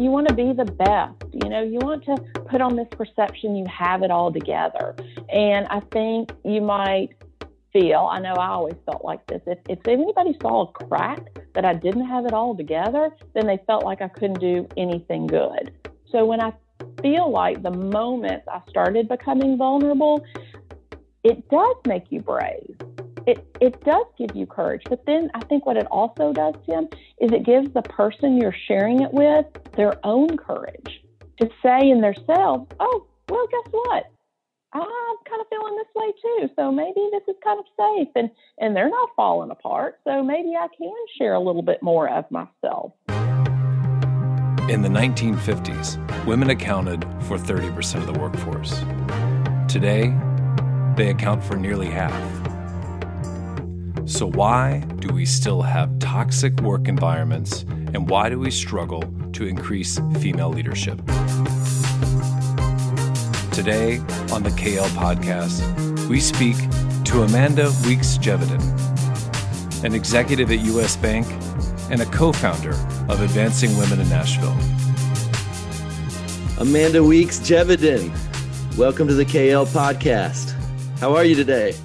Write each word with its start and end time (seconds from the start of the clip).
You 0.00 0.10
want 0.10 0.28
to 0.28 0.34
be 0.34 0.54
the 0.54 0.64
best. 0.64 1.14
You 1.30 1.50
know, 1.50 1.62
you 1.62 1.78
want 1.78 2.04
to 2.06 2.16
put 2.48 2.62
on 2.62 2.74
this 2.74 2.88
perception 2.90 3.54
you 3.54 3.66
have 3.66 4.02
it 4.02 4.10
all 4.10 4.32
together. 4.32 4.96
And 5.28 5.66
I 5.68 5.80
think 5.92 6.32
you 6.42 6.62
might 6.62 7.10
feel, 7.70 8.08
I 8.10 8.18
know 8.18 8.32
I 8.32 8.48
always 8.48 8.76
felt 8.86 9.04
like 9.04 9.26
this, 9.26 9.42
if, 9.46 9.58
if 9.68 9.86
anybody 9.86 10.34
saw 10.40 10.62
a 10.62 10.72
crack 10.72 11.20
that 11.54 11.66
I 11.66 11.74
didn't 11.74 12.06
have 12.06 12.24
it 12.24 12.32
all 12.32 12.56
together, 12.56 13.10
then 13.34 13.46
they 13.46 13.58
felt 13.66 13.84
like 13.84 14.00
I 14.00 14.08
couldn't 14.08 14.40
do 14.40 14.66
anything 14.78 15.26
good. 15.26 15.70
So 16.10 16.24
when 16.24 16.40
I 16.40 16.54
feel 17.02 17.30
like 17.30 17.62
the 17.62 17.70
moment 17.70 18.42
I 18.48 18.62
started 18.70 19.06
becoming 19.06 19.58
vulnerable, 19.58 20.24
it 21.24 21.46
does 21.50 21.76
make 21.86 22.10
you 22.10 22.22
brave. 22.22 22.74
It, 23.26 23.44
it 23.60 23.84
does 23.84 24.06
give 24.18 24.34
you 24.34 24.46
courage. 24.46 24.82
But 24.88 25.04
then 25.06 25.30
I 25.34 25.40
think 25.44 25.66
what 25.66 25.76
it 25.76 25.86
also 25.86 26.32
does, 26.32 26.54
Tim, 26.66 26.88
is 27.20 27.32
it 27.32 27.44
gives 27.44 27.72
the 27.74 27.82
person 27.82 28.40
you're 28.40 28.54
sharing 28.66 29.02
it 29.02 29.12
with 29.12 29.46
their 29.76 29.94
own 30.04 30.36
courage 30.36 31.02
to 31.40 31.48
say 31.62 31.90
in 31.90 32.00
themselves, 32.00 32.70
oh, 32.80 33.06
well, 33.28 33.46
guess 33.50 33.72
what? 33.72 34.04
I'm 34.72 34.82
kind 35.28 35.40
of 35.40 35.48
feeling 35.48 35.76
this 35.76 35.86
way 35.96 36.12
too. 36.22 36.50
So 36.56 36.70
maybe 36.70 37.08
this 37.12 37.22
is 37.28 37.34
kind 37.42 37.58
of 37.58 37.64
safe 37.76 38.08
and, 38.14 38.30
and 38.58 38.76
they're 38.76 38.88
not 38.88 39.10
falling 39.16 39.50
apart. 39.50 39.98
So 40.04 40.22
maybe 40.22 40.54
I 40.56 40.68
can 40.76 40.92
share 41.18 41.34
a 41.34 41.40
little 41.40 41.62
bit 41.62 41.82
more 41.82 42.08
of 42.08 42.30
myself. 42.30 42.92
In 44.68 44.82
the 44.82 44.88
1950s, 44.88 46.24
women 46.24 46.50
accounted 46.50 47.02
for 47.22 47.36
30% 47.36 47.96
of 47.96 48.06
the 48.06 48.20
workforce. 48.20 48.78
Today, 49.66 50.16
they 50.96 51.10
account 51.10 51.42
for 51.42 51.56
nearly 51.56 51.88
half. 51.88 52.39
So, 54.10 54.26
why 54.26 54.80
do 54.98 55.14
we 55.14 55.24
still 55.24 55.62
have 55.62 56.00
toxic 56.00 56.60
work 56.62 56.88
environments 56.88 57.62
and 57.94 58.10
why 58.10 58.28
do 58.28 58.40
we 58.40 58.50
struggle 58.50 59.04
to 59.34 59.46
increase 59.46 60.00
female 60.18 60.50
leadership? 60.50 60.98
Today 63.52 63.98
on 64.32 64.42
the 64.42 64.52
KL 64.58 64.88
podcast, 64.88 66.08
we 66.08 66.18
speak 66.18 66.56
to 67.04 67.22
Amanda 67.22 67.70
Weeks 67.86 68.18
Geveden, 68.18 68.60
an 69.84 69.94
executive 69.94 70.50
at 70.50 70.58
US 70.58 70.96
Bank 70.96 71.24
and 71.88 72.02
a 72.02 72.06
co 72.06 72.32
founder 72.32 72.72
of 73.08 73.22
Advancing 73.22 73.74
Women 73.78 74.00
in 74.00 74.08
Nashville. 74.08 74.56
Amanda 76.58 77.02
Weeks 77.02 77.38
Geveden, 77.38 78.10
welcome 78.76 79.06
to 79.06 79.14
the 79.14 79.24
KL 79.24 79.68
podcast. 79.68 80.50
How 80.98 81.14
are 81.14 81.24
you 81.24 81.36
today? 81.36 81.76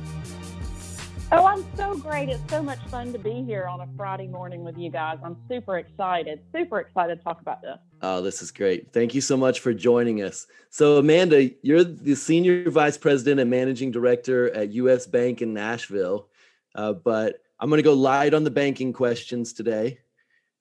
So 1.95 2.01
great. 2.01 2.27
It's 2.27 2.49
so 2.49 2.61
much 2.61 2.79
fun 2.89 3.13
to 3.13 3.19
be 3.19 3.41
here 3.43 3.67
on 3.67 3.79
a 3.79 3.87
Friday 3.95 4.27
morning 4.27 4.65
with 4.65 4.77
you 4.77 4.91
guys. 4.91 5.17
I'm 5.23 5.37
super 5.49 5.77
excited, 5.77 6.41
super 6.53 6.79
excited 6.79 7.19
to 7.19 7.23
talk 7.23 7.39
about 7.39 7.61
this. 7.61 7.77
Oh, 8.01 8.21
this 8.21 8.41
is 8.41 8.51
great. 8.51 8.91
Thank 8.91 9.15
you 9.15 9.21
so 9.21 9.37
much 9.37 9.61
for 9.61 9.73
joining 9.73 10.21
us. 10.21 10.45
So, 10.69 10.97
Amanda, 10.97 11.51
you're 11.61 11.85
the 11.85 12.15
Senior 12.15 12.69
Vice 12.69 12.97
President 12.97 13.39
and 13.39 13.49
Managing 13.49 13.91
Director 13.91 14.53
at 14.53 14.73
US 14.73 15.07
Bank 15.07 15.41
in 15.41 15.53
Nashville. 15.53 16.27
Uh, 16.75 16.91
but 16.91 17.41
I'm 17.61 17.69
going 17.69 17.79
to 17.79 17.83
go 17.83 17.93
light 17.93 18.33
on 18.33 18.43
the 18.43 18.51
banking 18.51 18.91
questions 18.91 19.53
today 19.53 19.99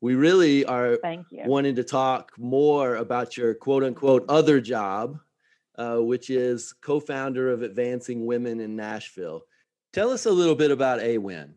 we 0.00 0.14
really 0.14 0.66
are 0.66 0.98
wanting 1.46 1.74
to 1.76 1.82
talk 1.82 2.30
more 2.36 2.96
about 2.96 3.38
your 3.38 3.54
quote 3.54 3.82
unquote 3.82 4.26
other 4.28 4.60
job, 4.60 5.18
uh, 5.78 5.96
which 5.96 6.28
is 6.28 6.74
co 6.74 7.00
founder 7.00 7.50
of 7.50 7.62
Advancing 7.62 8.26
Women 8.26 8.60
in 8.60 8.76
Nashville. 8.76 9.46
Tell 9.94 10.10
us 10.10 10.26
a 10.26 10.32
little 10.32 10.56
bit 10.56 10.72
about 10.72 10.98
AWIN. 10.98 11.50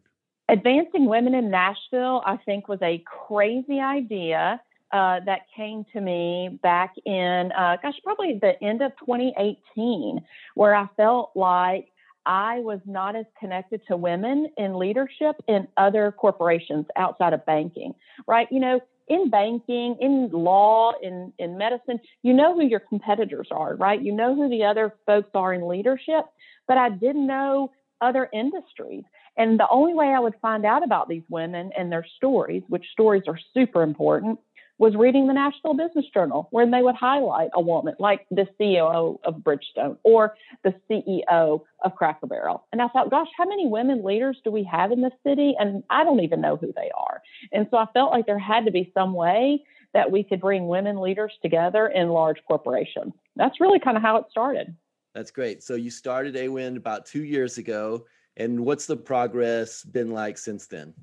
Advancing 0.48 1.08
Women 1.08 1.34
in 1.34 1.50
Nashville, 1.50 2.22
I 2.24 2.38
think, 2.46 2.68
was 2.68 2.78
a 2.84 3.04
crazy 3.28 3.80
idea 3.80 4.62
uh, 4.94 5.22
that 5.26 5.48
came 5.56 5.86
to 5.94 6.00
me 6.00 6.60
back 6.62 6.94
in, 7.04 7.52
uh, 7.58 7.78
gosh, 7.82 7.96
probably 8.04 8.38
the 8.40 8.54
end 8.64 8.84
of 8.84 8.92
2018, 9.00 10.24
where 10.54 10.76
I 10.76 10.88
felt 10.96 11.32
like 11.34 11.88
I 12.28 12.60
was 12.60 12.80
not 12.86 13.16
as 13.16 13.26
connected 13.40 13.82
to 13.88 13.98
women 13.98 14.52
in 14.56 14.78
leadership 14.78 15.38
in 15.48 15.68
other 15.76 16.12
corporations 16.12 16.86
outside 16.96 17.34
of 17.34 17.44
banking, 17.48 17.96
right? 18.28 18.48
You 18.52 18.60
know, 18.60 18.80
in 19.08 19.32
banking, 19.32 19.98
in 20.00 20.30
law, 20.32 20.92
in, 21.02 21.34
in 21.40 21.58
medicine, 21.58 22.00
you 22.22 22.34
know 22.34 22.54
who 22.54 22.68
your 22.68 22.82
competitors 22.82 23.48
are, 23.50 23.76
right? 23.78 24.00
You 24.00 24.14
know 24.14 24.36
who 24.36 24.48
the 24.48 24.64
other 24.64 24.94
folks 25.08 25.32
are 25.34 25.56
in 25.56 25.68
leadership, 25.68 26.26
but 26.68 26.78
I 26.78 26.90
didn't 26.90 27.26
know 27.26 27.72
other 28.02 28.30
industries. 28.34 29.04
And 29.38 29.60
the 29.60 29.68
only 29.70 29.94
way 29.94 30.08
I 30.08 30.20
would 30.20 30.36
find 30.42 30.66
out 30.66 30.84
about 30.84 31.08
these 31.08 31.24
women 31.30 31.72
and 31.78 31.92
their 31.92 32.06
stories, 32.18 32.64
which 32.68 32.86
stories 32.92 33.24
are 33.28 33.40
super 33.54 33.84
important, 33.84 34.40
was 34.80 34.96
reading 34.96 35.26
the 35.26 35.34
Nashville 35.34 35.74
Business 35.74 36.06
Journal, 36.14 36.48
where 36.52 36.70
they 36.70 36.84
would 36.84 36.96
highlight 36.96 37.50
a 37.54 37.62
woman 37.62 37.96
like 38.00 38.28
the 38.30 38.48
CEO 38.60 39.18
of 39.24 39.36
Bridgestone 39.38 39.98
or 40.04 40.36
the 40.64 40.74
CEO 40.90 41.62
of 41.84 41.96
Cracker 41.96 42.28
Barrel. 42.28 42.64
And 42.72 42.82
I 42.82 42.88
thought, 42.90 43.10
gosh, 43.10 43.28
how 43.36 43.46
many 43.46 43.68
women 43.68 44.04
leaders 44.04 44.38
do 44.44 44.52
we 44.52 44.64
have 44.72 44.92
in 44.92 45.02
this 45.02 45.14
city? 45.26 45.56
And 45.60 45.84
I 45.90 46.04
don't 46.04 46.20
even 46.20 46.42
know 46.42 46.58
who 46.58 46.72
they 46.76 46.92
are. 46.96 47.22
And 47.52 47.68
so 47.72 47.78
I 47.78 47.86
felt 47.94 48.12
like 48.12 48.28
there 48.28 48.38
had 48.38 48.66
to 48.66 48.72
be 48.72 48.92
some 48.94 49.14
way 49.14 49.64
that 49.94 50.12
we 50.12 50.24
could 50.24 50.42
bring 50.42 50.68
women 50.68 51.02
leaders 51.02 51.34
together 51.42 51.88
in 51.88 52.10
large 52.10 52.38
corporations. 52.48 53.14
That's 53.36 53.60
really 53.60 53.80
kind 53.80 53.98
of 53.98 54.04
how 54.04 54.18
it 54.18 54.26
started. 54.30 54.76
That's 55.18 55.32
great. 55.32 55.64
So 55.64 55.74
you 55.74 55.90
started 55.90 56.36
AWIN 56.36 56.78
about 56.78 57.06
two 57.06 57.24
years 57.24 57.58
ago. 57.58 58.06
And 58.38 58.64
what's 58.64 58.86
the 58.86 58.96
progress 58.96 59.84
been 59.84 60.12
like 60.12 60.38
since 60.38 60.68
then? 60.68 60.94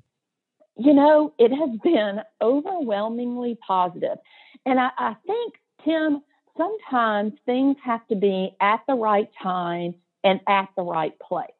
you 0.77 0.93
know, 0.93 1.33
it 1.37 1.51
has 1.51 1.79
been 1.83 2.21
overwhelmingly 2.41 3.57
positive. 3.65 4.17
And 4.65 4.79
I, 4.79 4.89
I 4.97 5.15
think, 5.25 5.55
Tim, 5.83 6.21
sometimes 6.57 7.33
things 7.45 7.77
have 7.83 8.05
to 8.07 8.15
be 8.15 8.55
at 8.59 8.81
the 8.87 8.95
right 8.95 9.29
time 9.41 9.95
and 10.23 10.41
at 10.47 10.69
the 10.75 10.83
right 10.83 11.17
place. 11.19 11.51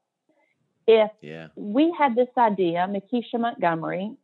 If 0.87 1.11
yeah. 1.21 1.47
we 1.55 1.93
had 1.97 2.15
this 2.15 2.27
idea, 2.37 2.87
Makisha 2.89 3.39
Montgomery, 3.39 4.15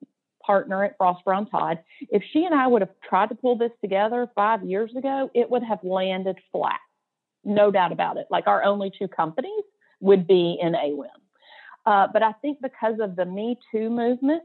partner 0.45 0.83
at 0.83 0.97
Frost 0.97 1.23
Brown 1.23 1.47
Todd, 1.49 1.79
if 2.09 2.23
she 2.31 2.45
and 2.45 2.53
I 2.53 2.67
would 2.67 2.81
have 2.81 2.91
tried 3.07 3.29
to 3.29 3.35
pull 3.35 3.57
this 3.57 3.71
together 3.79 4.27
five 4.35 4.63
years 4.63 4.95
ago, 4.95 5.29
it 5.33 5.49
would 5.49 5.63
have 5.63 5.83
landed 5.83 6.37
flat. 6.51 6.79
No 7.43 7.71
doubt 7.71 7.91
about 7.91 8.17
it. 8.17 8.27
Like 8.29 8.47
our 8.47 8.63
only 8.63 8.91
two 8.97 9.07
companies 9.07 9.63
would 9.99 10.27
be 10.27 10.57
in 10.61 10.73
AWIN. 10.73 11.09
Uh, 11.85 12.07
but 12.11 12.21
I 12.21 12.33
think 12.33 12.61
because 12.61 12.99
of 12.99 13.15
the 13.15 13.25
Me 13.25 13.57
Too 13.71 13.89
movement, 13.89 14.43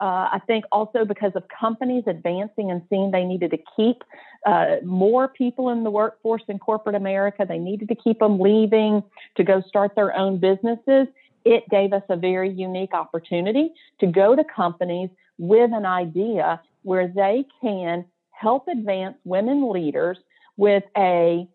uh, 0.00 0.28
I 0.32 0.40
think 0.46 0.64
also 0.72 1.04
because 1.04 1.32
of 1.34 1.44
companies 1.48 2.04
advancing 2.06 2.70
and 2.70 2.82
seeing 2.90 3.10
they 3.10 3.24
needed 3.24 3.52
to 3.52 3.58
keep 3.76 4.02
uh, 4.44 4.76
more 4.84 5.28
people 5.28 5.70
in 5.70 5.84
the 5.84 5.90
workforce 5.90 6.42
in 6.48 6.58
corporate 6.58 6.96
America, 6.96 7.46
they 7.48 7.58
needed 7.58 7.88
to 7.88 7.94
keep 7.94 8.18
them 8.18 8.38
leaving 8.38 9.02
to 9.36 9.44
go 9.44 9.62
start 9.66 9.94
their 9.94 10.14
own 10.14 10.38
businesses. 10.38 11.06
It 11.44 11.68
gave 11.70 11.92
us 11.92 12.02
a 12.08 12.16
very 12.16 12.50
unique 12.50 12.92
opportunity 12.92 13.72
to 14.00 14.06
go 14.06 14.34
to 14.34 14.44
companies 14.44 15.10
with 15.38 15.70
an 15.72 15.86
idea 15.86 16.60
where 16.82 17.08
they 17.08 17.46
can 17.60 18.04
help 18.30 18.66
advance 18.68 19.16
women 19.24 19.70
leaders 19.72 20.18
with 20.56 20.84
a 20.96 21.48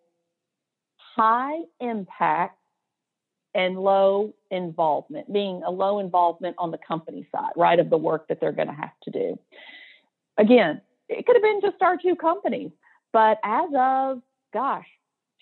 high 1.19 1.59
impact 1.81 2.57
and 3.53 3.77
low 3.77 4.33
involvement, 4.51 5.31
being 5.33 5.61
a 5.65 5.69
low 5.69 5.99
involvement 5.99 6.55
on 6.57 6.71
the 6.71 6.77
company 6.77 7.27
side, 7.29 7.51
right, 7.57 7.77
of 7.77 7.89
the 7.89 7.97
work 7.97 8.29
that 8.29 8.39
they're 8.39 8.53
going 8.53 8.69
to 8.69 8.73
have 8.73 8.93
to 9.03 9.11
do. 9.11 9.37
Again, 10.37 10.79
it 11.09 11.25
could 11.25 11.35
have 11.35 11.43
been 11.43 11.59
just 11.61 11.81
our 11.81 11.97
two 11.97 12.15
companies, 12.15 12.71
but 13.11 13.37
as 13.43 13.69
of, 13.75 14.21
gosh, 14.53 14.85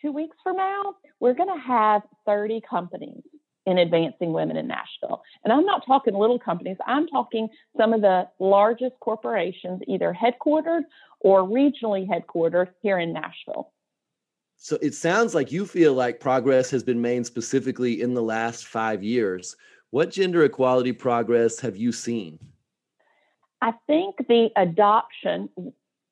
two 0.02 0.12
weeks 0.12 0.36
from 0.42 0.58
now, 0.58 0.96
we're 1.20 1.36
going 1.36 1.54
to 1.54 1.62
have 1.62 2.02
30 2.26 2.62
companies 2.68 3.22
in 3.68 3.78
advancing 3.78 4.34
women 4.34 4.58
in 4.58 4.66
Nashville. 4.66 5.22
And 5.44 5.54
I'm 5.54 5.66
not 5.66 5.86
talking 5.86 6.16
little 6.16 6.40
companies, 6.40 6.78
I'm 6.88 7.06
talking 7.06 7.50
some 7.78 7.94
of 7.94 8.02
the 8.02 8.28
largest 8.40 8.96
corporations, 9.00 9.82
either 9.88 10.18
headquartered 10.20 10.84
or 11.20 11.44
regionally 11.44 12.08
headquartered 12.08 12.70
here 12.82 12.98
in 12.98 13.14
Nashville 13.14 13.72
so 14.58 14.78
it 14.82 14.96
sounds 14.96 15.36
like 15.36 15.52
you 15.52 15.66
feel 15.66 15.94
like 15.94 16.20
progress 16.20 16.70
has 16.72 16.84
been 16.84 17.00
made 17.00 17.26
specifically 17.26 18.02
in 18.02 18.14
the 18.14 18.24
last 18.24 18.66
five 18.66 19.04
years. 19.04 19.56
What 19.92 20.12
gender 20.12 20.44
equality 20.44 20.92
progress 20.92 21.60
have 21.60 21.78
you 21.78 21.92
seen? 21.92 22.40
I 23.62 23.74
think 23.86 24.16
the 24.28 24.50
adoption, 24.56 25.50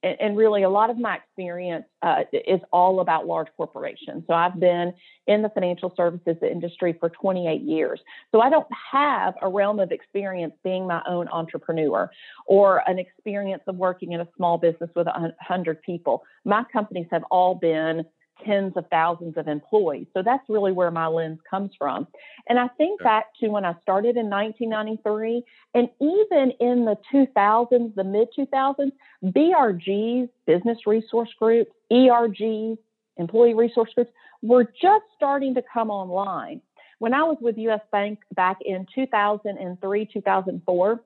and 0.03 0.37
really 0.37 0.63
a 0.63 0.69
lot 0.69 0.89
of 0.89 0.97
my 0.97 1.17
experience 1.17 1.85
uh, 2.03 2.23
is 2.31 2.61
all 2.71 2.99
about 2.99 3.25
large 3.27 3.47
corporations. 3.57 4.23
So 4.27 4.33
I've 4.33 4.59
been 4.59 4.93
in 5.27 5.41
the 5.41 5.49
financial 5.49 5.91
services 5.97 6.37
industry 6.41 6.95
for 6.99 7.09
28 7.09 7.61
years. 7.61 7.99
So 8.31 8.41
I 8.41 8.49
don't 8.49 8.67
have 8.91 9.33
a 9.41 9.49
realm 9.49 9.79
of 9.79 9.91
experience 9.91 10.53
being 10.63 10.87
my 10.87 11.01
own 11.07 11.27
entrepreneur 11.29 12.09
or 12.45 12.87
an 12.87 12.99
experience 12.99 13.63
of 13.67 13.75
working 13.75 14.13
in 14.13 14.21
a 14.21 14.27
small 14.37 14.57
business 14.59 14.89
with 14.95 15.07
100 15.07 15.81
people. 15.81 16.23
My 16.45 16.63
companies 16.71 17.07
have 17.11 17.23
all 17.31 17.55
been 17.55 18.05
tens 18.43 18.73
of 18.75 18.85
thousands 18.89 19.37
of 19.37 19.47
employees. 19.47 20.07
So 20.13 20.21
that's 20.23 20.43
really 20.49 20.71
where 20.71 20.91
my 20.91 21.07
lens 21.07 21.39
comes 21.49 21.71
from. 21.77 22.07
And 22.49 22.59
I 22.59 22.67
think 22.69 23.01
back 23.01 23.27
to 23.39 23.47
when 23.47 23.65
I 23.65 23.75
started 23.81 24.17
in 24.17 24.29
1993, 24.29 25.43
and 25.73 25.89
even 26.01 26.51
in 26.59 26.85
the 26.85 26.97
2000s, 27.13 27.95
the 27.95 28.03
mid 28.03 28.27
2000s, 28.37 28.91
BRGs, 29.23 30.29
business 30.45 30.77
resource 30.85 31.29
groups, 31.39 31.71
ERGs, 31.91 32.77
employee 33.17 33.53
resource 33.53 33.91
groups, 33.95 34.11
were 34.41 34.63
just 34.63 35.05
starting 35.15 35.53
to 35.55 35.63
come 35.73 35.89
online. 35.89 36.61
When 36.99 37.13
I 37.13 37.23
was 37.23 37.37
with 37.41 37.57
US 37.57 37.81
Bank 37.91 38.19
back 38.35 38.57
in 38.61 38.85
2003, 38.93 40.05
2004, 40.11 41.03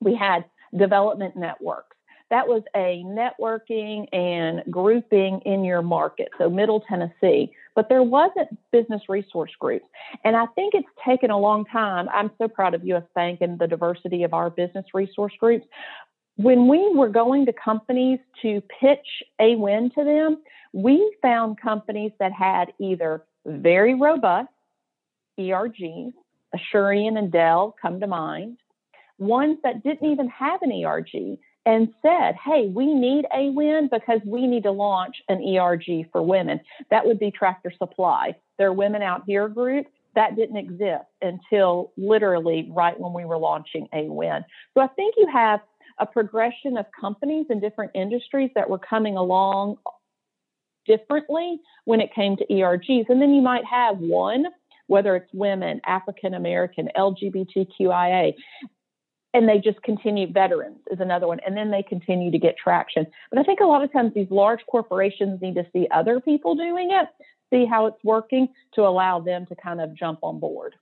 we 0.00 0.14
had 0.14 0.44
development 0.76 1.36
networks. 1.36 1.96
That 2.32 2.48
was 2.48 2.62
a 2.74 3.04
networking 3.04 4.08
and 4.10 4.62
grouping 4.70 5.42
in 5.44 5.64
your 5.64 5.82
market, 5.82 6.30
so 6.38 6.48
Middle 6.48 6.80
Tennessee. 6.80 7.52
But 7.74 7.90
there 7.90 8.02
wasn't 8.02 8.48
business 8.70 9.02
resource 9.06 9.50
groups. 9.60 9.84
And 10.24 10.34
I 10.34 10.46
think 10.54 10.72
it's 10.72 10.88
taken 11.06 11.30
a 11.30 11.38
long 11.38 11.66
time. 11.66 12.08
I'm 12.08 12.30
so 12.38 12.48
proud 12.48 12.72
of 12.72 12.86
US 12.86 13.02
Bank 13.14 13.42
and 13.42 13.58
the 13.58 13.66
diversity 13.66 14.22
of 14.22 14.32
our 14.32 14.48
business 14.48 14.86
resource 14.94 15.34
groups. 15.38 15.66
When 16.36 16.68
we 16.68 16.94
were 16.94 17.10
going 17.10 17.44
to 17.44 17.52
companies 17.52 18.18
to 18.40 18.62
pitch 18.80 19.22
AWIN 19.38 19.90
to 19.94 20.02
them, 20.02 20.38
we 20.72 21.14
found 21.20 21.60
companies 21.60 22.12
that 22.18 22.32
had 22.32 22.72
either 22.80 23.24
very 23.44 23.92
robust 23.92 24.48
ERGs, 25.38 26.14
Asurion 26.56 27.18
and 27.18 27.30
Dell 27.30 27.76
come 27.82 28.00
to 28.00 28.06
mind, 28.06 28.56
ones 29.18 29.58
that 29.64 29.82
didn't 29.82 30.10
even 30.10 30.30
have 30.30 30.62
an 30.62 30.72
ERG 30.72 31.38
and 31.64 31.88
said, 32.02 32.34
hey, 32.44 32.68
we 32.74 32.92
need 32.92 33.24
AWIN 33.32 33.88
because 33.90 34.20
we 34.26 34.46
need 34.46 34.64
to 34.64 34.72
launch 34.72 35.16
an 35.28 35.42
ERG 35.56 36.10
for 36.10 36.22
women. 36.22 36.60
That 36.90 37.06
would 37.06 37.18
be 37.18 37.30
Tractor 37.30 37.72
Supply. 37.78 38.34
Their 38.58 38.72
Women 38.72 39.02
Out 39.02 39.22
Here 39.26 39.48
group, 39.48 39.86
that 40.14 40.36
didn't 40.36 40.56
exist 40.56 41.04
until 41.20 41.92
literally 41.96 42.70
right 42.74 42.98
when 42.98 43.12
we 43.12 43.24
were 43.24 43.38
launching 43.38 43.88
AWIN. 43.94 44.44
So 44.74 44.82
I 44.82 44.88
think 44.88 45.14
you 45.16 45.28
have 45.32 45.60
a 45.98 46.06
progression 46.06 46.76
of 46.76 46.86
companies 47.00 47.46
in 47.48 47.60
different 47.60 47.92
industries 47.94 48.50
that 48.54 48.68
were 48.68 48.78
coming 48.78 49.16
along 49.16 49.76
differently 50.86 51.60
when 51.84 52.00
it 52.00 52.14
came 52.14 52.36
to 52.36 52.46
ERGs. 52.46 53.08
And 53.08 53.22
then 53.22 53.32
you 53.34 53.42
might 53.42 53.64
have 53.64 53.98
one, 53.98 54.46
whether 54.88 55.14
it's 55.16 55.30
women, 55.32 55.80
African 55.86 56.34
American, 56.34 56.88
LGBTQIA, 56.96 58.34
and 59.34 59.48
they 59.48 59.58
just 59.58 59.82
continue 59.82 60.30
veterans 60.30 60.78
is 60.90 61.00
another 61.00 61.26
one 61.26 61.40
and 61.46 61.56
then 61.56 61.70
they 61.70 61.82
continue 61.82 62.30
to 62.30 62.38
get 62.38 62.56
traction. 62.56 63.06
But 63.30 63.38
i 63.38 63.42
think 63.42 63.60
a 63.60 63.64
lot 63.64 63.82
of 63.82 63.92
times 63.92 64.12
these 64.14 64.30
large 64.30 64.60
corporations 64.66 65.40
need 65.40 65.54
to 65.54 65.66
see 65.72 65.88
other 65.90 66.20
people 66.20 66.54
doing 66.54 66.90
it 66.90 67.08
see 67.52 67.66
how 67.66 67.86
it's 67.86 68.02
working 68.02 68.48
to 68.74 68.82
allow 68.82 69.20
them 69.20 69.44
to 69.46 69.54
kind 69.54 69.80
of 69.80 69.94
jump 69.94 70.18
on 70.22 70.40
board. 70.40 70.74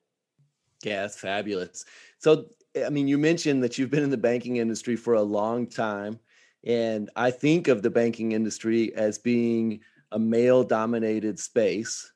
Yeah 0.85 1.03
that's 1.03 1.19
fabulous. 1.19 1.85
So 2.19 2.47
i 2.85 2.91
mean 2.91 3.09
you 3.09 3.19
mentioned 3.19 3.63
that 3.63 3.79
you've 3.79 3.91
been 3.91 4.05
in 4.05 4.11
the 4.11 4.17
banking 4.17 4.57
industry 4.57 4.97
for 4.97 5.15
a 5.15 5.23
long 5.23 5.67
time 5.67 6.19
and 6.65 7.11
i 7.17 7.31
think 7.31 7.69
of 7.69 7.83
the 7.83 7.91
banking 7.91 8.33
industry 8.33 8.95
as 8.95 9.19
being 9.19 9.81
a 10.13 10.19
male 10.19 10.65
dominated 10.65 11.39
space. 11.39 12.13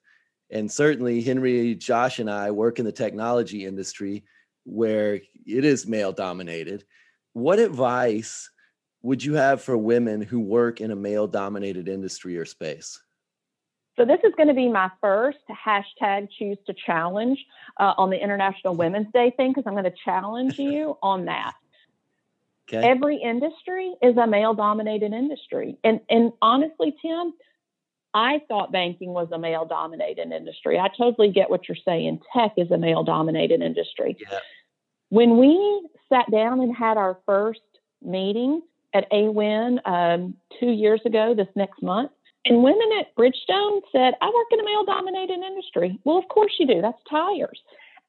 And 0.51 0.71
certainly 0.71 1.23
henry 1.23 1.75
josh 1.75 2.19
and 2.19 2.31
i 2.31 2.51
work 2.51 2.79
in 2.79 2.85
the 2.85 2.93
technology 2.93 3.65
industry 3.65 4.25
where 4.65 5.15
it 5.15 5.65
is 5.65 5.87
male 5.87 6.13
dominated. 6.13 6.85
What 7.33 7.59
advice 7.59 8.51
would 9.03 9.23
you 9.23 9.35
have 9.35 9.63
for 9.63 9.77
women 9.77 10.23
who 10.23 10.41
work 10.41 10.81
in 10.81 10.91
a 10.91 10.97
male 10.97 11.27
dominated 11.27 11.89
industry 11.89 12.39
or 12.39 12.45
space? 12.45 13.01
So, 13.97 14.05
this 14.05 14.19
is 14.25 14.33
going 14.37 14.49
to 14.49 14.55
be 14.55 14.69
my 14.69 14.91
first 15.01 15.39
hashtag 15.49 16.29
choose 16.37 16.59
to 16.67 16.75
challenge 16.87 17.39
uh, 17.79 17.95
on 17.97 18.11
the 18.11 18.21
International 18.21 18.75
Women's 18.75 19.07
Day 19.13 19.33
thing 19.37 19.51
because 19.51 19.65
I'm 19.67 19.75
going 19.75 19.85
to 19.85 19.95
challenge 20.05 20.59
you 20.59 20.99
on 21.03 21.27
that. 21.27 21.55
Okay. 22.69 22.89
Every 22.89 23.19
industry 23.19 23.95
is 24.03 24.17
a 24.17 24.27
male 24.27 24.55
dominated 24.55 25.13
industry. 25.13 25.77
And, 25.85 26.01
and 26.09 26.33
honestly, 26.41 26.97
Tim, 27.03 27.35
I 28.15 28.41
thought 28.49 28.71
banking 28.71 29.11
was 29.11 29.29
a 29.33 29.39
male 29.39 29.65
dominated 29.65 30.31
industry. 30.33 30.79
I 30.79 30.89
totally 30.97 31.31
get 31.31 31.51
what 31.51 31.69
you're 31.69 31.77
saying. 31.85 32.21
Tech 32.33 32.53
is 32.57 32.71
a 32.71 32.79
male 32.79 33.03
dominated 33.03 33.61
industry. 33.61 34.17
Yeah. 34.21 34.39
When 35.09 35.37
we 35.39 35.89
sat 36.09 36.31
down 36.31 36.61
and 36.61 36.75
had 36.75 36.97
our 36.97 37.19
first 37.27 37.61
meeting 38.01 38.63
at 38.95 39.11
AWIN 39.11 39.81
um, 39.85 40.35
two 40.61 40.71
years 40.71 41.01
ago, 41.05 41.35
this 41.37 41.49
next 41.57 41.83
month, 41.83 42.13
and 42.45 42.63
women 42.63 42.89
at 43.01 43.15
Bridgestone 43.17 43.81
said, 43.91 44.15
I 44.21 44.27
work 44.27 44.47
in 44.53 44.61
a 44.61 44.65
male 44.65 44.85
dominated 44.85 45.41
industry. 45.41 45.99
Well, 46.05 46.19
of 46.19 46.29
course 46.29 46.53
you 46.59 46.67
do. 46.67 46.81
That's 46.81 46.99
tires. 47.11 47.59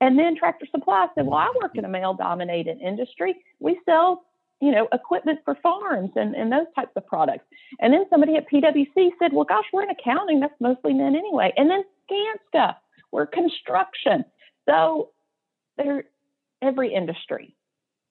And 0.02 0.20
then 0.20 0.38
Tractor 0.38 0.68
Supply 0.72 1.08
said, 1.16 1.26
Well, 1.26 1.38
I 1.38 1.52
work 1.62 1.72
in 1.76 1.86
a 1.86 1.90
male 1.90 2.14
dominated 2.14 2.80
industry. 2.82 3.36
We 3.60 3.80
sell 3.86 4.26
you 4.62 4.72
know, 4.72 4.88
equipment 4.94 5.40
for 5.44 5.56
farms 5.62 6.12
and, 6.16 6.36
and 6.36 6.52
those 6.52 6.68
types 6.76 6.92
of 6.96 7.06
products. 7.06 7.46
And 7.80 7.94
then 7.94 8.06
somebody 8.10 8.36
at 8.36 8.50
PwC 8.50 9.12
said, 9.20 9.34
well, 9.34 9.46
gosh, 9.46 9.66
we're 9.74 9.84
in 9.84 9.90
accounting. 9.90 10.40
That's 10.40 10.54
mostly 10.60 10.94
men 10.94 11.16
anyway. 11.16 11.54
And 11.58 11.70
then 11.70 11.84
Skanska, 12.10 12.76
we're 13.12 13.26
construction. 13.26 14.26
So 14.68 15.10
they're 15.78 16.06
every 16.62 16.94
industry. 16.94 17.56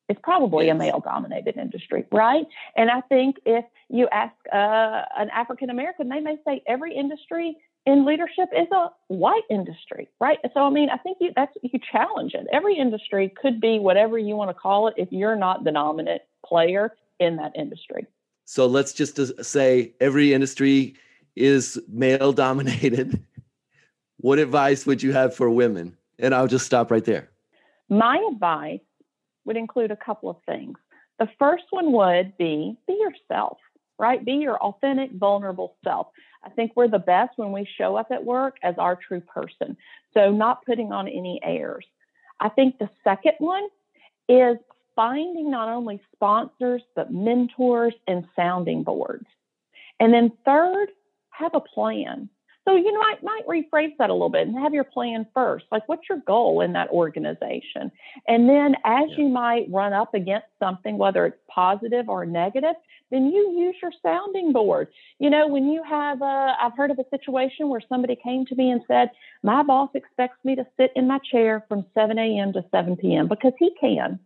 It's 0.08 0.20
probably 0.22 0.68
a 0.68 0.74
male 0.74 1.00
dominated 1.00 1.56
industry, 1.56 2.04
right? 2.12 2.44
And 2.76 2.90
I 2.90 3.00
think 3.02 3.36
if 3.46 3.64
you 3.88 4.06
ask 4.12 4.34
uh, 4.52 5.02
an 5.16 5.30
African 5.30 5.70
American, 5.70 6.10
they 6.10 6.20
may 6.20 6.36
say 6.46 6.62
every 6.66 6.94
industry 6.94 7.56
in 7.86 8.06
leadership 8.06 8.48
is 8.56 8.66
a 8.72 8.88
white 9.08 9.42
industry, 9.50 10.08
right? 10.20 10.38
So 10.54 10.60
I 10.60 10.70
mean, 10.70 10.88
I 10.90 10.96
think 10.96 11.18
you 11.20 11.32
that's 11.34 11.52
you 11.62 11.78
challenge 11.92 12.34
it. 12.34 12.46
Every 12.52 12.76
industry 12.76 13.32
could 13.40 13.60
be 13.60 13.78
whatever 13.78 14.18
you 14.18 14.36
want 14.36 14.50
to 14.50 14.54
call 14.54 14.88
it 14.88 14.94
if 14.96 15.08
you're 15.10 15.36
not 15.36 15.64
the 15.64 15.72
dominant 15.72 16.22
player 16.44 16.96
in 17.20 17.36
that 17.36 17.52
industry. 17.56 18.06
So 18.44 18.66
let's 18.66 18.92
just 18.92 19.18
uh, 19.18 19.42
say 19.42 19.92
every 20.00 20.32
industry 20.32 20.94
is 21.36 21.78
male 21.88 22.32
dominated. 22.32 23.22
what 24.18 24.38
advice 24.38 24.86
would 24.86 25.02
you 25.02 25.12
have 25.12 25.34
for 25.34 25.50
women? 25.50 25.96
And 26.18 26.34
I'll 26.34 26.46
just 26.46 26.66
stop 26.66 26.90
right 26.90 27.04
there. 27.04 27.30
My 27.88 28.22
advice 28.32 28.80
would 29.44 29.56
include 29.56 29.90
a 29.90 29.96
couple 29.96 30.30
of 30.30 30.36
things. 30.46 30.78
The 31.18 31.28
first 31.38 31.64
one 31.70 31.92
would 31.92 32.36
be 32.38 32.76
be 32.86 32.94
yourself, 32.94 33.58
right? 33.98 34.24
Be 34.24 34.34
your 34.34 34.56
authentic, 34.58 35.12
vulnerable 35.12 35.76
self. 35.84 36.08
I 36.42 36.50
think 36.50 36.72
we're 36.76 36.88
the 36.88 36.98
best 36.98 37.32
when 37.36 37.52
we 37.52 37.68
show 37.78 37.96
up 37.96 38.08
at 38.10 38.24
work 38.24 38.56
as 38.62 38.74
our 38.78 38.96
true 38.96 39.20
person. 39.20 39.76
So, 40.12 40.30
not 40.30 40.64
putting 40.66 40.92
on 40.92 41.08
any 41.08 41.40
airs. 41.42 41.86
I 42.40 42.48
think 42.48 42.78
the 42.78 42.90
second 43.02 43.34
one 43.38 43.66
is 44.28 44.58
finding 44.96 45.50
not 45.50 45.68
only 45.68 46.00
sponsors, 46.14 46.82
but 46.94 47.12
mentors 47.12 47.94
and 48.06 48.26
sounding 48.36 48.82
boards. 48.82 49.26
And 50.00 50.12
then 50.12 50.32
third, 50.44 50.88
have 51.30 51.54
a 51.54 51.60
plan. 51.60 52.28
So 52.66 52.76
you 52.76 52.98
might 52.98 53.22
might 53.22 53.46
rephrase 53.46 53.94
that 53.98 54.08
a 54.08 54.12
little 54.12 54.30
bit 54.30 54.46
and 54.46 54.58
have 54.58 54.72
your 54.72 54.84
plan 54.84 55.26
first. 55.34 55.66
Like, 55.70 55.86
what's 55.86 56.08
your 56.08 56.20
goal 56.26 56.62
in 56.62 56.72
that 56.72 56.88
organization? 56.88 57.92
And 58.26 58.48
then, 58.48 58.74
as 58.84 59.10
yeah. 59.10 59.16
you 59.18 59.28
might 59.28 59.66
run 59.70 59.92
up 59.92 60.14
against 60.14 60.46
something, 60.58 60.96
whether 60.96 61.26
it's 61.26 61.36
positive 61.48 62.08
or 62.08 62.24
negative, 62.24 62.74
then 63.10 63.26
you 63.26 63.54
use 63.58 63.76
your 63.82 63.92
sounding 64.02 64.52
board. 64.52 64.88
You 65.18 65.28
know, 65.28 65.46
when 65.46 65.68
you 65.68 65.82
have, 65.82 66.22
a, 66.22 66.54
I've 66.60 66.76
heard 66.76 66.90
of 66.90 66.98
a 66.98 67.08
situation 67.10 67.68
where 67.68 67.82
somebody 67.86 68.16
came 68.16 68.46
to 68.46 68.54
me 68.54 68.70
and 68.70 68.80
said, 68.88 69.10
"My 69.42 69.62
boss 69.62 69.90
expects 69.94 70.42
me 70.42 70.56
to 70.56 70.66
sit 70.78 70.90
in 70.96 71.06
my 71.06 71.18
chair 71.30 71.66
from 71.68 71.84
7 71.94 72.18
a.m. 72.18 72.54
to 72.54 72.64
7 72.70 72.96
p.m. 72.96 73.28
because 73.28 73.52
he 73.58 73.72
can." 73.78 74.18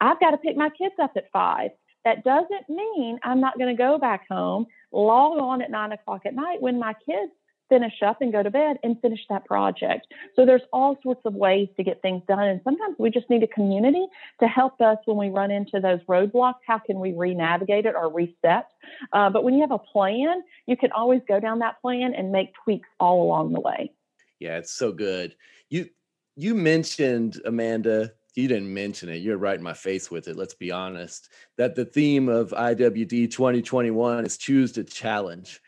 I've 0.00 0.20
got 0.20 0.30
to 0.30 0.38
pick 0.38 0.56
my 0.56 0.70
kids 0.70 0.94
up 1.02 1.12
at 1.16 1.30
five. 1.32 1.72
That 2.04 2.24
doesn't 2.24 2.68
mean 2.68 3.18
I'm 3.22 3.40
not 3.40 3.58
going 3.58 3.76
to 3.76 3.80
go 3.80 3.98
back 3.98 4.26
home, 4.28 4.66
log 4.92 5.38
on 5.38 5.60
at 5.60 5.70
nine 5.70 5.92
o'clock 5.92 6.22
at 6.24 6.34
night 6.34 6.62
when 6.62 6.78
my 6.78 6.94
kids 7.04 7.32
finish 7.68 7.94
up 8.04 8.20
and 8.20 8.32
go 8.32 8.42
to 8.42 8.50
bed 8.50 8.78
and 8.82 9.00
finish 9.00 9.20
that 9.28 9.44
project. 9.44 10.06
So 10.36 10.44
there's 10.44 10.62
all 10.72 10.98
sorts 11.02 11.20
of 11.24 11.34
ways 11.34 11.68
to 11.76 11.84
get 11.84 12.02
things 12.02 12.22
done. 12.26 12.40
And 12.40 12.60
sometimes 12.64 12.96
we 12.98 13.10
just 13.10 13.28
need 13.30 13.42
a 13.42 13.48
community 13.48 14.06
to 14.40 14.46
help 14.46 14.80
us 14.80 14.98
when 15.04 15.16
we 15.16 15.28
run 15.28 15.50
into 15.50 15.80
those 15.80 16.00
roadblocks. 16.08 16.60
How 16.66 16.78
can 16.78 17.00
we 17.00 17.12
re-navigate 17.12 17.86
it 17.86 17.94
or 17.94 18.12
reset? 18.12 18.66
Uh, 19.12 19.30
but 19.30 19.44
when 19.44 19.54
you 19.54 19.60
have 19.60 19.70
a 19.70 19.78
plan, 19.78 20.42
you 20.66 20.76
can 20.76 20.92
always 20.92 21.20
go 21.28 21.40
down 21.40 21.60
that 21.60 21.80
plan 21.80 22.14
and 22.14 22.32
make 22.32 22.52
tweaks 22.64 22.88
all 23.00 23.22
along 23.22 23.52
the 23.52 23.60
way. 23.60 23.92
Yeah, 24.38 24.58
it's 24.58 24.72
so 24.72 24.92
good. 24.92 25.34
You 25.68 25.88
you 26.36 26.54
mentioned 26.54 27.40
Amanda 27.44 28.12
you 28.38 28.46
didn't 28.46 28.72
mention 28.72 29.08
it. 29.08 29.16
You're 29.16 29.36
right 29.36 29.56
in 29.56 29.64
my 29.64 29.74
face 29.74 30.12
with 30.12 30.28
it. 30.28 30.36
Let's 30.36 30.54
be 30.54 30.70
honest. 30.70 31.28
That 31.56 31.74
the 31.74 31.84
theme 31.84 32.28
of 32.28 32.50
IWD 32.50 33.32
2021 33.32 34.24
is 34.24 34.36
choose 34.36 34.70
to 34.72 34.84
challenge. 34.84 35.60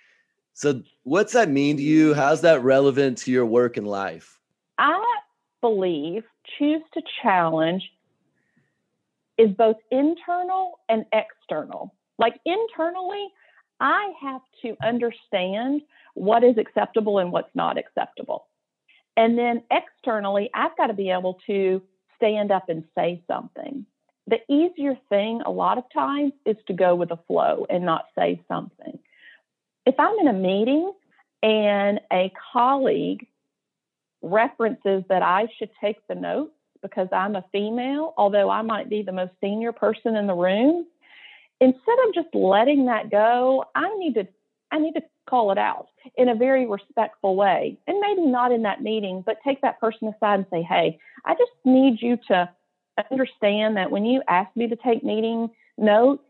So, 0.53 0.83
what's 1.05 1.33
that 1.33 1.49
mean 1.49 1.77
to 1.77 1.83
you? 1.83 2.15
How's 2.15 2.43
that 2.43 2.63
relevant 2.63 3.19
to 3.19 3.31
your 3.31 3.47
work 3.47 3.77
and 3.77 3.87
life? 3.87 4.39
I 4.79 5.03
believe 5.61 6.25
choose 6.59 6.83
to 6.95 7.03
challenge 7.23 7.83
is 9.39 9.51
both 9.57 9.77
internal 9.91 10.81
and 10.89 11.05
external. 11.13 11.95
Like 12.19 12.35
internally, 12.45 13.29
I 13.81 14.13
have 14.21 14.43
to 14.63 14.77
understand 14.87 15.83
what 16.15 16.45
is 16.45 16.59
acceptable 16.59 17.19
and 17.19 17.33
what's 17.33 17.55
not 17.55 17.79
acceptable. 17.79 18.47
And 19.17 19.39
then 19.39 19.63
externally, 19.71 20.51
I've 20.55 20.77
got 20.77 20.89
to 20.89 20.95
be 20.95 21.11
able 21.11 21.39
to 21.47 21.83
stand 22.17 22.51
up 22.53 22.69
and 22.69 22.85
say 22.95 23.23
something. 23.27 23.87
The 24.27 24.39
easier 24.49 24.97
thing 25.09 25.41
a 25.45 25.51
lot 25.51 25.79
of 25.79 25.85
times 25.93 26.33
is 26.45 26.57
to 26.67 26.75
go 26.75 26.95
with 26.95 27.09
the 27.09 27.17
flow 27.27 27.67
and 27.71 27.85
not 27.85 28.07
say 28.17 28.43
something. 28.47 28.99
If 29.91 29.99
I'm 29.99 30.17
in 30.21 30.29
a 30.29 30.33
meeting 30.33 30.93
and 31.43 31.99
a 32.13 32.33
colleague 32.53 33.27
references 34.23 35.03
that 35.09 35.21
I 35.21 35.49
should 35.59 35.71
take 35.81 35.97
the 36.07 36.15
notes 36.15 36.53
because 36.81 37.09
I'm 37.13 37.35
a 37.35 37.45
female, 37.51 38.15
although 38.17 38.51
I 38.51 38.63
might 38.63 38.89
be 38.89 39.03
the 39.03 39.11
most 39.11 39.33
senior 39.41 39.73
person 39.73 40.15
in 40.15 40.29
the 40.29 40.35
room, 40.35 40.87
instead 41.61 41.99
of 42.07 42.15
just 42.15 42.33
letting 42.33 42.87
that 42.87 43.11
go, 43.11 43.65
I 43.75 43.93
need 43.99 44.15
to 44.15 44.29
I 44.71 44.79
need 44.79 44.93
to 44.93 45.03
call 45.29 45.51
it 45.51 45.59
out 45.59 45.89
in 46.17 46.29
a 46.29 46.37
very 46.37 46.69
respectful 46.69 47.35
way. 47.35 47.77
And 47.89 47.99
maybe 47.99 48.27
not 48.27 48.53
in 48.53 48.63
that 48.63 48.83
meeting, 48.83 49.25
but 49.27 49.39
take 49.43 49.61
that 49.63 49.81
person 49.81 50.07
aside 50.07 50.39
and 50.39 50.47
say, 50.53 50.63
"Hey, 50.63 51.01
I 51.25 51.35
just 51.35 51.51
need 51.65 52.01
you 52.01 52.17
to 52.29 52.49
understand 53.11 53.77
that 53.77 53.91
when 53.91 54.05
you 54.05 54.23
ask 54.29 54.55
me 54.55 54.69
to 54.69 54.77
take 54.77 55.03
meeting 55.03 55.51
notes, 55.77 56.23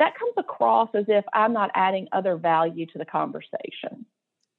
that 0.00 0.18
comes 0.18 0.32
across 0.38 0.88
as 0.94 1.04
if 1.08 1.24
I'm 1.34 1.52
not 1.52 1.70
adding 1.74 2.08
other 2.10 2.36
value 2.36 2.86
to 2.86 2.98
the 2.98 3.04
conversation. 3.04 4.06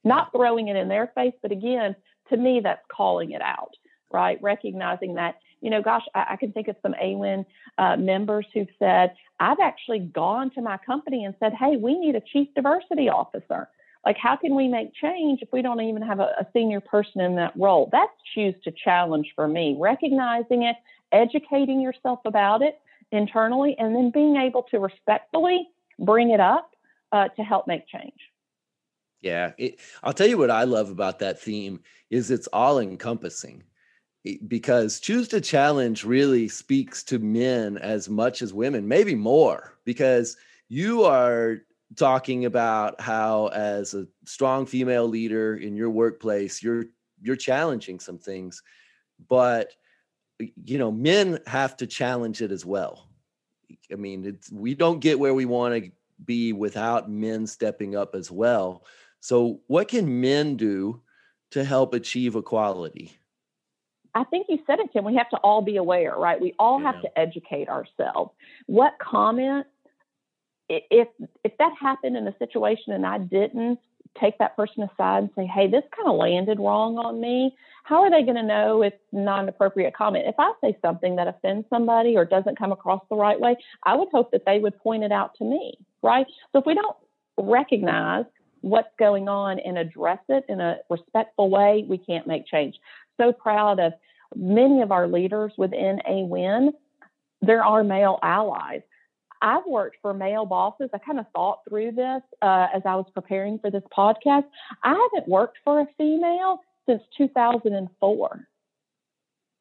Not 0.03 0.31
throwing 0.31 0.67
it 0.67 0.75
in 0.75 0.87
their 0.87 1.11
face, 1.15 1.33
but 1.41 1.51
again, 1.51 1.95
to 2.29 2.37
me, 2.37 2.61
that's 2.63 2.85
calling 2.95 3.31
it 3.31 3.41
out, 3.41 3.75
right? 4.11 4.39
Recognizing 4.41 5.15
that, 5.15 5.39
you 5.59 5.71
know, 5.71 5.81
gosh, 5.81 6.03
I, 6.13 6.25
I 6.31 6.35
can 6.35 6.51
think 6.51 6.67
of 6.67 6.75
some 6.83 6.93
AWIN 6.93 7.45
uh, 7.79 7.97
members 7.97 8.45
who've 8.53 8.67
said, 8.77 9.15
I've 9.39 9.59
actually 9.59 9.99
gone 9.99 10.51
to 10.51 10.61
my 10.61 10.77
company 10.77 11.25
and 11.25 11.33
said, 11.39 11.53
hey, 11.53 11.75
we 11.75 11.97
need 11.97 12.15
a 12.15 12.21
chief 12.21 12.47
diversity 12.55 13.09
officer. 13.09 13.67
Like, 14.05 14.17
how 14.17 14.35
can 14.35 14.55
we 14.55 14.67
make 14.67 14.93
change 14.93 15.41
if 15.41 15.49
we 15.51 15.63
don't 15.63 15.81
even 15.81 16.03
have 16.03 16.19
a, 16.19 16.33
a 16.39 16.47
senior 16.53 16.81
person 16.81 17.21
in 17.21 17.35
that 17.35 17.53
role? 17.55 17.89
That's 17.91 18.11
choose 18.35 18.55
to 18.63 18.71
challenge 18.71 19.33
for 19.35 19.47
me, 19.47 19.75
recognizing 19.79 20.63
it, 20.63 20.75
educating 21.11 21.81
yourself 21.81 22.19
about 22.25 22.61
it 22.61 22.79
internally, 23.11 23.75
and 23.77 23.95
then 23.95 24.11
being 24.11 24.37
able 24.37 24.63
to 24.63 24.79
respectfully 24.79 25.67
bring 25.99 26.31
it 26.31 26.39
up 26.39 26.71
uh, 27.11 27.27
to 27.29 27.43
help 27.43 27.67
make 27.67 27.87
change. 27.87 28.13
Yeah, 29.21 29.51
it, 29.57 29.79
I'll 30.03 30.13
tell 30.13 30.27
you 30.27 30.37
what 30.37 30.49
I 30.49 30.63
love 30.63 30.89
about 30.89 31.19
that 31.19 31.39
theme 31.39 31.81
is 32.09 32.31
it's 32.31 32.47
all 32.47 32.79
encompassing 32.79 33.63
because 34.47 34.99
choose 34.99 35.27
to 35.29 35.41
challenge 35.41 36.03
really 36.03 36.47
speaks 36.47 37.03
to 37.03 37.19
men 37.19 37.77
as 37.77 38.09
much 38.09 38.41
as 38.41 38.53
women, 38.53 38.87
maybe 38.87 39.15
more, 39.15 39.77
because 39.83 40.37
you 40.69 41.03
are 41.03 41.61
talking 41.95 42.45
about 42.45 42.99
how 43.01 43.47
as 43.47 43.93
a 43.93 44.07
strong 44.25 44.65
female 44.65 45.07
leader 45.07 45.55
in 45.57 45.75
your 45.75 45.89
workplace, 45.89 46.61
you're 46.61 46.85
you're 47.21 47.35
challenging 47.35 47.99
some 47.99 48.17
things, 48.17 48.63
but 49.27 49.73
you 50.63 50.77
know, 50.77 50.91
men 50.91 51.39
have 51.47 51.77
to 51.77 51.87
challenge 51.87 52.41
it 52.41 52.51
as 52.51 52.65
well. 52.65 53.07
I 53.91 53.95
mean, 53.95 54.25
it's 54.25 54.51
we 54.51 54.75
don't 54.75 54.99
get 54.99 55.19
where 55.19 55.33
we 55.33 55.45
want 55.45 55.83
to 55.83 55.91
be 56.25 56.53
without 56.53 57.09
men 57.09 57.47
stepping 57.47 57.95
up 57.95 58.15
as 58.15 58.29
well. 58.31 58.85
So, 59.19 59.61
what 59.67 59.87
can 59.87 60.21
men 60.21 60.55
do 60.57 61.01
to 61.51 61.63
help 61.63 61.93
achieve 61.93 62.35
equality? 62.35 63.17
I 64.13 64.23
think 64.25 64.47
you 64.49 64.59
said 64.67 64.79
it, 64.79 64.91
Tim. 64.91 65.05
We 65.05 65.15
have 65.15 65.29
to 65.29 65.37
all 65.37 65.61
be 65.61 65.77
aware, 65.77 66.15
right? 66.15 66.39
We 66.39 66.53
all 66.59 66.81
yeah. 66.81 66.91
have 66.91 67.01
to 67.01 67.19
educate 67.19 67.69
ourselves. 67.69 68.31
What 68.65 68.93
comment, 68.99 69.67
if 70.69 71.07
if 71.43 71.57
that 71.59 71.73
happened 71.79 72.17
in 72.17 72.27
a 72.27 72.37
situation 72.37 72.93
and 72.93 73.05
I 73.05 73.19
didn't 73.19 73.79
take 74.19 74.37
that 74.39 74.55
person 74.55 74.83
aside 74.83 75.23
and 75.23 75.29
say, 75.35 75.45
"Hey, 75.45 75.67
this 75.67 75.83
kind 75.95 76.09
of 76.09 76.15
landed 76.15 76.59
wrong 76.59 76.97
on 76.97 77.19
me," 77.19 77.55
how 77.83 78.01
are 78.01 78.09
they 78.09 78.23
going 78.23 78.35
to 78.35 78.43
know 78.43 78.81
it's 78.81 79.01
not 79.11 79.43
an 79.43 79.49
appropriate 79.49 79.93
comment? 79.93 80.27
If 80.27 80.35
I 80.37 80.53
say 80.61 80.77
something 80.81 81.15
that 81.15 81.27
offends 81.27 81.67
somebody 81.69 82.15
or 82.15 82.25
doesn't 82.25 82.57
come 82.57 82.71
across 82.71 83.01
the 83.09 83.15
right 83.15 83.39
way, 83.39 83.55
I 83.83 83.95
would 83.95 84.09
hope 84.09 84.31
that 84.31 84.45
they 84.45 84.59
would 84.59 84.77
point 84.79 85.03
it 85.03 85.11
out 85.11 85.35
to 85.35 85.43
me, 85.43 85.77
right? 86.01 86.25
So 86.51 86.59
if 86.59 86.65
we 86.65 86.75
don't 86.75 86.95
recognize 87.37 88.25
what's 88.61 88.93
going 88.99 89.27
on 89.27 89.59
and 89.59 89.77
address 89.77 90.19
it 90.29 90.45
in 90.47 90.61
a 90.61 90.77
respectful 90.89 91.49
way, 91.49 91.85
we 91.87 91.97
can't 91.97 92.27
make 92.27 92.45
change. 92.45 92.79
So 93.19 93.33
proud 93.33 93.79
of 93.79 93.93
many 94.35 94.81
of 94.81 94.91
our 94.91 95.07
leaders 95.07 95.53
within 95.57 95.99
AWIN. 96.07 96.71
There 97.41 97.63
are 97.63 97.83
male 97.83 98.19
allies. 98.21 98.81
I've 99.41 99.65
worked 99.67 99.97
for 100.01 100.13
male 100.13 100.45
bosses. 100.45 100.89
I 100.93 100.97
kind 100.99 101.19
of 101.19 101.25
thought 101.33 101.59
through 101.67 101.93
this 101.93 102.21
uh, 102.41 102.67
as 102.73 102.83
I 102.85 102.95
was 102.95 103.07
preparing 103.13 103.59
for 103.59 103.71
this 103.71 103.83
podcast. 103.95 104.45
I 104.83 104.89
haven't 104.89 105.27
worked 105.27 105.57
for 105.63 105.81
a 105.81 105.87
female 105.97 106.59
since 106.87 107.01
2004. 107.17 108.47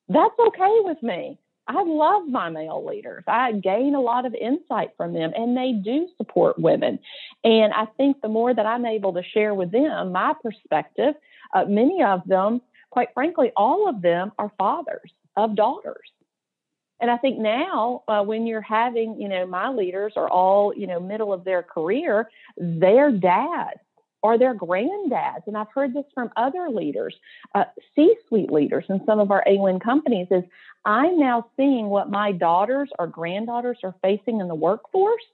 That's 0.09 0.35
okay 0.39 0.77
with 0.85 1.03
me. 1.03 1.39
I 1.69 1.85
love 1.85 2.27
my 2.27 2.51
male 2.51 2.85
leaders. 2.85 3.23
I 3.29 3.53
gain 3.53 3.95
a 3.95 4.01
lot 4.01 4.27
of 4.27 4.35
insight 4.35 4.91
from 4.97 5.13
them, 5.13 5.31
and 5.37 5.57
they 5.57 5.73
do 5.73 6.09
support 6.17 6.59
women. 6.59 6.99
And 7.45 7.73
I 7.73 7.87
think 7.97 8.21
the 8.21 8.29
more 8.29 8.53
that 8.53 8.67
I'm 8.67 8.85
able 8.85 9.13
to 9.13 9.23
share 9.23 9.55
with 9.55 9.71
them 9.71 10.11
my 10.11 10.35
perspective, 10.43 11.15
uh, 11.55 11.67
many 11.67 12.03
of 12.03 12.23
them, 12.27 12.61
quite 12.91 13.11
frankly, 13.15 13.53
all 13.57 13.89
of 13.89 14.03
them 14.03 14.33
are 14.37 14.51
fathers 14.59 15.13
of 15.37 15.55
daughters. 15.55 16.11
And 17.01 17.11
I 17.11 17.17
think 17.17 17.39
now, 17.39 18.03
uh, 18.09 18.23
when 18.23 18.47
you're 18.47 18.61
having, 18.61 19.21
you 19.21 19.29
know, 19.29 19.47
my 19.47 19.71
leaders 19.71 20.13
are 20.17 20.29
all, 20.29 20.75
you 20.77 20.87
know, 20.87 21.01
middle 21.01 21.33
of 21.33 21.45
their 21.45 21.63
career, 21.63 22.31
their 22.57 23.11
dads 23.11 23.81
or 24.23 24.39
their 24.39 24.55
granddads. 24.55 25.47
And 25.47 25.57
I've 25.57 25.73
heard 25.75 25.95
this 25.95 26.05
from 26.13 26.31
other 26.37 26.69
leaders, 26.69 27.15
uh, 27.55 27.65
C 27.95 28.15
suite 28.29 28.53
leaders 28.53 28.85
in 28.89 29.01
some 29.07 29.19
of 29.19 29.31
our 29.31 29.43
AWIN 29.47 29.81
companies 29.81 30.27
is 30.31 30.45
I'm 30.85 31.19
now 31.19 31.47
seeing 31.57 31.87
what 31.87 32.11
my 32.11 32.33
daughters 32.33 32.91
or 32.99 33.07
granddaughters 33.07 33.79
are 33.83 33.95
facing 34.03 34.41
in 34.41 34.49
the 34.49 34.55
workforce, 34.55 35.25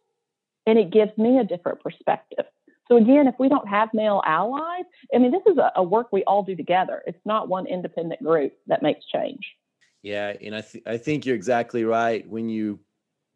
and 0.66 0.78
it 0.78 0.90
gives 0.90 1.16
me 1.18 1.38
a 1.38 1.44
different 1.44 1.80
perspective. 1.80 2.44
So 2.88 2.96
again, 2.96 3.26
if 3.26 3.35
we 3.40 3.49
don't 3.49 3.68
have 3.68 3.88
male 3.92 4.23
allies, 4.25 4.85
I 5.12 5.18
mean, 5.18 5.32
this 5.32 5.42
is 5.46 5.58
a, 5.58 5.73
a 5.76 5.82
work 5.82 6.12
we 6.12 6.23
all 6.25 6.44
do 6.44 6.54
together. 6.54 7.02
It's 7.06 7.18
not 7.25 7.49
one 7.49 7.66
independent 7.66 8.23
group 8.23 8.52
that 8.68 8.82
makes 8.82 9.04
change. 9.06 9.56
Yeah, 10.02 10.32
and 10.40 10.54
I 10.54 10.60
th- 10.60 10.84
I 10.86 10.98
think 10.98 11.26
you're 11.26 11.34
exactly 11.36 11.84
right. 11.84 12.26
When 12.28 12.48
you 12.48 12.80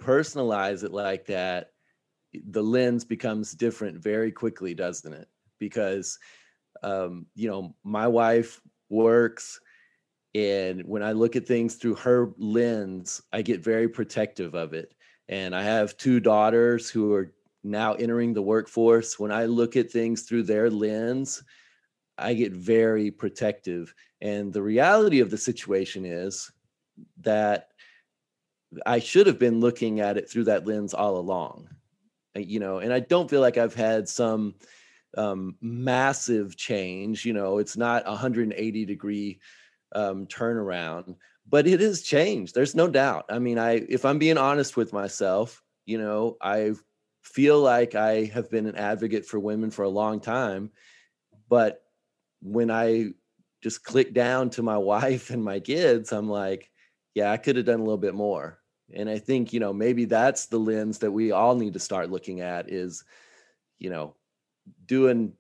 personalize 0.01 0.85
it 0.85 0.93
like 0.93 1.27
that, 1.27 1.73
the 2.33 2.63
lens 2.63 3.05
becomes 3.05 3.53
different 3.53 4.03
very 4.03 4.31
quickly, 4.33 4.75
doesn't 4.75 5.13
it? 5.13 5.29
because 5.59 6.19
um, 6.83 7.27
you 7.35 7.49
know 7.49 7.75
my 7.85 8.09
wife 8.09 8.61
works 8.89 9.61
and 10.35 10.83
when 10.87 11.03
i 11.03 11.13
look 11.13 11.37
at 11.37 11.47
things 11.47 11.77
through 11.77 11.95
her 11.95 12.33
lens 12.39 13.23
i 13.33 13.43
get 13.43 13.63
very 13.63 13.89
protective 13.89 14.55
of 14.55 14.73
it 14.75 14.95
and 15.29 15.55
i 15.55 15.63
have 15.63 15.97
two 15.97 16.21
daughters 16.21 16.91
who 16.91 17.13
are 17.15 17.33
now 17.65 17.95
entering 17.95 18.33
the 18.35 18.43
workforce 18.43 19.19
when 19.19 19.33
i 19.33 19.45
look 19.45 19.77
at 19.77 19.91
things 19.91 20.23
through 20.23 20.43
their 20.43 20.71
lens 20.71 21.43
i 22.21 22.35
get 22.35 22.53
very 22.53 23.11
protective 23.11 23.95
and 24.21 24.53
the 24.53 24.63
reality 24.63 25.21
of 25.21 25.31
the 25.31 25.39
situation 25.39 26.05
is 26.05 26.51
that 27.19 27.69
i 28.87 28.99
should 28.99 29.27
have 29.27 29.39
been 29.39 29.61
looking 29.61 30.01
at 30.01 30.17
it 30.17 30.31
through 30.31 30.45
that 30.45 30.67
lens 30.67 30.95
all 30.95 31.17
along 31.17 31.69
you 32.37 32.61
know 32.61 32.79
and 32.79 32.93
i 32.93 33.01
don't 33.01 33.31
feel 33.31 33.41
like 33.41 33.59
i've 33.59 33.75
had 33.75 34.09
some 34.09 34.55
um, 35.17 35.57
massive 35.61 36.57
change. 36.57 37.25
You 37.25 37.33
know, 37.33 37.59
it's 37.59 37.77
not 37.77 38.07
180 38.07 38.85
degree 38.85 39.41
um, 39.95 40.27
turnaround, 40.27 41.17
but 41.49 41.67
it 41.67 41.81
has 41.81 42.03
changed. 42.03 42.55
There's 42.55 42.75
no 42.75 42.89
doubt. 42.89 43.27
I 43.29 43.39
mean, 43.39 43.59
I 43.59 43.85
if 43.89 44.05
I'm 44.05 44.19
being 44.19 44.39
honest 44.39 44.77
with 44.77 44.93
myself, 44.93 45.63
you 45.87 45.99
know, 45.99 46.37
I 46.41 46.73
feel 47.23 47.61
like 47.61 47.95
I 47.95 48.25
have 48.27 48.51
been 48.51 48.67
an 48.67 48.77
advocate 48.77 49.27
for 49.27 49.39
women 49.39 49.71
for 49.71 49.83
a 49.83 49.89
long 49.89 50.21
time, 50.21 50.71
but 51.49 51.83
when 52.43 52.71
I 52.71 53.11
just 53.63 53.85
click 53.85 54.15
down 54.15 54.51
to 54.51 54.63
my 54.63 54.79
wife 54.93 55.31
and 55.31 55.45
my 55.45 55.61
kids, 55.61 56.13
I'm 56.13 56.29
like, 56.29 56.71
yeah, 57.15 57.33
I 57.33 57.37
could 57.37 57.57
have 57.57 57.67
done 57.67 57.81
a 57.81 57.85
little 57.85 57.99
bit 57.99 58.15
more. 58.15 58.59
And 58.93 59.09
I 59.09 59.19
think, 59.19 59.53
you 59.53 59.61
know, 59.61 59.73
maybe 59.73 60.05
that's 60.05 60.47
the 60.47 60.59
lens 60.59 60.99
that 60.99 61.13
we 61.13 61.31
all 61.31 61.55
need 61.55 61.75
to 61.75 61.79
start 61.79 62.11
looking 62.11 62.41
at 62.41 62.71
is, 62.71 63.05
you 63.79 63.91
know, 63.91 64.15
doing 64.87 65.33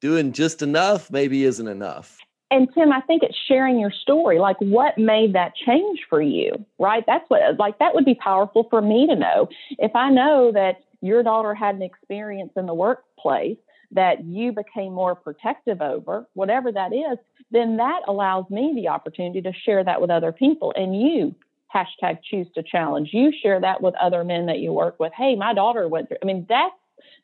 doing 0.00 0.32
just 0.32 0.62
enough 0.62 1.10
maybe 1.10 1.44
isn't 1.44 1.66
enough. 1.66 2.18
And 2.50 2.68
Tim, 2.72 2.92
I 2.92 3.00
think 3.02 3.22
it's 3.22 3.36
sharing 3.46 3.78
your 3.78 3.90
story. 3.90 4.38
Like, 4.38 4.56
what 4.58 4.96
made 4.96 5.34
that 5.34 5.52
change 5.54 6.00
for 6.08 6.22
you, 6.22 6.64
right? 6.78 7.04
That's 7.06 7.28
what, 7.28 7.40
like, 7.58 7.78
that 7.78 7.94
would 7.94 8.06
be 8.06 8.14
powerful 8.14 8.66
for 8.70 8.80
me 8.80 9.06
to 9.06 9.14
know. 9.14 9.48
If 9.78 9.94
I 9.94 10.08
know 10.10 10.50
that 10.52 10.82
your 11.02 11.22
daughter 11.22 11.54
had 11.54 11.74
an 11.74 11.82
experience 11.82 12.52
in 12.56 12.66
the 12.66 12.74
workplace 12.74 13.58
that 13.92 14.24
you 14.24 14.52
became 14.52 14.92
more 14.92 15.14
protective 15.14 15.80
over, 15.80 16.26
whatever 16.34 16.70
that 16.70 16.92
is, 16.92 17.18
then 17.50 17.78
that 17.78 18.00
allows 18.06 18.44
me 18.50 18.72
the 18.74 18.88
opportunity 18.88 19.40
to 19.40 19.52
share 19.64 19.82
that 19.82 20.00
with 20.00 20.10
other 20.10 20.32
people. 20.32 20.72
And 20.76 21.00
you, 21.00 21.34
hashtag 21.74 22.18
choose 22.22 22.46
to 22.54 22.62
challenge, 22.62 23.10
you 23.12 23.32
share 23.42 23.60
that 23.60 23.82
with 23.82 23.94
other 23.96 24.24
men 24.24 24.46
that 24.46 24.58
you 24.58 24.72
work 24.72 24.98
with. 25.00 25.12
Hey, 25.16 25.36
my 25.36 25.54
daughter 25.54 25.88
went 25.88 26.08
through, 26.08 26.18
I 26.22 26.26
mean, 26.26 26.46
that's 26.48 26.74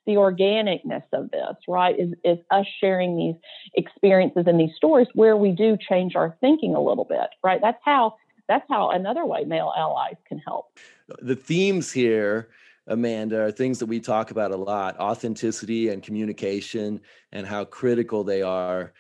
the 0.07 0.13
organicness 0.13 1.05
of 1.13 1.31
this, 1.31 1.57
right? 1.69 1.99
Is, 1.99 2.13
is 2.25 2.39
us 2.51 2.67
sharing 2.81 3.17
these 3.17 3.35
experiences 3.75 4.45
and 4.47 4.61
these 4.61 4.75
stories 4.77 5.09
where 5.15 5.37
we 5.37 5.53
do 5.53 5.77
change 5.77 6.15
our 6.15 6.37
thinking 6.41 6.75
a 6.75 6.81
little 6.81 7.05
bit, 7.05 7.29
right? 7.43 7.61
That's 7.61 7.81
how 7.85 8.17
that's 8.47 8.67
how 8.69 8.91
another 8.91 9.25
way 9.25 9.45
male 9.45 9.73
allies 9.75 10.17
can 10.29 10.39
help. 10.39 10.79
The 11.21 11.35
themes 11.35 11.93
here, 11.93 12.49
Amanda, 12.87 13.41
are 13.41 13.51
things 13.51 13.79
that 13.79 13.87
we 13.87 14.01
talk 14.01 14.31
about 14.31 14.51
a 14.51 14.57
lot: 14.57 14.99
authenticity 14.99 15.89
and 15.89 16.03
communication, 16.03 17.01
and 17.33 17.47
how 17.47 17.65
critical 17.65 18.25
they 18.25 18.43
are 18.43 18.93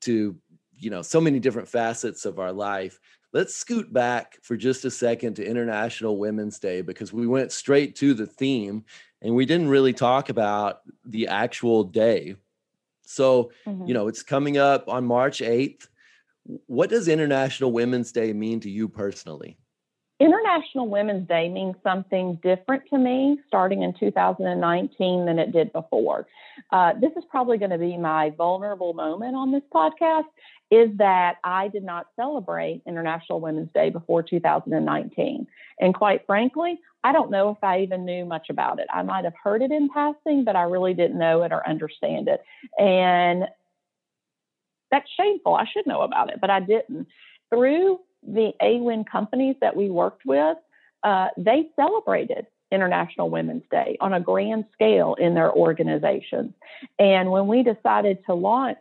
to 0.00 0.36
you 0.76 0.90
know 0.90 1.02
so 1.02 1.20
many 1.20 1.38
different 1.38 1.68
facets 1.68 2.24
of 2.24 2.38
our 2.38 2.52
life 2.52 2.98
let's 3.32 3.54
scoot 3.54 3.92
back 3.92 4.38
for 4.42 4.56
just 4.56 4.84
a 4.84 4.90
second 4.90 5.34
to 5.34 5.46
International 5.46 6.18
Women's 6.18 6.58
Day 6.58 6.82
because 6.82 7.12
we 7.12 7.26
went 7.26 7.52
straight 7.52 7.96
to 7.96 8.14
the 8.14 8.26
theme 8.26 8.84
and 9.22 9.34
we 9.34 9.46
didn't 9.46 9.68
really 9.68 9.92
talk 9.92 10.28
about 10.28 10.80
the 11.04 11.28
actual 11.28 11.84
day. 11.84 12.36
So, 13.02 13.50
mm-hmm. 13.66 13.86
you 13.86 13.94
know, 13.94 14.08
it's 14.08 14.22
coming 14.22 14.58
up 14.58 14.88
on 14.88 15.04
March 15.04 15.40
8th. 15.40 15.88
What 16.66 16.90
does 16.90 17.08
International 17.08 17.72
Women's 17.72 18.12
Day 18.12 18.32
mean 18.32 18.60
to 18.60 18.70
you 18.70 18.88
personally? 18.88 19.58
International 20.20 20.86
Women's 20.86 21.26
Day 21.26 21.48
means 21.48 21.76
something 21.82 22.38
different 22.42 22.82
to 22.90 22.98
me 22.98 23.38
starting 23.48 23.82
in 23.82 23.94
2019 23.98 25.24
than 25.24 25.38
it 25.38 25.50
did 25.50 25.72
before. 25.72 26.26
Uh, 26.70 26.92
this 27.00 27.10
is 27.16 27.24
probably 27.30 27.56
going 27.56 27.70
to 27.70 27.78
be 27.78 27.96
my 27.96 28.30
vulnerable 28.36 28.92
moment 28.92 29.34
on 29.34 29.50
this 29.50 29.62
podcast 29.74 30.24
is 30.70 30.90
that 30.98 31.36
I 31.42 31.68
did 31.68 31.82
not 31.82 32.08
celebrate 32.16 32.82
International 32.86 33.40
Women's 33.40 33.72
Day 33.72 33.88
before 33.88 34.22
2019. 34.22 35.46
And 35.80 35.94
quite 35.94 36.26
frankly, 36.26 36.78
I 37.02 37.12
don't 37.12 37.30
know 37.30 37.50
if 37.50 37.64
I 37.64 37.80
even 37.80 38.04
knew 38.04 38.26
much 38.26 38.50
about 38.50 38.78
it. 38.78 38.86
I 38.92 39.02
might 39.02 39.24
have 39.24 39.34
heard 39.42 39.62
it 39.62 39.72
in 39.72 39.88
passing, 39.88 40.44
but 40.44 40.54
I 40.54 40.62
really 40.62 40.92
didn't 40.92 41.18
know 41.18 41.42
it 41.42 41.50
or 41.50 41.66
understand 41.66 42.28
it. 42.28 42.42
And 42.78 43.46
that's 44.90 45.08
shameful. 45.16 45.54
I 45.54 45.64
should 45.72 45.86
know 45.86 46.02
about 46.02 46.30
it, 46.30 46.40
but 46.40 46.50
I 46.50 46.60
didn't. 46.60 47.08
Through 47.48 48.00
the 48.22 48.52
AWIN 48.62 49.04
companies 49.04 49.56
that 49.60 49.76
we 49.76 49.90
worked 49.90 50.24
with, 50.24 50.56
uh, 51.02 51.28
they 51.36 51.68
celebrated 51.76 52.46
International 52.70 53.30
Women's 53.30 53.64
Day 53.70 53.96
on 54.00 54.12
a 54.12 54.20
grand 54.20 54.64
scale 54.72 55.14
in 55.14 55.34
their 55.34 55.52
organizations. 55.52 56.52
And 56.98 57.30
when 57.30 57.46
we 57.46 57.62
decided 57.62 58.24
to 58.26 58.34
launch 58.34 58.78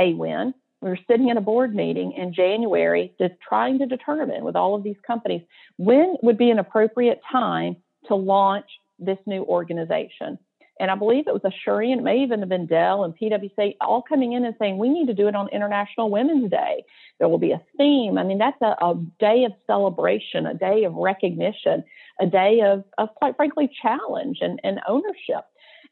AWIN, 0.00 0.54
we 0.80 0.88
were 0.88 0.98
sitting 1.08 1.28
in 1.28 1.36
a 1.36 1.40
board 1.40 1.74
meeting 1.74 2.12
in 2.12 2.34
January 2.34 3.12
just 3.18 3.34
trying 3.46 3.78
to 3.78 3.86
determine 3.86 4.42
with 4.44 4.56
all 4.56 4.74
of 4.74 4.82
these 4.82 4.96
companies 5.06 5.42
when 5.76 6.16
would 6.22 6.36
be 6.36 6.50
an 6.50 6.58
appropriate 6.58 7.20
time 7.30 7.76
to 8.08 8.16
launch 8.16 8.66
this 8.98 9.18
new 9.26 9.44
organization. 9.44 10.38
And 10.80 10.90
I 10.90 10.94
believe 10.94 11.26
it 11.26 11.34
was 11.34 11.42
Asurion, 11.42 11.98
it 11.98 12.02
may 12.02 12.22
even 12.22 12.40
have 12.40 12.48
been 12.48 12.66
Dell 12.66 13.04
and 13.04 13.14
PwC 13.16 13.76
all 13.80 14.02
coming 14.02 14.32
in 14.32 14.44
and 14.44 14.54
saying, 14.58 14.78
we 14.78 14.88
need 14.88 15.06
to 15.06 15.14
do 15.14 15.28
it 15.28 15.36
on 15.36 15.48
International 15.48 16.10
Women's 16.10 16.50
Day. 16.50 16.84
There 17.18 17.28
will 17.28 17.38
be 17.38 17.52
a 17.52 17.62
theme. 17.76 18.18
I 18.18 18.24
mean, 18.24 18.38
that's 18.38 18.60
a, 18.62 18.74
a 18.84 18.94
day 19.20 19.44
of 19.44 19.52
celebration, 19.66 20.46
a 20.46 20.54
day 20.54 20.84
of 20.84 20.94
recognition, 20.94 21.84
a 22.20 22.26
day 22.26 22.62
of, 22.64 22.84
of 22.98 23.14
quite 23.14 23.36
frankly, 23.36 23.70
challenge 23.82 24.38
and, 24.40 24.60
and 24.64 24.80
ownership. 24.88 25.44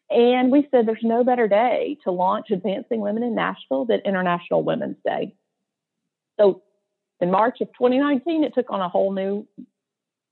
And 0.09 0.51
we 0.51 0.67
said 0.71 0.89
there's 0.89 0.99
no 1.03 1.23
better 1.23 1.47
day 1.47 1.99
to 2.05 2.11
launch 2.11 2.47
Advancing 2.51 3.01
Women 3.01 3.23
in 3.23 3.35
Nashville 3.35 3.85
than 3.85 4.01
International 4.01 4.65
Women's 4.65 4.97
Day. 5.05 5.35
So 6.41 6.63
in 7.21 7.31
March 7.31 7.61
of 7.61 7.69
2019, 7.69 8.45
it 8.45 8.55
took 8.55 8.71
on 8.71 8.81
a 8.81 8.89
whole 8.89 9.13
new 9.13 9.47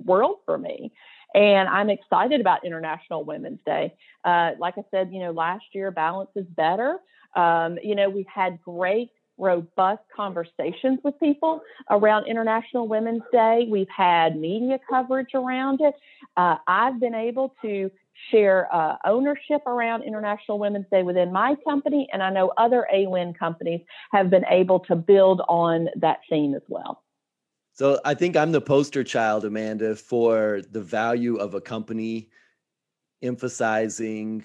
world 0.03 0.39
for 0.47 0.59
me. 0.59 0.93
And 1.35 1.69
I'm 1.69 1.91
excited 1.91 2.41
about 2.41 2.65
International 2.65 3.25
Women's 3.25 3.61
Day. 3.67 3.95
Uh, 4.25 4.53
like 4.59 4.79
I 4.79 4.83
said, 4.91 5.11
you 5.13 5.21
know, 5.21 5.31
last 5.31 5.65
year, 5.73 5.91
balance 5.91 6.31
is 6.35 6.47
better. 6.47 6.99
Um, 7.37 7.79
you 7.83 7.95
know, 7.95 8.09
we've 8.09 8.27
had 8.27 8.61
great 8.63 9.11
robust 9.39 10.03
conversations 10.15 10.99
with 11.05 11.19
people 11.21 11.61
around 11.91 12.27
International 12.27 12.89
Women's 12.89 13.23
Day. 13.33 13.69
We've 13.71 13.89
had 13.89 14.37
media 14.37 14.79
coverage 14.91 15.35
around 15.35 15.81
it. 15.81 15.95
Uh, 16.37 16.57
I've 16.67 16.99
been 17.01 17.15
able 17.15 17.55
to 17.63 17.91
share 18.31 18.73
uh, 18.75 18.97
ownership 19.05 19.65
around 19.67 20.03
International 20.03 20.59
Women's 20.59 20.87
Day 20.91 21.05
within 21.05 21.33
my 21.33 21.55
company, 21.65 22.09
and 22.13 22.23
I 22.23 22.31
know 22.31 22.53
other 22.57 22.87
AWIN 22.93 23.39
companies 23.39 23.81
have 24.13 24.29
been 24.29 24.45
able 24.51 24.81
to 24.81 24.97
build 24.97 25.41
on 25.49 25.89
that 25.97 26.19
theme 26.29 26.55
as 26.55 26.63
well. 26.69 27.03
So 27.79 28.01
I 28.05 28.15
think 28.15 28.37
I'm 28.37 28.51
the 28.51 28.61
poster 28.61 29.05
child, 29.05 29.45
Amanda, 29.45 29.95
for 29.95 30.63
the 30.73 30.81
value 30.81 31.37
of 31.37 31.55
a 31.55 31.61
company 31.61 32.29
emphasizing, 33.23 34.45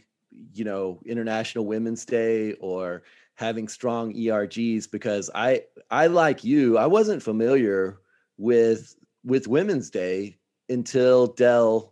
you 0.54 0.64
know, 0.64 1.00
International 1.04 1.66
Women's 1.66 2.06
Day 2.06 2.54
or 2.60 3.02
having 3.34 3.68
strong 3.68 4.14
ERGs 4.14 4.92
because 4.92 5.32
I 5.34 5.64
I 5.90 6.06
like 6.06 6.44
you, 6.44 6.78
I 6.78 6.86
wasn't 6.86 7.24
familiar 7.24 7.98
with 8.38 8.96
with 9.24 9.48
Women's 9.48 9.90
Day 9.90 10.38
until 10.70 11.26
Dell, 11.26 11.92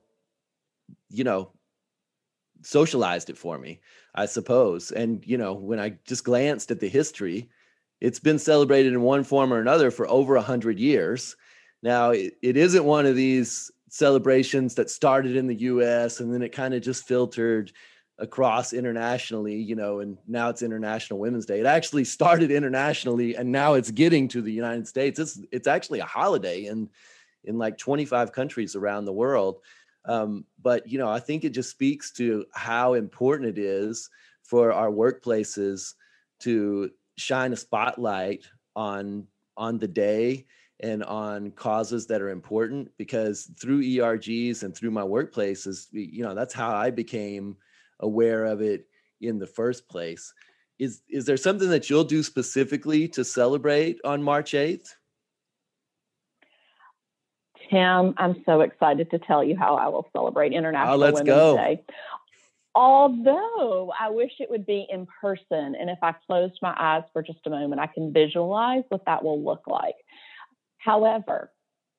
you 1.09 1.23
know, 1.23 1.53
socialized 2.61 3.31
it 3.31 3.37
for 3.37 3.57
me, 3.57 3.79
I 4.13 4.27
suppose. 4.27 4.91
And, 4.91 5.25
you 5.25 5.39
know, 5.39 5.53
when 5.53 5.79
I 5.79 5.97
just 6.05 6.23
glanced 6.23 6.69
at 6.69 6.79
the 6.79 6.87
history, 6.87 7.49
it's 8.01 8.19
been 8.19 8.39
celebrated 8.39 8.93
in 8.93 9.01
one 9.01 9.23
form 9.23 9.53
or 9.53 9.59
another 9.59 9.91
for 9.91 10.09
over 10.09 10.35
a 10.35 10.41
hundred 10.41 10.79
years. 10.79 11.35
Now, 11.83 12.09
it, 12.11 12.33
it 12.41 12.57
isn't 12.57 12.83
one 12.83 13.05
of 13.05 13.15
these 13.15 13.71
celebrations 13.89 14.75
that 14.75 14.89
started 14.89 15.35
in 15.35 15.47
the 15.47 15.55
US 15.55 16.19
and 16.19 16.33
then 16.33 16.41
it 16.41 16.49
kind 16.49 16.73
of 16.73 16.81
just 16.81 17.07
filtered 17.07 17.71
across 18.17 18.73
internationally, 18.73 19.55
you 19.55 19.75
know, 19.75 19.99
and 19.99 20.17
now 20.27 20.49
it's 20.49 20.61
International 20.61 21.19
Women's 21.19 21.45
Day. 21.45 21.59
It 21.59 21.65
actually 21.65 22.05
started 22.05 22.51
internationally 22.51 23.35
and 23.35 23.51
now 23.51 23.73
it's 23.73 23.91
getting 23.91 24.27
to 24.29 24.41
the 24.41 24.51
United 24.51 24.87
States. 24.87 25.19
It's 25.19 25.39
it's 25.51 25.67
actually 25.67 25.99
a 25.99 26.05
holiday 26.05 26.65
in 26.65 26.89
in 27.43 27.57
like 27.57 27.77
25 27.77 28.31
countries 28.31 28.75
around 28.75 29.05
the 29.05 29.13
world. 29.13 29.59
Um, 30.05 30.45
but 30.61 30.87
you 30.87 30.97
know, 30.97 31.09
I 31.09 31.19
think 31.19 31.43
it 31.43 31.49
just 31.49 31.69
speaks 31.69 32.11
to 32.13 32.45
how 32.53 32.93
important 32.93 33.57
it 33.57 33.61
is 33.61 34.09
for 34.43 34.71
our 34.71 34.89
workplaces 34.89 35.93
to 36.39 36.91
shine 37.21 37.53
a 37.53 37.57
spotlight 37.57 38.45
on 38.75 39.27
on 39.57 39.77
the 39.77 39.87
day 39.87 40.45
and 40.79 41.03
on 41.03 41.51
causes 41.51 42.07
that 42.07 42.21
are 42.21 42.29
important 42.29 42.89
because 42.97 43.51
through 43.59 43.83
ERGs 43.83 44.63
and 44.63 44.75
through 44.75 44.91
my 44.91 45.03
workplaces, 45.03 45.87
you 45.91 46.23
know, 46.23 46.33
that's 46.33 46.53
how 46.53 46.75
I 46.75 46.89
became 46.89 47.55
aware 47.99 48.45
of 48.45 48.61
it 48.61 48.87
in 49.21 49.37
the 49.37 49.45
first 49.47 49.87
place. 49.87 50.33
Is 50.79 51.01
is 51.07 51.25
there 51.25 51.37
something 51.37 51.69
that 51.69 51.89
you'll 51.89 52.03
do 52.03 52.23
specifically 52.23 53.07
to 53.09 53.23
celebrate 53.23 53.99
on 54.03 54.23
March 54.23 54.53
8th? 54.53 54.87
Tim, 57.69 58.15
I'm 58.17 58.43
so 58.45 58.61
excited 58.61 59.09
to 59.11 59.19
tell 59.19 59.43
you 59.43 59.55
how 59.55 59.75
I 59.75 59.87
will 59.87 60.07
celebrate 60.11 60.51
International 60.51 60.95
oh, 60.95 61.05
Women's 61.05 61.21
go. 61.21 61.55
Day. 61.55 61.83
Although 62.73 63.91
I 63.99 64.09
wish 64.09 64.31
it 64.39 64.49
would 64.49 64.65
be 64.65 64.87
in 64.89 65.05
person, 65.19 65.75
and 65.75 65.89
if 65.89 65.99
I 66.01 66.13
closed 66.25 66.57
my 66.61 66.73
eyes 66.77 67.03
for 67.11 67.21
just 67.21 67.45
a 67.45 67.49
moment, 67.49 67.81
I 67.81 67.87
can 67.87 68.13
visualize 68.13 68.83
what 68.89 69.05
that 69.05 69.23
will 69.23 69.43
look 69.43 69.67
like. 69.67 69.95
However, 70.77 71.51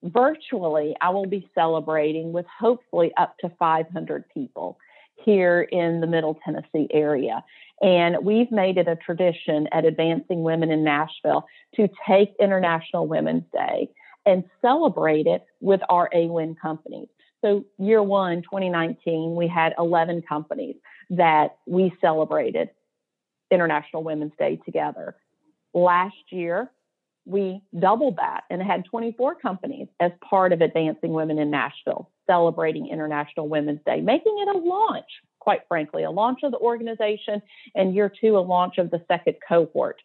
virtually, 0.02 0.96
I 1.00 1.10
will 1.10 1.26
be 1.26 1.48
celebrating 1.54 2.32
with 2.32 2.46
hopefully 2.46 3.12
up 3.18 3.36
to 3.38 3.50
500 3.58 4.24
people 4.32 4.78
here 5.24 5.62
in 5.62 6.00
the 6.00 6.06
Middle 6.06 6.38
Tennessee 6.44 6.88
area. 6.90 7.44
And 7.80 8.24
we've 8.24 8.50
made 8.50 8.78
it 8.78 8.88
a 8.88 8.96
tradition 8.96 9.68
at 9.72 9.84
Advancing 9.84 10.42
Women 10.42 10.70
in 10.70 10.84
Nashville 10.84 11.46
to 11.76 11.88
take 12.06 12.34
International 12.40 13.06
Women's 13.06 13.44
Day 13.52 13.88
and 14.24 14.44
celebrate 14.60 15.26
it 15.26 15.44
with 15.60 15.80
our 15.88 16.08
AWIN 16.14 16.56
companies. 16.60 17.08
So, 17.42 17.64
year 17.78 18.02
one, 18.02 18.42
2019, 18.42 19.34
we 19.34 19.48
had 19.48 19.74
11 19.78 20.22
companies 20.28 20.76
that 21.10 21.56
we 21.66 21.92
celebrated 22.00 22.70
International 23.50 24.02
Women's 24.02 24.32
Day 24.38 24.60
together. 24.64 25.16
Last 25.74 26.14
year, 26.30 26.70
we 27.24 27.62
doubled 27.78 28.16
that 28.16 28.44
and 28.50 28.62
had 28.62 28.84
24 28.84 29.36
companies 29.36 29.88
as 30.00 30.12
part 30.28 30.52
of 30.52 30.60
Advancing 30.60 31.12
Women 31.12 31.38
in 31.38 31.50
Nashville 31.50 32.10
celebrating 32.26 32.88
International 32.88 33.48
Women's 33.48 33.80
Day, 33.84 34.00
making 34.00 34.36
it 34.38 34.48
a 34.48 34.58
launch, 34.58 35.06
quite 35.40 35.62
frankly, 35.68 36.04
a 36.04 36.10
launch 36.10 36.40
of 36.44 36.52
the 36.52 36.58
organization, 36.58 37.42
and 37.74 37.94
year 37.94 38.10
two, 38.20 38.38
a 38.38 38.40
launch 38.40 38.78
of 38.78 38.90
the 38.90 39.04
second 39.08 39.36
cohort 39.46 40.00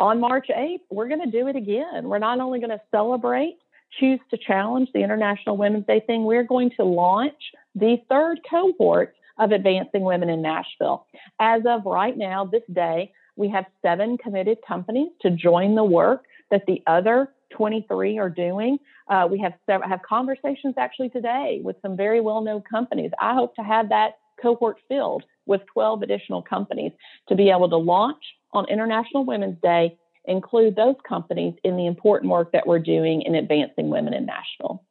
on 0.00 0.20
March 0.20 0.48
8th, 0.54 0.80
we're 0.90 1.08
going 1.08 1.22
to 1.22 1.30
do 1.30 1.46
it 1.48 1.56
again. 1.56 2.04
We're 2.04 2.18
not 2.18 2.40
only 2.40 2.58
going 2.58 2.70
to 2.70 2.80
celebrate, 2.90 3.56
choose 3.98 4.20
to 4.30 4.36
challenge 4.36 4.88
the 4.92 5.02
International 5.02 5.56
Women's 5.56 5.86
Day 5.86 6.00
thing, 6.06 6.24
we're 6.24 6.44
going 6.44 6.70
to 6.76 6.84
launch 6.84 7.34
the 7.74 7.96
third 8.08 8.40
cohort 8.48 9.14
of 9.38 9.52
Advancing 9.52 10.02
Women 10.02 10.30
in 10.30 10.42
Nashville. 10.42 11.06
As 11.40 11.62
of 11.66 11.84
right 11.84 12.16
now, 12.16 12.44
this 12.44 12.62
day, 12.72 13.12
we 13.36 13.48
have 13.50 13.66
seven 13.82 14.16
committed 14.16 14.58
companies 14.66 15.08
to 15.22 15.30
join 15.30 15.74
the 15.74 15.84
work 15.84 16.24
that 16.50 16.66
the 16.66 16.82
other 16.86 17.30
23 17.50 18.18
are 18.18 18.30
doing. 18.30 18.78
Uh, 19.08 19.26
we 19.30 19.38
have 19.40 19.54
several, 19.66 19.88
have 19.88 20.00
conversations 20.02 20.74
actually 20.78 21.08
today 21.08 21.60
with 21.62 21.76
some 21.82 21.96
very 21.96 22.20
well 22.20 22.40
known 22.42 22.62
companies. 22.62 23.10
I 23.20 23.34
hope 23.34 23.54
to 23.56 23.62
have 23.62 23.88
that 23.88 24.18
cohort 24.40 24.78
filled 24.88 25.24
with 25.46 25.62
12 25.72 26.02
additional 26.02 26.42
companies 26.42 26.92
to 27.28 27.34
be 27.34 27.50
able 27.50 27.68
to 27.68 27.76
launch 27.76 28.22
on 28.52 28.68
International 28.68 29.24
Women's 29.24 29.60
Day, 29.62 29.96
include 30.26 30.76
those 30.76 30.96
companies 31.06 31.54
in 31.64 31.76
the 31.76 31.86
important 31.86 32.30
work 32.30 32.52
that 32.52 32.66
we're 32.66 32.78
doing 32.78 33.22
in 33.22 33.34
advancing 33.34 33.90
women 33.90 34.14
in 34.14 34.26
Nashville. 34.26 34.84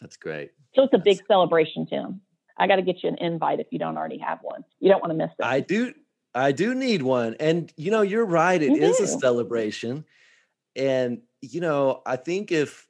That's 0.00 0.16
great. 0.16 0.50
So 0.74 0.82
it's 0.82 0.92
a 0.92 0.98
That's... 0.98 1.18
big 1.18 1.26
celebration, 1.26 1.86
Tim. 1.86 2.20
I 2.58 2.66
got 2.66 2.76
to 2.76 2.82
get 2.82 3.02
you 3.02 3.08
an 3.10 3.16
invite 3.16 3.60
if 3.60 3.66
you 3.70 3.78
don't 3.78 3.96
already 3.96 4.18
have 4.18 4.38
one. 4.42 4.64
You 4.80 4.90
don't 4.90 5.00
want 5.00 5.10
to 5.10 5.16
miss 5.16 5.30
it. 5.38 5.44
I 5.44 5.60
do. 5.60 5.92
I 6.34 6.52
do 6.52 6.74
need 6.74 7.02
one. 7.02 7.36
And 7.40 7.72
you 7.76 7.90
know, 7.90 8.02
you're 8.02 8.24
right. 8.24 8.60
It 8.60 8.72
You 8.72 8.82
is 8.82 9.00
a 9.00 9.06
celebration. 9.06 10.04
And 10.74 11.22
you 11.40 11.60
know, 11.60 12.02
I 12.06 12.16
think 12.16 12.52
if 12.52 12.86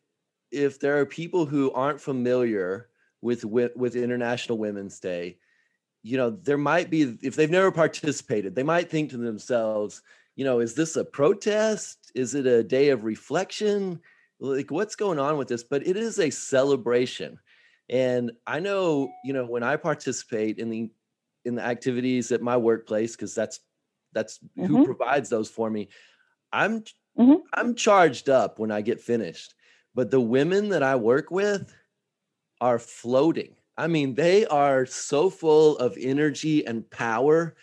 if 0.50 0.78
there 0.78 0.98
are 0.98 1.06
people 1.06 1.46
who 1.46 1.72
aren't 1.72 2.00
familiar 2.00 2.88
with 3.22 3.44
with, 3.44 3.76
with 3.76 3.96
International 3.96 4.58
Women's 4.58 5.00
Day, 5.00 5.38
you 6.02 6.16
know, 6.16 6.30
there 6.30 6.58
might 6.58 6.90
be 6.90 7.18
if 7.22 7.34
they've 7.34 7.50
never 7.50 7.72
participated, 7.72 8.54
they 8.54 8.62
might 8.62 8.90
think 8.90 9.10
to 9.10 9.16
themselves, 9.16 10.02
you 10.36 10.44
know, 10.44 10.60
is 10.60 10.74
this 10.74 10.96
a 10.96 11.04
protest? 11.04 12.12
Is 12.14 12.34
it 12.34 12.46
a 12.46 12.62
day 12.62 12.90
of 12.90 13.04
reflection? 13.04 14.00
Like 14.38 14.70
what's 14.70 14.96
going 14.96 15.18
on 15.18 15.38
with 15.38 15.48
this? 15.48 15.64
But 15.64 15.86
it 15.86 15.96
is 15.96 16.18
a 16.18 16.30
celebration. 16.30 17.38
And 17.88 18.32
I 18.46 18.60
know, 18.60 19.10
you 19.24 19.32
know, 19.32 19.46
when 19.46 19.62
I 19.62 19.76
participate 19.76 20.58
in 20.58 20.70
the 20.70 20.90
in 21.44 21.54
the 21.54 21.62
activities 21.64 22.32
at 22.32 22.42
my 22.42 22.56
workplace 22.56 23.14
because 23.16 23.34
that's 23.34 23.60
that's 24.12 24.40
who 24.66 24.78
Mhm. 24.78 24.84
provides 24.84 25.28
those 25.28 25.48
for 25.50 25.70
me 25.70 25.88
i'm 26.52 26.84
Mhm. 27.16 27.46
i'm 27.54 27.74
charged 27.74 28.28
up 28.28 28.58
when 28.58 28.70
i 28.70 28.80
get 28.80 29.00
finished 29.00 29.54
but 29.94 30.10
the 30.10 30.20
women 30.20 30.68
that 30.70 30.82
i 30.82 30.96
work 30.96 31.30
with 31.30 31.74
are 32.60 32.78
floating 32.78 33.56
i 33.76 33.86
mean 33.86 34.14
they 34.14 34.46
are 34.46 34.86
so 34.86 35.30
full 35.30 35.76
of 35.78 35.96
energy 36.00 36.66
and 36.66 36.88
power 36.90 37.54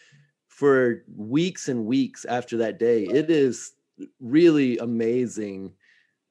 for 0.53 1.03
weeks 1.15 1.67
and 1.67 1.85
weeks 1.85 2.25
after 2.25 2.57
that 2.57 2.79
day 2.79 3.03
it 3.03 3.29
is 3.29 3.73
really 4.19 4.77
amazing 4.77 5.73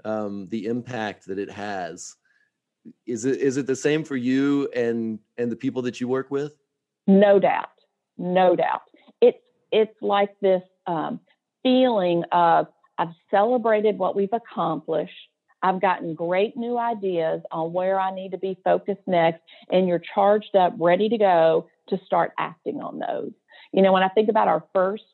um, 0.04 0.48
the 0.48 0.66
impact 0.66 1.26
that 1.26 1.38
it 1.38 1.50
has 1.50 2.16
is 3.06 3.24
it 3.24 3.40
is 3.40 3.56
it 3.56 3.66
the 3.66 3.76
same 3.76 4.04
for 4.04 4.16
you 4.16 4.68
and 4.74 5.18
and 5.38 5.50
the 5.50 5.56
people 5.56 5.82
that 5.82 6.00
you 6.00 6.08
work 6.08 6.30
with 6.30 6.54
No 7.06 7.38
doubt, 7.38 7.70
no 8.18 8.56
doubt. 8.56 8.82
It's 9.20 9.38
it's 9.70 9.94
like 10.00 10.30
this 10.40 10.62
um, 10.86 11.20
feeling 11.62 12.24
of 12.32 12.66
I've 12.98 13.14
celebrated 13.30 13.98
what 13.98 14.14
we've 14.14 14.32
accomplished. 14.32 15.12
I've 15.64 15.80
gotten 15.80 16.14
great 16.14 16.56
new 16.56 16.76
ideas 16.76 17.40
on 17.52 17.72
where 17.72 17.98
I 17.98 18.12
need 18.12 18.32
to 18.32 18.38
be 18.38 18.58
focused 18.64 19.06
next, 19.06 19.42
and 19.70 19.86
you're 19.86 20.02
charged 20.14 20.56
up, 20.56 20.74
ready 20.78 21.08
to 21.08 21.18
go 21.18 21.68
to 21.88 21.98
start 22.04 22.32
acting 22.38 22.80
on 22.80 22.98
those. 22.98 23.32
You 23.72 23.82
know, 23.82 23.92
when 23.92 24.02
I 24.02 24.08
think 24.08 24.28
about 24.28 24.48
our 24.48 24.64
first 24.72 25.04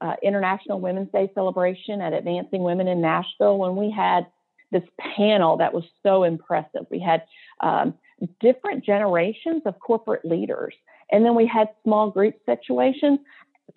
uh, 0.00 0.14
International 0.22 0.80
Women's 0.80 1.10
Day 1.12 1.30
celebration 1.34 2.00
at 2.00 2.12
Advancing 2.12 2.62
Women 2.62 2.88
in 2.88 3.00
Nashville, 3.00 3.58
when 3.58 3.76
we 3.76 3.90
had 3.90 4.26
this 4.70 4.82
panel 4.98 5.56
that 5.58 5.72
was 5.72 5.84
so 6.02 6.24
impressive, 6.24 6.86
we 6.90 6.98
had 6.98 7.22
um, 7.60 7.94
different 8.40 8.84
generations 8.84 9.62
of 9.66 9.78
corporate 9.78 10.24
leaders 10.24 10.74
and 11.10 11.24
then 11.24 11.34
we 11.34 11.46
had 11.46 11.68
small 11.82 12.10
group 12.10 12.34
situations. 12.46 13.20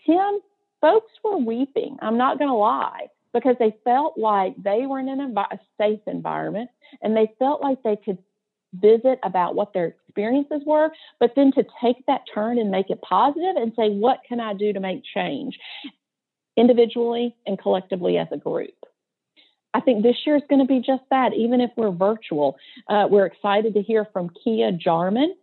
Tim, 0.06 0.40
folks 0.82 1.12
were 1.24 1.38
weeping. 1.38 1.98
I'm 2.02 2.18
not 2.18 2.40
going 2.40 2.50
to 2.50 2.56
lie 2.56 3.08
because 3.34 3.56
they 3.60 3.76
felt 3.84 4.18
like 4.18 4.56
they 4.62 4.86
were 4.86 5.00
in 5.00 5.10
an 5.10 5.36
a 5.38 5.60
safe 5.78 6.00
environment 6.08 6.70
and 7.02 7.16
they 7.16 7.32
felt 7.38 7.62
like 7.62 7.84
they 7.84 7.98
could 7.98 8.18
visit 8.74 9.20
about 9.24 9.56
what 9.56 9.74
their 9.74 9.88
experiences 9.88 10.62
were, 10.66 10.90
but 11.20 11.34
then 11.36 11.52
to 11.54 11.66
take 11.82 12.06
that 12.08 12.22
turn 12.34 12.58
and 12.60 12.72
make 12.72 12.90
it 12.90 13.02
positive 13.02 13.56
and 13.56 13.72
say, 13.76 13.90
what 13.90 14.20
can 14.28 14.40
I 14.40 14.54
do 14.54 14.74
to 14.74 14.80
make 14.80 15.04
change 15.14 15.58
individually 16.56 17.36
and 17.46 17.58
collectively 17.60 18.18
as 18.18 18.28
a 18.32 18.38
group? 18.38 18.74
I 19.74 19.82
think 19.82 20.02
this 20.02 20.16
year 20.26 20.36
is 20.36 20.44
going 20.50 20.62
to 20.62 20.66
be 20.66 20.80
just 20.80 21.04
that, 21.12 21.34
even 21.34 21.62
if 21.62 21.70
we're 21.78 21.92
virtual. 21.92 22.58
Uh, 22.90 23.08
we're 23.10 23.26
excited 23.26 23.74
to 23.76 23.82
hear 23.82 24.08
from 24.12 24.32
Kia 24.44 24.72
Jarman, 24.72 25.36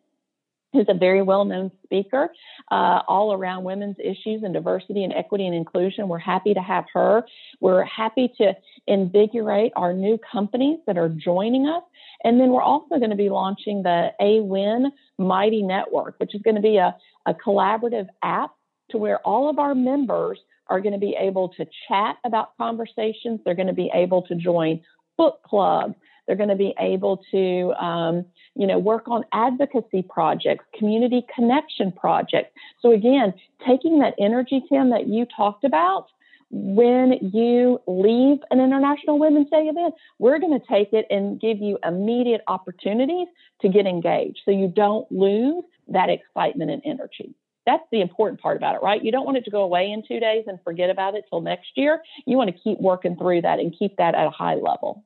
who's 0.75 0.87
a 0.89 0.95
very 0.95 1.23
well 1.23 1.45
known 1.45 1.71
speaker 1.85 2.29
uh, 2.71 3.01
all 3.09 3.33
around 3.33 3.65
women's 3.65 3.97
issues 3.99 4.43
and 4.43 4.53
diversity 4.53 5.05
and 5.05 5.13
equity 5.15 5.47
and 5.47 5.55
inclusion. 5.55 6.09
We're 6.09 6.19
happy 6.19 6.53
to 6.53 6.61
have 6.61 6.85
her. 6.93 7.25
We're 7.61 7.85
happy 7.85 8.31
to 8.39 8.53
invigorate 8.87 9.73
our 9.77 9.95
new 9.95 10.19
companies 10.31 10.81
that 10.87 10.99
are 10.99 11.09
joining 11.09 11.67
us. 11.67 11.83
And 12.25 12.41
then 12.41 12.51
we're 12.51 12.63
also 12.63 12.99
going 12.99 13.11
to 13.11 13.17
be 13.17 13.31
launching 13.31 13.83
the 13.83 14.11
AWIN 14.21 14.91
Mighty 15.19 15.63
Network, 15.63 16.17
which 16.19 16.35
is 16.35 16.43
going 16.43 16.57
to 16.57 16.63
be 16.63 16.77
a, 16.77 16.95
a 17.27 17.35
collaborative 17.35 18.09
app 18.23 18.51
to 18.91 18.99
where 18.99 19.19
all 19.21 19.49
of 19.49 19.59
our 19.59 19.75
members 19.75 20.39
are 20.67 20.81
going 20.81 20.93
to 20.93 20.99
be 20.99 21.17
able 21.19 21.51
to 21.51 21.67
chat 21.89 22.17
about 22.25 22.57
conversations. 22.59 23.41
They're 23.45 23.55
going 23.55 23.69
to 23.69 23.75
be 23.75 23.91
able 23.95 24.23
to 24.23 24.35
join 24.35 24.81
book 25.17 25.41
clubs. 25.45 25.95
They're 26.27 26.37
going 26.37 26.49
to 26.49 26.57
be 26.57 26.75
able 26.79 27.25
to, 27.31 27.73
um, 27.75 28.25
you 28.55 28.67
know, 28.67 28.79
work 28.79 29.09
on 29.09 29.25
advocacy 29.33 30.03
projects, 30.03 30.65
community 30.79 31.27
connection 31.35 31.93
projects. 31.93 32.51
So 32.81 32.93
again, 32.93 33.35
taking 33.67 33.99
that 34.01 34.15
energy, 34.19 34.63
Tim, 34.69 34.91
that 34.91 35.09
you 35.09 35.27
talked 35.37 35.65
about, 35.65 36.07
when 36.51 37.19
you 37.33 37.81
leave 37.89 38.39
an 38.51 38.61
International 38.61 39.19
Women's 39.19 39.51
Day 39.51 39.67
event, 39.67 39.95
we're 40.21 40.39
going 40.39 40.59
to 40.59 40.65
take 40.67 40.93
it 40.93 41.07
and 41.11 41.41
give 41.41 41.59
you 41.59 41.79
immediate 41.85 42.43
opportunities 42.47 43.27
to 43.63 43.69
get 43.69 43.87
engaged 43.87 44.41
so 44.45 44.53
you 44.53 44.69
don't 44.69 45.11
lose 45.11 45.65
that 45.89 46.11
excitement 46.11 46.71
and 46.71 46.81
energy. 46.85 47.35
That's 47.67 47.83
the 47.91 48.03
important 48.03 48.41
part 48.41 48.57
about 48.57 48.77
it, 48.77 48.83
right? 48.83 49.03
You 49.03 49.11
don't 49.11 49.25
want 49.25 49.39
it 49.39 49.45
to 49.47 49.51
go 49.51 49.63
away 49.63 49.91
in 49.91 50.05
two 50.07 50.21
days 50.21 50.45
and 50.47 50.59
forget 50.63 50.91
about 50.91 51.15
it 51.15 51.25
till 51.29 51.41
next 51.41 51.71
year. 51.77 52.03
You 52.27 52.37
want 52.37 52.55
to 52.55 52.61
keep 52.63 52.79
working 52.79 53.17
through 53.17 53.43
that 53.43 53.59
and 53.59 53.75
keep 53.77 53.97
that 53.97 54.15
at 54.15 54.27
a 54.27 54.31
high 54.31 54.55
level. 54.55 55.03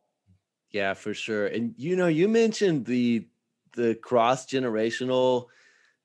Yeah, 0.71 0.95
for 0.95 1.15
sure. 1.15 1.47
And 1.47 1.75
you 1.79 1.97
know, 1.97 2.09
you 2.09 2.29
mentioned 2.29 2.85
the 2.87 3.27
the 3.75 3.95
cross 3.95 4.47
generational 4.47 5.47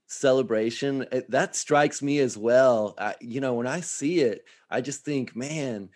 celebration. 0.07 1.05
It- 1.11 1.31
That 1.31 1.55
strikes 1.55 2.01
me 2.01 2.19
as 2.19 2.37
well. 2.37 2.95
I, 2.97 3.15
you 3.21 3.41
know, 3.41 3.55
when 3.55 3.67
I 3.67 3.81
see 3.81 4.21
it, 4.21 4.45
I 4.69 4.81
just 4.81 5.05
think, 5.05 5.35
man, 5.35 5.89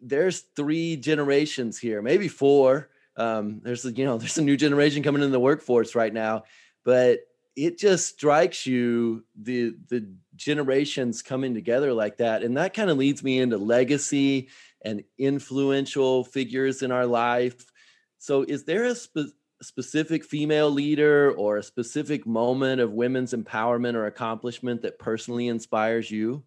there's 0.00 0.40
three 0.56 0.96
generations 0.96 1.78
here, 1.78 2.02
maybe 2.02 2.28
four. 2.28 2.90
Um, 3.16 3.60
there's 3.62 3.84
a, 3.84 3.92
you 3.92 4.04
know, 4.04 4.18
there's 4.18 4.38
a 4.38 4.42
new 4.42 4.56
generation 4.56 5.02
coming 5.02 5.22
in 5.22 5.30
the 5.32 5.40
workforce 5.40 5.94
right 5.94 6.12
now, 6.12 6.44
but 6.84 7.20
it 7.56 7.78
just 7.78 8.08
strikes 8.08 8.66
you 8.66 9.24
the 9.40 9.76
the 9.88 10.12
generations 10.34 11.22
coming 11.22 11.54
together 11.54 11.92
like 11.92 12.16
that, 12.16 12.42
and 12.42 12.56
that 12.56 12.74
kind 12.74 12.90
of 12.90 12.98
leads 12.98 13.22
me 13.22 13.38
into 13.38 13.58
legacy 13.58 14.48
and 14.84 15.02
influential 15.18 16.24
figures 16.24 16.82
in 16.82 16.92
our 16.92 17.06
life. 17.06 17.64
So, 18.18 18.42
is 18.42 18.64
there 18.64 18.84
a 18.84 18.94
spe- 18.94 19.34
specific 19.62 20.24
female 20.24 20.70
leader 20.70 21.32
or 21.32 21.56
a 21.56 21.62
specific 21.62 22.26
moment 22.26 22.80
of 22.80 22.92
women's 22.92 23.32
empowerment 23.32 23.94
or 23.94 24.06
accomplishment 24.06 24.82
that 24.82 24.98
personally 24.98 25.48
inspires 25.48 26.10
you? 26.10 26.44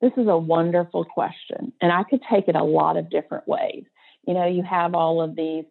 This 0.00 0.12
is 0.16 0.28
a 0.28 0.36
wonderful 0.36 1.04
question, 1.04 1.72
and 1.80 1.90
I 1.90 2.02
could 2.04 2.20
take 2.30 2.48
it 2.48 2.54
a 2.54 2.62
lot 2.62 2.96
of 2.96 3.10
different 3.10 3.48
ways. 3.48 3.84
You 4.26 4.34
know, 4.34 4.46
you 4.46 4.62
have 4.62 4.94
all 4.94 5.22
of 5.22 5.34
these 5.34 5.64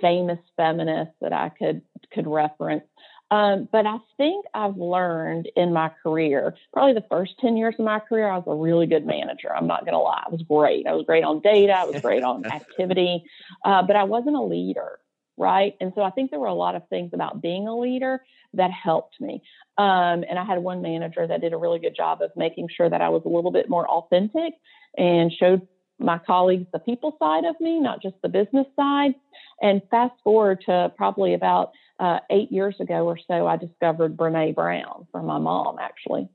famous 0.00 0.38
feminists 0.56 1.14
that 1.20 1.32
I 1.32 1.50
could 1.50 1.82
could 2.12 2.26
reference. 2.26 2.84
Um, 3.30 3.68
but 3.72 3.86
I 3.86 3.96
think 4.16 4.46
I've 4.54 4.76
learned 4.76 5.50
in 5.56 5.72
my 5.72 5.90
career, 6.02 6.54
probably 6.72 6.94
the 6.94 7.06
first 7.10 7.32
10 7.40 7.56
years 7.56 7.74
of 7.78 7.84
my 7.84 7.98
career, 7.98 8.28
I 8.28 8.36
was 8.38 8.44
a 8.46 8.54
really 8.54 8.86
good 8.86 9.04
manager. 9.04 9.54
I'm 9.54 9.66
not 9.66 9.80
going 9.80 9.94
to 9.94 9.98
lie. 9.98 10.22
I 10.26 10.30
was 10.30 10.42
great. 10.42 10.86
I 10.86 10.92
was 10.92 11.04
great 11.06 11.24
on 11.24 11.40
data. 11.40 11.72
I 11.72 11.84
was 11.84 12.00
great 12.00 12.22
on 12.22 12.46
activity, 12.52 13.24
uh, 13.64 13.82
but 13.82 13.96
I 13.96 14.04
wasn't 14.04 14.36
a 14.36 14.42
leader. 14.42 15.00
Right. 15.38 15.74
And 15.82 15.92
so 15.94 16.00
I 16.00 16.10
think 16.10 16.30
there 16.30 16.40
were 16.40 16.46
a 16.46 16.54
lot 16.54 16.76
of 16.76 16.88
things 16.88 17.10
about 17.12 17.42
being 17.42 17.68
a 17.68 17.76
leader 17.76 18.24
that 18.54 18.70
helped 18.70 19.20
me. 19.20 19.42
Um, 19.76 20.24
and 20.26 20.38
I 20.38 20.44
had 20.44 20.60
one 20.60 20.80
manager 20.80 21.26
that 21.26 21.42
did 21.42 21.52
a 21.52 21.58
really 21.58 21.78
good 21.78 21.94
job 21.94 22.22
of 22.22 22.30
making 22.36 22.68
sure 22.74 22.88
that 22.88 23.02
I 23.02 23.10
was 23.10 23.22
a 23.26 23.28
little 23.28 23.50
bit 23.50 23.68
more 23.68 23.86
authentic 23.86 24.54
and 24.96 25.30
showed 25.30 25.68
my 25.98 26.18
colleagues 26.18 26.66
the 26.72 26.78
people 26.78 27.16
side 27.18 27.44
of 27.44 27.56
me, 27.60 27.80
not 27.80 28.00
just 28.00 28.14
the 28.22 28.30
business 28.30 28.66
side. 28.76 29.14
And 29.60 29.82
fast 29.90 30.14
forward 30.24 30.62
to 30.66 30.92
probably 30.96 31.34
about 31.34 31.72
uh, 31.98 32.20
eight 32.30 32.52
years 32.52 32.76
ago 32.80 33.06
or 33.06 33.18
so, 33.26 33.46
I 33.46 33.56
discovered 33.56 34.16
Brene 34.16 34.54
Brown 34.54 35.06
from 35.12 35.26
my 35.26 35.38
mom, 35.38 35.78
actually. 35.80 36.28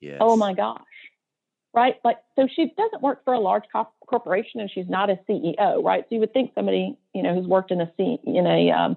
Yes. 0.00 0.18
Oh 0.20 0.36
my 0.36 0.54
gosh. 0.54 0.80
Right? 1.72 1.96
Like, 2.04 2.18
so 2.36 2.46
she 2.54 2.72
doesn't 2.76 3.02
work 3.02 3.24
for 3.24 3.34
a 3.34 3.40
large 3.40 3.64
co- 3.72 3.88
corporation 4.06 4.60
and 4.60 4.70
she's 4.70 4.88
not 4.88 5.10
a 5.10 5.18
CEO, 5.28 5.82
right? 5.82 6.04
So 6.04 6.14
you 6.14 6.20
would 6.20 6.32
think 6.32 6.52
somebody, 6.54 6.96
you 7.14 7.22
know, 7.22 7.34
who's 7.34 7.46
worked 7.46 7.70
in 7.70 7.80
a, 7.80 7.90
C- 7.96 8.20
in 8.24 8.46
a, 8.46 8.70
um, 8.70 8.96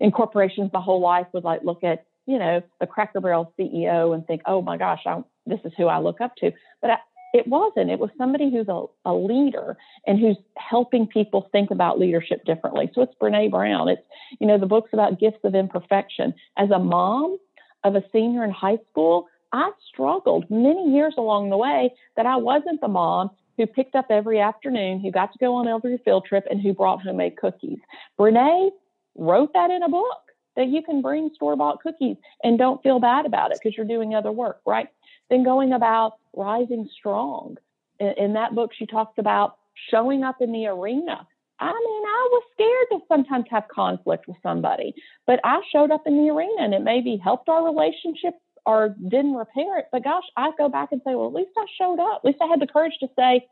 in 0.00 0.10
corporations 0.10 0.70
the 0.72 0.80
whole 0.80 1.00
life 1.00 1.26
would 1.32 1.44
like 1.44 1.60
look 1.62 1.84
at, 1.84 2.06
you 2.26 2.38
know, 2.38 2.62
the 2.80 2.86
Cracker 2.86 3.20
Barrel 3.20 3.52
CEO 3.58 4.14
and 4.14 4.26
think, 4.26 4.42
oh 4.46 4.62
my 4.62 4.76
gosh, 4.76 5.02
I, 5.06 5.22
this 5.46 5.60
is 5.64 5.72
who 5.76 5.86
I 5.86 5.98
look 5.98 6.20
up 6.20 6.34
to. 6.36 6.52
But 6.82 6.90
I, 6.90 6.96
it 7.34 7.46
wasn't. 7.46 7.90
It 7.90 7.98
was 7.98 8.10
somebody 8.16 8.50
who's 8.50 8.68
a, 8.68 8.84
a 9.04 9.14
leader 9.14 9.76
and 10.06 10.18
who's 10.18 10.36
helping 10.56 11.06
people 11.06 11.48
think 11.52 11.70
about 11.70 11.98
leadership 11.98 12.44
differently. 12.44 12.90
So 12.94 13.02
it's 13.02 13.14
Brene 13.20 13.50
Brown. 13.50 13.88
It's, 13.88 14.02
you 14.40 14.46
know, 14.46 14.58
the 14.58 14.66
book's 14.66 14.92
about 14.92 15.20
gifts 15.20 15.40
of 15.44 15.54
imperfection. 15.54 16.34
As 16.56 16.70
a 16.70 16.78
mom, 16.78 17.38
of 17.84 17.94
a 17.94 18.02
senior 18.12 18.44
in 18.44 18.50
high 18.50 18.78
school, 18.90 19.28
I 19.52 19.70
struggled 19.88 20.50
many 20.50 20.92
years 20.92 21.14
along 21.16 21.50
the 21.50 21.56
way 21.56 21.92
that 22.16 22.26
I 22.26 22.36
wasn't 22.36 22.80
the 22.80 22.88
mom 22.88 23.30
who 23.56 23.66
picked 23.66 23.94
up 23.94 24.06
every 24.10 24.40
afternoon, 24.40 25.00
who 25.00 25.10
got 25.10 25.32
to 25.32 25.38
go 25.38 25.54
on 25.54 25.66
every 25.66 25.98
field 26.04 26.24
trip, 26.26 26.44
and 26.50 26.60
who 26.60 26.72
brought 26.72 27.02
homemade 27.02 27.36
cookies. 27.36 27.78
Brene 28.18 28.70
wrote 29.16 29.52
that 29.54 29.70
in 29.70 29.82
a 29.82 29.88
book 29.88 30.27
that 30.58 30.68
you 30.68 30.82
can 30.82 31.00
bring 31.00 31.30
store 31.34 31.56
bought 31.56 31.80
cookies 31.80 32.16
and 32.42 32.58
don't 32.58 32.82
feel 32.82 32.98
bad 32.98 33.24
about 33.24 33.52
it 33.52 33.60
because 33.62 33.76
you're 33.76 33.86
doing 33.86 34.14
other 34.14 34.32
work, 34.32 34.60
right? 34.66 34.88
Then 35.30 35.44
going 35.44 35.72
about 35.72 36.14
rising 36.36 36.88
strong. 36.98 37.56
In, 38.00 38.12
in 38.18 38.32
that 38.34 38.54
book, 38.56 38.72
she 38.76 38.84
talks 38.84 39.14
about 39.18 39.56
showing 39.90 40.24
up 40.24 40.42
in 40.42 40.52
the 40.52 40.66
arena. 40.66 41.26
I 41.60 41.72
mean, 41.72 42.02
I 42.04 42.28
was 42.30 42.42
scared 42.54 42.86
to 42.90 43.06
sometimes 43.08 43.46
have 43.50 43.68
conflict 43.68 44.26
with 44.26 44.36
somebody, 44.42 44.94
but 45.26 45.38
I 45.44 45.60
showed 45.72 45.92
up 45.92 46.02
in 46.06 46.16
the 46.16 46.30
arena 46.30 46.56
and 46.58 46.74
it 46.74 46.82
maybe 46.82 47.20
helped 47.22 47.48
our 47.48 47.64
relationship 47.64 48.34
or 48.66 48.96
didn't 49.08 49.34
repair 49.34 49.78
it. 49.78 49.86
But 49.92 50.02
gosh, 50.02 50.24
I 50.36 50.50
go 50.58 50.68
back 50.68 50.90
and 50.90 51.00
say, 51.04 51.14
well, 51.14 51.28
at 51.28 51.34
least 51.34 51.52
I 51.56 51.66
showed 51.78 52.00
up. 52.00 52.22
At 52.22 52.24
least 52.24 52.38
I 52.42 52.46
had 52.46 52.60
the 52.60 52.66
courage 52.66 52.94
to 53.00 53.08
say, 53.16 53.46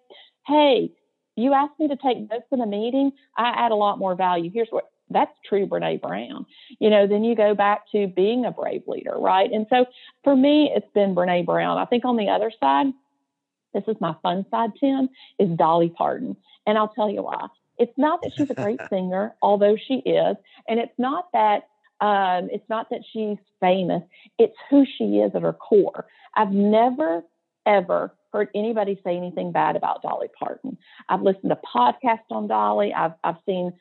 hey, 0.46 0.90
you 1.36 1.52
asked 1.52 1.78
me 1.78 1.86
to 1.88 1.96
take 1.96 2.18
notes 2.18 2.46
in 2.50 2.60
a 2.60 2.66
meeting. 2.66 3.12
I 3.36 3.50
add 3.50 3.70
a 3.70 3.76
lot 3.76 3.98
more 3.98 4.16
value. 4.16 4.50
Here's 4.52 4.68
what 4.70 4.90
that's 5.10 5.32
true 5.48 5.66
Brene 5.66 6.00
Brown. 6.00 6.46
You 6.78 6.90
know, 6.90 7.06
then 7.06 7.24
you 7.24 7.36
go 7.36 7.54
back 7.54 7.82
to 7.92 8.06
being 8.08 8.44
a 8.44 8.50
brave 8.50 8.82
leader, 8.86 9.14
right? 9.16 9.50
And 9.50 9.66
so 9.70 9.86
for 10.24 10.34
me, 10.36 10.70
it's 10.74 10.90
been 10.94 11.14
Brene 11.14 11.46
Brown. 11.46 11.78
I 11.78 11.84
think 11.84 12.04
on 12.04 12.16
the 12.16 12.28
other 12.28 12.50
side, 12.60 12.86
this 13.72 13.84
is 13.88 13.96
my 14.00 14.14
fun 14.22 14.46
side, 14.50 14.70
Tim, 14.80 15.08
is 15.38 15.56
Dolly 15.56 15.90
Parton. 15.90 16.36
And 16.66 16.78
I'll 16.78 16.88
tell 16.88 17.10
you 17.10 17.22
why. 17.22 17.46
It's 17.78 17.96
not 17.96 18.20
that 18.22 18.32
she's 18.36 18.50
a 18.50 18.54
great 18.54 18.80
singer, 18.90 19.34
although 19.42 19.76
she 19.76 19.96
is, 19.96 20.36
and 20.68 20.80
it's 20.80 20.98
not 20.98 21.30
that 21.32 21.68
um, 22.00 22.50
it's 22.52 22.68
not 22.68 22.90
that 22.90 23.00
she's 23.10 23.38
famous. 23.60 24.02
It's 24.38 24.56
who 24.68 24.84
she 24.98 25.18
is 25.18 25.34
at 25.34 25.42
her 25.42 25.52
core. 25.52 26.06
I've 26.34 26.52
never 26.52 27.22
ever 27.64 28.14
heard 28.32 28.48
anybody 28.54 29.00
say 29.02 29.16
anything 29.16 29.50
bad 29.50 29.76
about 29.76 30.02
Dolly 30.02 30.28
Parton. 30.38 30.76
I've 31.08 31.22
listened 31.22 31.50
to 31.50 31.58
podcasts 31.74 32.30
on 32.30 32.48
Dolly. 32.48 32.92
I've 32.92 33.12
I've 33.24 33.36
seen 33.46 33.72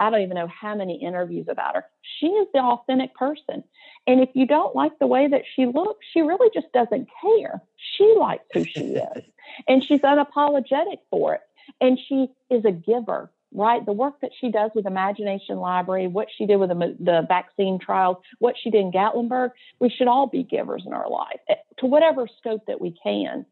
I 0.00 0.10
don't 0.10 0.22
even 0.22 0.36
know 0.36 0.48
how 0.48 0.74
many 0.74 1.02
interviews 1.02 1.46
about 1.48 1.74
her. 1.76 1.84
She 2.18 2.26
is 2.26 2.48
the 2.52 2.60
authentic 2.60 3.14
person. 3.14 3.62
And 4.06 4.20
if 4.20 4.30
you 4.34 4.46
don't 4.46 4.74
like 4.74 4.98
the 4.98 5.06
way 5.06 5.28
that 5.28 5.42
she 5.54 5.66
looks, 5.66 6.04
she 6.12 6.22
really 6.22 6.50
just 6.52 6.72
doesn't 6.72 7.08
care. 7.20 7.62
She 7.96 8.14
likes 8.18 8.44
who 8.52 8.64
she 8.64 8.80
is. 8.96 9.24
And 9.68 9.84
she's 9.84 10.00
unapologetic 10.00 10.98
for 11.10 11.34
it. 11.34 11.40
And 11.80 11.98
she 12.08 12.28
is 12.50 12.64
a 12.64 12.72
giver, 12.72 13.30
right? 13.52 13.84
The 13.84 13.92
work 13.92 14.20
that 14.22 14.32
she 14.40 14.50
does 14.50 14.72
with 14.74 14.86
Imagination 14.86 15.58
Library, 15.58 16.08
what 16.08 16.28
she 16.36 16.46
did 16.46 16.56
with 16.56 16.70
the, 16.70 16.96
the 16.98 17.24
vaccine 17.28 17.78
trials, 17.78 18.16
what 18.40 18.56
she 18.60 18.70
did 18.70 18.80
in 18.80 18.92
Gatlinburg, 18.92 19.50
we 19.78 19.88
should 19.88 20.08
all 20.08 20.26
be 20.26 20.42
givers 20.42 20.82
in 20.84 20.92
our 20.92 21.08
life 21.08 21.40
eh, 21.48 21.54
to 21.78 21.86
whatever 21.86 22.26
scope 22.38 22.66
that 22.66 22.80
we 22.80 22.96
can. 23.02 23.46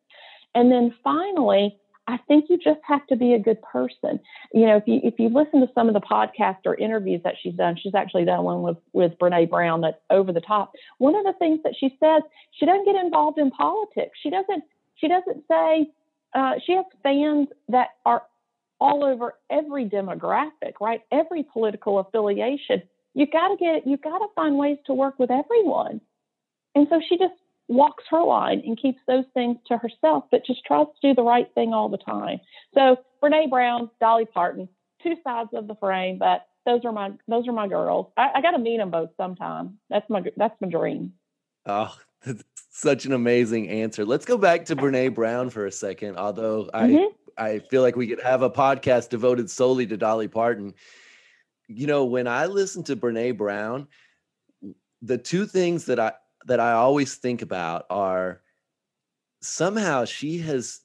And 0.55 0.73
then 0.73 0.95
finally, 1.05 1.79
I 2.11 2.19
think 2.29 2.47
you 2.49 2.59
just 2.59 2.81
have 2.83 3.07
to 3.07 3.17
be 3.17 3.35
a 3.35 3.39
good 3.39 3.63
person. 3.63 4.21
You 4.53 4.67
know, 4.67 4.77
if 4.77 4.85
you 4.87 5.01
if 5.03 5.19
you 5.19 5.29
listen 5.29 5.61
to 5.61 5.69
some 5.75 5.89
of 5.89 5.95
the 5.95 6.01
podcasts 6.01 6.67
or 6.67 6.75
interviews 6.75 7.21
that 7.25 7.35
she's 7.41 7.55
done, 7.55 7.77
she's 7.81 7.95
actually 7.95 8.25
done 8.25 8.45
one 8.45 8.63
with 8.63 8.79
with 8.93 9.13
Brene 9.19 9.49
Brown 9.49 9.81
that's 9.81 10.01
over 10.11 10.33
the 10.33 10.41
top. 10.41 10.73
One 10.99 11.15
of 11.15 11.25
the 11.25 11.35
things 11.39 11.61
that 11.65 11.75
she 11.79 11.97
says, 12.01 12.23
she 12.53 12.67
doesn't 12.67 12.85
get 12.85 12.97
involved 12.97 13.39
in 13.39 13.51
politics. 13.51 14.19
She 14.23 14.31
doesn't 14.31 14.65
she 14.97 15.09
doesn't 15.09 15.45
say 15.49 15.91
uh, 16.35 16.55
she 16.65 16.73
has 16.73 16.85
fans 17.03 17.49
that 17.69 17.89
are 18.05 18.23
all 18.81 19.05
over 19.05 19.35
every 19.51 19.89
demographic, 19.89 20.75
right? 20.81 21.03
Every 21.13 21.45
political 21.45 21.99
affiliation. 21.99 22.83
You 23.15 23.27
got 23.27 23.49
to 23.49 23.57
get 23.57 23.87
you 23.87 23.97
got 23.97 24.19
to 24.19 24.27
find 24.35 24.57
ways 24.59 24.79
to 24.87 24.95
work 24.95 25.19
with 25.19 25.31
everyone. 25.31 26.01
And 26.75 26.87
so 26.91 27.01
she 27.09 27.19
just 27.19 27.35
walks 27.71 28.03
her 28.11 28.23
line 28.23 28.61
and 28.67 28.77
keeps 28.77 28.99
those 29.07 29.25
things 29.33 29.57
to 29.69 29.79
herself, 29.79 30.25
but 30.33 30.45
just 30.45 30.65
tries 30.67 30.87
to 30.87 31.09
do 31.09 31.15
the 31.15 31.23
right 31.23 31.49
thing 31.55 31.73
all 31.73 31.89
the 31.89 31.99
time. 31.99 32.41
So 32.75 32.97
Brene 33.23 33.49
Brown, 33.49 33.89
Dolly 34.01 34.27
Parton, 34.27 34.69
two 35.03 35.15
sides 35.23 35.51
of 35.55 35.69
the 35.69 35.77
frame, 35.77 36.19
but 36.19 36.47
those 36.67 36.85
are 36.85 36.91
my 36.93 37.13
those 37.29 37.47
are 37.47 37.53
my 37.53 37.69
girls. 37.69 38.09
I, 38.17 38.31
I 38.35 38.43
got 38.43 38.51
to 38.51 38.59
meet 38.59 38.79
them 38.79 38.91
both 38.91 39.11
sometime. 39.17 39.79
That's 39.89 40.09
my 40.11 40.23
that's 40.37 40.61
my 40.61 40.69
dream. 40.69 41.13
Oh, 41.65 41.95
such 42.71 43.05
an 43.05 43.13
amazing 43.13 43.69
answer. 43.69 44.05
Let's 44.05 44.25
go 44.27 44.37
back 44.37 44.65
to 44.67 44.77
Brene 44.77 45.15
Brown 45.15 45.49
for 45.49 45.67
a 45.67 45.73
second. 45.73 46.19
Although 46.19 46.71
I 46.75 46.89
mm-hmm. 46.89 47.15
I 47.39 47.61
feel 47.71 47.83
like 47.83 47.95
we 47.95 48.09
could 48.09 48.21
have 48.21 48.43
a 48.43 48.51
podcast 48.51 49.11
devoted 49.11 49.49
solely 49.49 49.87
to 49.87 49.97
Dolly 49.97 50.29
Parton. 50.29 50.75
You 51.69 51.87
know, 51.87 52.05
when 52.05 52.27
I 52.27 52.47
listen 52.47 52.83
to 52.85 52.97
Brene 52.97 53.37
Brown, 53.37 53.87
the 55.03 55.19
two 55.19 55.47
things 55.47 55.85
that 55.87 56.01
I 56.01 56.13
that 56.47 56.61
I 56.61 56.73
always 56.73 57.17
think 57.17 57.43
about 57.43 57.87
are 57.91 58.41
somehow 59.43 60.05
she 60.05 60.39
has 60.39 60.81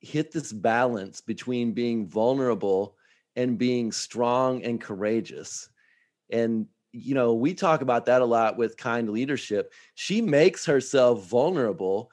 hit 0.00 0.32
this 0.32 0.52
balance 0.52 1.20
between 1.20 1.72
being 1.72 2.06
vulnerable 2.06 2.96
and 3.36 3.58
being 3.58 3.92
strong 3.92 4.62
and 4.64 4.80
courageous. 4.80 5.68
And 6.30 6.66
you 6.92 7.14
know, 7.14 7.34
we 7.34 7.54
talk 7.54 7.82
about 7.82 8.06
that 8.06 8.22
a 8.22 8.24
lot 8.24 8.56
with 8.56 8.76
kind 8.76 9.10
leadership. 9.10 9.72
She 9.94 10.20
makes 10.20 10.66
herself 10.66 11.24
vulnerable 11.26 12.10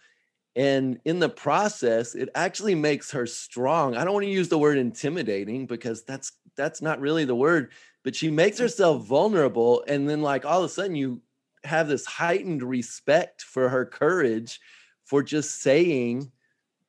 and 0.55 0.99
in 1.05 1.19
the 1.19 1.29
process 1.29 2.15
it 2.15 2.29
actually 2.33 2.75
makes 2.75 3.11
her 3.11 3.27
strong. 3.27 3.95
I 3.95 4.03
don't 4.03 4.13
want 4.13 4.25
to 4.25 4.31
use 4.31 4.49
the 4.49 4.57
word 4.57 4.77
intimidating 4.77 5.67
because 5.67 6.03
that's 6.03 6.33
that's 6.55 6.81
not 6.81 6.99
really 6.99 7.25
the 7.25 7.35
word, 7.35 7.71
but 8.03 8.15
she 8.15 8.31
makes 8.31 8.57
mm. 8.57 8.61
herself 8.61 9.05
vulnerable 9.05 9.83
and 9.87 10.09
then 10.09 10.21
like 10.21 10.45
all 10.45 10.59
of 10.59 10.65
a 10.65 10.69
sudden 10.69 10.95
you 10.95 11.21
have 11.67 11.87
this 11.87 12.05
heightened 12.05 12.63
respect 12.63 13.41
for 13.41 13.69
her 13.69 13.85
courage 13.85 14.59
for 15.05 15.23
just 15.23 15.61
saying 15.61 16.31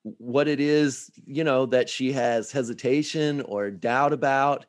what 0.03 0.49
it 0.49 0.61
is, 0.61 1.11
you 1.27 1.45
know, 1.45 1.67
that 1.67 1.89
she 1.89 2.13
has 2.13 2.51
hesitation 2.51 3.41
or 3.43 3.71
doubt 3.71 4.13
about. 4.13 4.67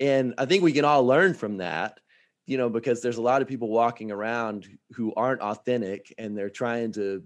And 0.00 0.34
I 0.38 0.46
think 0.46 0.62
we 0.62 0.72
can 0.72 0.84
all 0.84 1.04
learn 1.04 1.34
from 1.34 1.58
that, 1.58 2.00
you 2.46 2.56
know, 2.58 2.68
because 2.68 3.02
there's 3.02 3.18
a 3.18 3.22
lot 3.22 3.42
of 3.42 3.48
people 3.48 3.68
walking 3.68 4.10
around 4.10 4.68
who 4.92 5.12
aren't 5.14 5.40
authentic 5.40 6.14
and 6.18 6.36
they're 6.36 6.50
trying 6.50 6.92
to, 6.92 7.22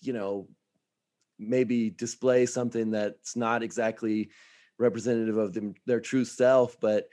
you 0.00 0.12
know, 0.12 0.48
maybe 1.38 1.90
display 1.90 2.46
something 2.46 2.90
that's 2.90 3.36
not 3.36 3.62
exactly 3.62 4.30
representative 4.78 5.36
of 5.36 5.54
them, 5.54 5.74
their 5.86 6.00
true 6.00 6.24
self. 6.24 6.78
But 6.80 7.08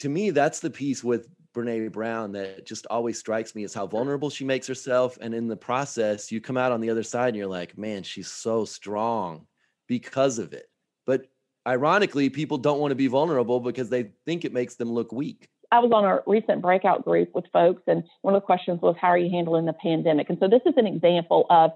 to 0.00 0.08
me, 0.08 0.30
that's 0.30 0.60
the 0.60 0.70
piece 0.70 1.02
with 1.04 1.28
Brene 1.58 1.90
Brown 1.90 2.32
that 2.32 2.66
just 2.66 2.86
always 2.86 3.18
strikes 3.18 3.54
me 3.54 3.64
is 3.64 3.74
how 3.74 3.86
vulnerable 3.86 4.30
she 4.30 4.44
makes 4.44 4.66
herself. 4.66 5.18
And 5.20 5.34
in 5.34 5.48
the 5.48 5.56
process, 5.56 6.30
you 6.30 6.40
come 6.40 6.56
out 6.56 6.72
on 6.72 6.80
the 6.80 6.90
other 6.90 7.02
side 7.02 7.28
and 7.28 7.36
you're 7.36 7.46
like, 7.46 7.76
man, 7.76 8.02
she's 8.02 8.30
so 8.30 8.64
strong 8.64 9.46
because 9.88 10.38
of 10.38 10.52
it. 10.52 10.66
But 11.06 11.26
ironically, 11.66 12.30
people 12.30 12.58
don't 12.58 12.78
want 12.78 12.92
to 12.92 12.96
be 12.96 13.08
vulnerable 13.08 13.60
because 13.60 13.88
they 13.88 14.12
think 14.24 14.44
it 14.44 14.52
makes 14.52 14.76
them 14.76 14.90
look 14.90 15.12
weak. 15.12 15.48
I 15.70 15.80
was 15.80 15.92
on 15.92 16.04
a 16.04 16.20
recent 16.26 16.62
breakout 16.62 17.04
group 17.04 17.30
with 17.34 17.44
folks, 17.52 17.82
and 17.86 18.02
one 18.22 18.34
of 18.34 18.40
the 18.40 18.46
questions 18.46 18.80
was, 18.80 18.96
How 18.98 19.08
are 19.08 19.18
you 19.18 19.30
handling 19.30 19.66
the 19.66 19.74
pandemic? 19.74 20.30
And 20.30 20.38
so 20.40 20.48
this 20.48 20.62
is 20.64 20.74
an 20.76 20.86
example 20.86 21.44
of 21.50 21.72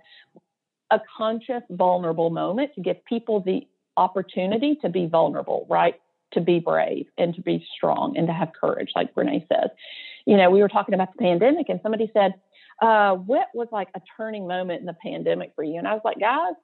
a 0.90 1.00
conscious, 1.18 1.62
vulnerable 1.70 2.30
moment 2.30 2.70
to 2.76 2.80
give 2.80 3.04
people 3.04 3.40
the 3.40 3.66
opportunity 3.98 4.78
to 4.82 4.88
be 4.88 5.06
vulnerable, 5.06 5.66
right? 5.68 5.96
To 6.32 6.40
be 6.40 6.58
brave 6.58 7.06
and 7.18 7.34
to 7.34 7.40
be 7.40 7.66
strong 7.76 8.16
and 8.16 8.26
to 8.26 8.32
have 8.32 8.52
courage, 8.58 8.90
like 8.94 9.14
Brene 9.14 9.46
says. 9.48 9.70
You 10.26 10.36
know, 10.36 10.50
we 10.50 10.60
were 10.60 10.68
talking 10.68 10.94
about 10.94 11.12
the 11.12 11.18
pandemic, 11.18 11.68
and 11.68 11.80
somebody 11.82 12.10
said, 12.12 12.34
uh, 12.80 13.14
What 13.14 13.48
was 13.54 13.68
like 13.72 13.88
a 13.94 14.00
turning 14.16 14.46
moment 14.46 14.80
in 14.80 14.86
the 14.86 14.96
pandemic 15.02 15.52
for 15.54 15.64
you? 15.64 15.78
And 15.78 15.88
I 15.88 15.94
was 15.94 16.02
like, 16.04 16.20
Guys, 16.20 16.54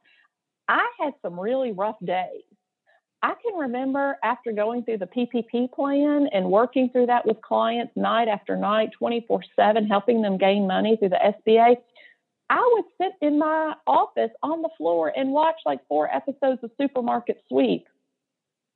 I 0.68 0.86
had 1.00 1.14
some 1.22 1.38
really 1.38 1.72
rough 1.72 1.96
days. 2.04 2.42
I 3.20 3.34
can 3.42 3.58
remember 3.58 4.16
after 4.22 4.52
going 4.52 4.84
through 4.84 4.98
the 4.98 5.06
PPP 5.06 5.72
plan 5.72 6.28
and 6.32 6.50
working 6.50 6.88
through 6.90 7.06
that 7.06 7.26
with 7.26 7.40
clients 7.42 7.92
night 7.96 8.28
after 8.28 8.56
night, 8.56 8.90
24 8.96 9.42
7, 9.56 9.86
helping 9.86 10.22
them 10.22 10.38
gain 10.38 10.68
money 10.68 10.96
through 10.96 11.08
the 11.08 11.34
SBA. 11.46 11.76
I 12.50 12.70
would 12.74 12.84
sit 13.00 13.12
in 13.20 13.38
my 13.38 13.74
office 13.86 14.30
on 14.42 14.62
the 14.62 14.70
floor 14.78 15.12
and 15.14 15.32
watch 15.32 15.56
like 15.66 15.80
four 15.88 16.14
episodes 16.14 16.60
of 16.62 16.70
Supermarket 16.80 17.42
Sweep 17.48 17.86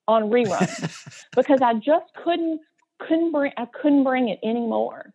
on 0.08 0.30
reruns 0.30 1.24
because 1.36 1.60
I 1.62 1.74
just 1.74 2.12
couldn't 2.22 2.60
couldn't 2.98 3.32
bring 3.32 3.52
I 3.56 3.66
couldn't 3.66 4.04
bring 4.04 4.28
it 4.28 4.38
anymore. 4.42 5.12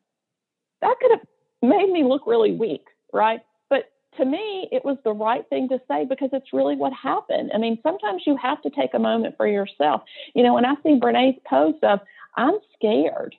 That 0.81 0.95
could 1.01 1.11
have 1.11 1.27
made 1.61 1.91
me 1.91 2.03
look 2.03 2.27
really 2.27 2.51
weak, 2.51 2.85
right? 3.13 3.41
But 3.69 3.91
to 4.17 4.25
me, 4.25 4.67
it 4.71 4.85
was 4.85 4.97
the 5.03 5.13
right 5.13 5.47
thing 5.49 5.69
to 5.69 5.79
say 5.87 6.05
because 6.05 6.29
it's 6.33 6.53
really 6.53 6.75
what 6.75 6.93
happened. 6.93 7.51
I 7.53 7.57
mean, 7.57 7.79
sometimes 7.83 8.23
you 8.25 8.37
have 8.37 8.61
to 8.61 8.69
take 8.69 8.93
a 8.93 8.99
moment 8.99 9.35
for 9.37 9.47
yourself. 9.47 10.03
You 10.35 10.43
know, 10.43 10.53
when 10.53 10.65
I 10.65 10.75
see 10.83 10.99
Brene's 10.99 11.35
post 11.49 11.83
of 11.83 11.99
I'm 12.35 12.59
scared, 12.75 13.35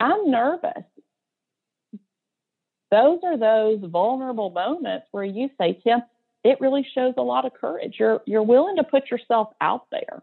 I'm 0.00 0.30
nervous. 0.30 0.84
Those 2.90 3.18
are 3.24 3.36
those 3.36 3.80
vulnerable 3.90 4.50
moments 4.50 5.06
where 5.10 5.24
you 5.24 5.50
say, 5.58 5.80
Tim, 5.82 6.02
it 6.44 6.60
really 6.60 6.86
shows 6.94 7.14
a 7.16 7.22
lot 7.22 7.44
of 7.44 7.54
courage. 7.54 7.96
You're 7.98 8.22
you're 8.26 8.42
willing 8.42 8.76
to 8.76 8.84
put 8.84 9.10
yourself 9.10 9.48
out 9.60 9.86
there. 9.90 10.22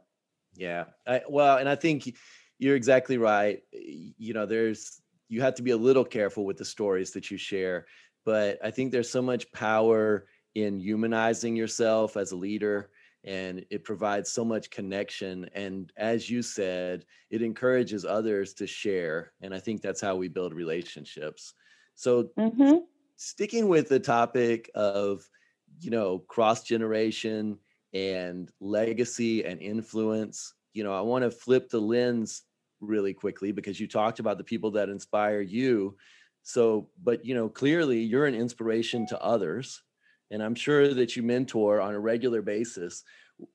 Yeah. 0.55 0.85
I, 1.07 1.21
well, 1.29 1.57
and 1.57 1.67
I 1.67 1.75
think 1.75 2.15
you're 2.59 2.75
exactly 2.75 3.17
right. 3.17 3.61
You 3.71 4.33
know, 4.33 4.45
there's 4.45 5.01
you 5.29 5.41
have 5.41 5.55
to 5.55 5.63
be 5.63 5.71
a 5.71 5.77
little 5.77 6.05
careful 6.05 6.45
with 6.45 6.57
the 6.57 6.65
stories 6.65 7.11
that 7.11 7.31
you 7.31 7.37
share 7.37 7.85
but 8.25 8.57
I 8.63 8.71
think 8.71 8.91
there's 8.91 9.09
so 9.09 9.21
much 9.21 9.51
power 9.51 10.25
in 10.55 10.79
humanizing 10.79 11.55
yourself 11.55 12.15
as 12.15 12.31
a 12.31 12.37
leader 12.37 12.89
and 13.23 13.65
it 13.69 13.83
provides 13.83 14.31
so 14.31 14.43
much 14.43 14.69
connection 14.69 15.49
and 15.55 15.91
as 15.97 16.29
you 16.29 16.41
said 16.41 17.05
it 17.31 17.41
encourages 17.41 18.05
others 18.05 18.53
to 18.53 18.67
share 18.67 19.31
and 19.41 19.53
i 19.53 19.59
think 19.59 19.81
that's 19.81 20.01
how 20.01 20.15
we 20.15 20.27
build 20.27 20.53
relationships 20.53 21.53
so 21.95 22.29
mm-hmm. 22.37 22.79
sticking 23.15 23.67
with 23.67 23.87
the 23.87 23.99
topic 23.99 24.69
of 24.75 25.27
you 25.79 25.89
know 25.89 26.19
cross 26.19 26.63
generation 26.63 27.57
and 27.93 28.49
legacy 28.59 29.45
and 29.45 29.61
influence 29.61 30.53
you 30.73 30.83
know 30.83 30.93
i 30.93 31.01
want 31.01 31.23
to 31.23 31.31
flip 31.31 31.69
the 31.69 31.79
lens 31.79 32.43
really 32.83 33.13
quickly 33.13 33.51
because 33.51 33.79
you 33.79 33.87
talked 33.87 34.19
about 34.19 34.37
the 34.37 34.43
people 34.43 34.71
that 34.71 34.89
inspire 34.89 35.41
you. 35.41 35.95
So 36.43 36.89
but 37.01 37.25
you 37.25 37.33
know 37.33 37.49
clearly 37.49 38.01
you're 38.01 38.25
an 38.25 38.35
inspiration 38.35 39.07
to 39.07 39.21
others 39.21 39.81
and 40.31 40.43
i'm 40.43 40.55
sure 40.55 40.93
that 40.93 41.15
you 41.15 41.23
mentor 41.23 41.79
on 41.79 41.93
a 41.93 41.99
regular 41.99 42.41
basis. 42.41 43.03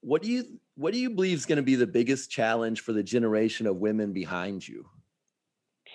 What 0.01 0.23
do 0.23 0.31
you 0.31 0.59
what 0.77 0.93
do 0.93 0.99
you 0.99 1.11
believe 1.11 1.37
is 1.37 1.47
going 1.47 1.57
to 1.57 1.63
be 1.63 1.77
the 1.77 1.87
biggest 1.87 2.31
challenge 2.31 2.81
for 2.81 2.93
the 2.93 3.03
generation 3.03 3.67
of 3.67 3.77
women 3.77 4.13
behind 4.13 4.67
you? 4.67 4.87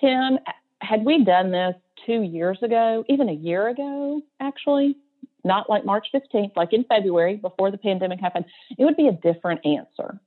Tim 0.00 0.38
had 0.80 1.04
we 1.04 1.24
done 1.24 1.50
this 1.50 1.74
two 2.06 2.22
years 2.22 2.58
ago 2.62 3.04
even 3.08 3.28
a 3.28 3.32
year 3.32 3.68
ago 3.68 4.22
actually 4.40 4.96
not 5.44 5.68
like 5.68 5.84
march 5.84 6.08
15th 6.14 6.52
like 6.56 6.72
in 6.72 6.84
february 6.84 7.36
before 7.36 7.70
the 7.70 7.78
pandemic 7.78 8.20
happened. 8.20 8.44
It 8.78 8.84
would 8.84 8.96
be 8.96 9.08
a 9.08 9.12
different 9.12 9.64
answer. 9.64 10.20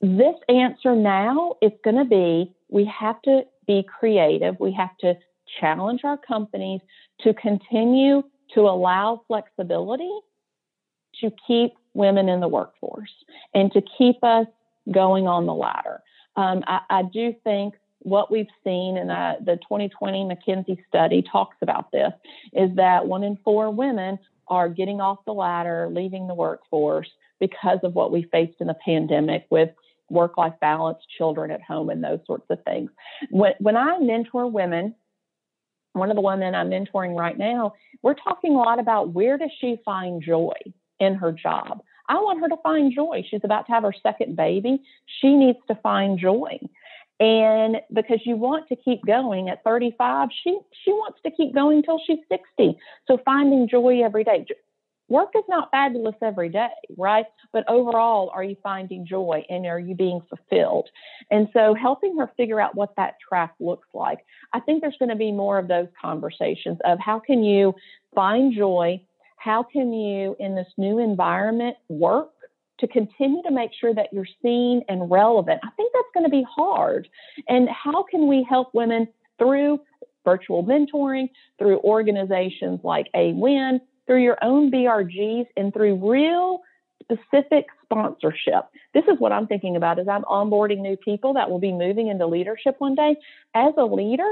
This 0.00 0.34
answer 0.48 0.94
now 0.94 1.54
is 1.62 1.72
going 1.82 1.96
to 1.96 2.04
be 2.04 2.54
we 2.68 2.84
have 2.86 3.20
to 3.22 3.42
be 3.66 3.84
creative. 3.98 4.56
We 4.58 4.72
have 4.72 4.96
to 4.98 5.14
challenge 5.60 6.00
our 6.04 6.18
companies 6.18 6.80
to 7.20 7.32
continue 7.34 8.22
to 8.54 8.60
allow 8.60 9.22
flexibility 9.28 10.10
to 11.20 11.30
keep 11.46 11.72
women 11.94 12.28
in 12.28 12.40
the 12.40 12.48
workforce 12.48 13.12
and 13.54 13.72
to 13.72 13.82
keep 13.96 14.22
us 14.22 14.46
going 14.90 15.26
on 15.26 15.46
the 15.46 15.54
ladder. 15.54 16.02
Um, 16.36 16.64
I, 16.66 16.80
I, 16.90 17.02
do 17.02 17.32
think 17.44 17.74
what 18.04 18.30
we've 18.30 18.46
seen 18.62 18.96
in 18.96 19.10
uh, 19.10 19.34
the 19.44 19.56
2020 19.56 20.24
McKinsey 20.24 20.78
study 20.86 21.22
talks 21.30 21.56
about 21.60 21.90
this 21.90 22.12
is 22.52 22.70
that 22.76 23.06
one 23.06 23.24
in 23.24 23.36
four 23.44 23.70
women 23.70 24.18
are 24.46 24.68
getting 24.68 25.00
off 25.00 25.18
the 25.26 25.32
ladder, 25.32 25.88
leaving 25.90 26.28
the 26.28 26.34
workforce 26.34 27.08
because 27.40 27.78
of 27.82 27.94
what 27.94 28.12
we 28.12 28.28
faced 28.30 28.60
in 28.60 28.66
the 28.66 28.76
pandemic 28.84 29.46
with 29.50 29.70
work 30.10 30.36
life 30.36 30.54
balance, 30.60 30.98
children 31.16 31.50
at 31.50 31.62
home, 31.62 31.88
and 31.88 32.04
those 32.04 32.20
sorts 32.26 32.46
of 32.50 32.62
things. 32.64 32.90
When, 33.30 33.52
when 33.58 33.76
I 33.76 33.98
mentor 33.98 34.46
women, 34.46 34.94
one 35.94 36.10
of 36.10 36.16
the 36.16 36.20
women 36.20 36.54
I'm 36.54 36.70
mentoring 36.70 37.18
right 37.18 37.38
now, 37.38 37.72
we're 38.02 38.14
talking 38.14 38.52
a 38.54 38.58
lot 38.58 38.78
about 38.78 39.14
where 39.14 39.38
does 39.38 39.50
she 39.60 39.80
find 39.84 40.22
joy? 40.22 40.52
in 41.00 41.14
her 41.14 41.32
job. 41.32 41.82
I 42.08 42.14
want 42.14 42.40
her 42.40 42.48
to 42.48 42.56
find 42.62 42.92
joy. 42.94 43.24
She's 43.28 43.40
about 43.44 43.66
to 43.66 43.72
have 43.72 43.82
her 43.82 43.94
second 44.02 44.36
baby. 44.36 44.82
She 45.20 45.34
needs 45.34 45.58
to 45.68 45.74
find 45.76 46.18
joy. 46.18 46.58
And 47.24 47.80
because 47.90 48.20
you 48.26 48.36
want 48.36 48.68
to 48.68 48.76
keep 48.76 49.00
going 49.06 49.48
at 49.48 49.64
35, 49.64 50.28
she 50.42 50.58
she 50.84 50.92
wants 50.92 51.20
to 51.24 51.30
keep 51.30 51.54
going 51.54 51.82
till 51.82 51.98
she's 52.06 52.18
60. 52.30 52.76
So 53.08 53.18
finding 53.24 53.66
joy 53.66 54.02
every 54.04 54.24
day. 54.24 54.44
Work 55.08 55.30
is 55.34 55.44
not 55.48 55.70
fabulous 55.70 56.16
every 56.20 56.50
day, 56.50 56.68
right? 56.98 57.24
But 57.50 57.64
overall, 57.66 58.30
are 58.34 58.44
you 58.44 58.56
finding 58.62 59.06
joy 59.06 59.42
and 59.48 59.64
are 59.64 59.78
you 59.78 59.94
being 59.94 60.20
fulfilled? 60.28 60.90
And 61.30 61.48
so 61.54 61.74
helping 61.74 62.18
her 62.18 62.30
figure 62.36 62.60
out 62.60 62.74
what 62.74 62.94
that 62.96 63.14
track 63.26 63.54
looks 63.58 63.88
like. 63.94 64.18
I 64.52 64.60
think 64.60 64.82
there's 64.82 64.96
going 64.98 65.10
to 65.10 65.16
be 65.16 65.32
more 65.32 65.58
of 65.58 65.66
those 65.66 65.88
conversations 66.00 66.78
of 66.84 66.98
how 67.00 67.20
can 67.20 67.42
you 67.42 67.74
find 68.14 68.54
joy 68.54 69.00
how 69.44 69.62
can 69.62 69.92
you, 69.92 70.34
in 70.40 70.54
this 70.54 70.68
new 70.78 70.98
environment, 70.98 71.76
work 71.90 72.30
to 72.84 72.92
continue 72.92 73.42
to 73.42 73.50
make 73.50 73.70
sure 73.78 73.94
that 73.94 74.12
you're 74.12 74.28
seen 74.42 74.82
and 74.88 75.10
relevant? 75.10 75.60
I 75.64 75.70
think 75.76 75.92
that's 75.94 76.08
going 76.12 76.24
to 76.24 76.30
be 76.30 76.44
hard. 76.48 77.08
And 77.48 77.68
how 77.68 78.02
can 78.04 78.26
we 78.28 78.46
help 78.48 78.74
women 78.74 79.08
through 79.38 79.80
virtual 80.24 80.64
mentoring, 80.64 81.28
through 81.58 81.78
organizations 81.80 82.80
like 82.82 83.08
AWIN, 83.14 83.80
through 84.06 84.22
your 84.22 84.38
own 84.42 84.70
BRGs, 84.70 85.46
and 85.56 85.72
through 85.72 85.96
real 85.96 86.60
specific 87.02 87.66
sponsorship. 87.82 88.64
This 88.94 89.04
is 89.04 89.18
what 89.18 89.32
I'm 89.32 89.46
thinking 89.46 89.76
about 89.76 89.98
as 89.98 90.08
I'm 90.08 90.22
onboarding 90.22 90.78
new 90.78 90.96
people 90.96 91.34
that 91.34 91.50
will 91.50 91.58
be 91.58 91.72
moving 91.72 92.08
into 92.08 92.26
leadership 92.26 92.76
one 92.78 92.94
day. 92.94 93.16
As 93.54 93.74
a 93.76 93.84
leader, 93.84 94.30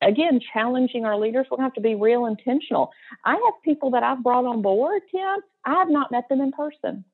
again, 0.00 0.40
challenging 0.52 1.04
our 1.04 1.18
leaders, 1.18 1.46
to 1.50 1.60
have 1.60 1.74
to 1.74 1.80
be 1.80 1.94
real 1.94 2.26
intentional. 2.26 2.92
I 3.24 3.32
have 3.32 3.54
people 3.64 3.90
that 3.90 4.02
I've 4.02 4.22
brought 4.22 4.44
on 4.44 4.62
board, 4.62 5.02
Tim, 5.10 5.40
I 5.64 5.74
have 5.74 5.90
not 5.90 6.12
met 6.12 6.28
them 6.28 6.40
in 6.40 6.52
person. 6.52 7.04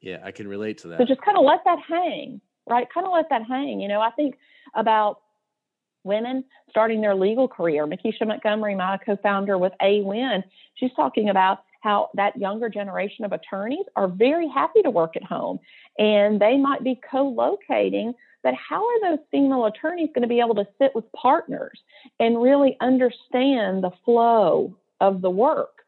Yeah, 0.00 0.18
I 0.24 0.30
can 0.30 0.48
relate 0.48 0.78
to 0.78 0.88
that. 0.88 0.98
So 0.98 1.04
just 1.04 1.20
kind 1.20 1.36
of 1.36 1.44
let 1.44 1.60
that 1.64 1.78
hang, 1.86 2.40
right? 2.68 2.86
Kind 2.92 3.06
of 3.06 3.12
let 3.12 3.28
that 3.30 3.42
hang. 3.46 3.80
You 3.80 3.88
know, 3.88 4.00
I 4.00 4.10
think 4.10 4.36
about 4.74 5.20
women 6.04 6.44
starting 6.70 7.00
their 7.00 7.14
legal 7.14 7.48
career. 7.48 7.86
Makisha 7.86 8.26
Montgomery, 8.26 8.74
my 8.74 8.98
co-founder 9.04 9.58
with 9.58 9.72
AWIN, 9.82 10.42
she's 10.74 10.92
talking 10.96 11.28
about 11.28 11.58
how 11.80 12.10
that 12.14 12.36
younger 12.36 12.68
generation 12.68 13.24
of 13.24 13.32
attorneys 13.32 13.84
are 13.96 14.08
very 14.08 14.48
happy 14.48 14.82
to 14.82 14.90
work 14.90 15.16
at 15.16 15.24
home 15.24 15.58
and 15.98 16.40
they 16.40 16.56
might 16.56 16.84
be 16.84 17.00
co-locating 17.10 18.14
but 18.42 18.54
how 18.54 18.82
are 18.82 19.10
those 19.10 19.24
female 19.30 19.66
attorneys 19.66 20.08
going 20.14 20.22
to 20.22 20.28
be 20.28 20.40
able 20.40 20.54
to 20.54 20.66
sit 20.78 20.94
with 20.94 21.10
partners 21.12 21.78
and 22.18 22.40
really 22.40 22.76
understand 22.80 23.84
the 23.84 23.90
flow 24.04 24.74
of 25.00 25.20
the 25.20 25.30
work 25.30 25.84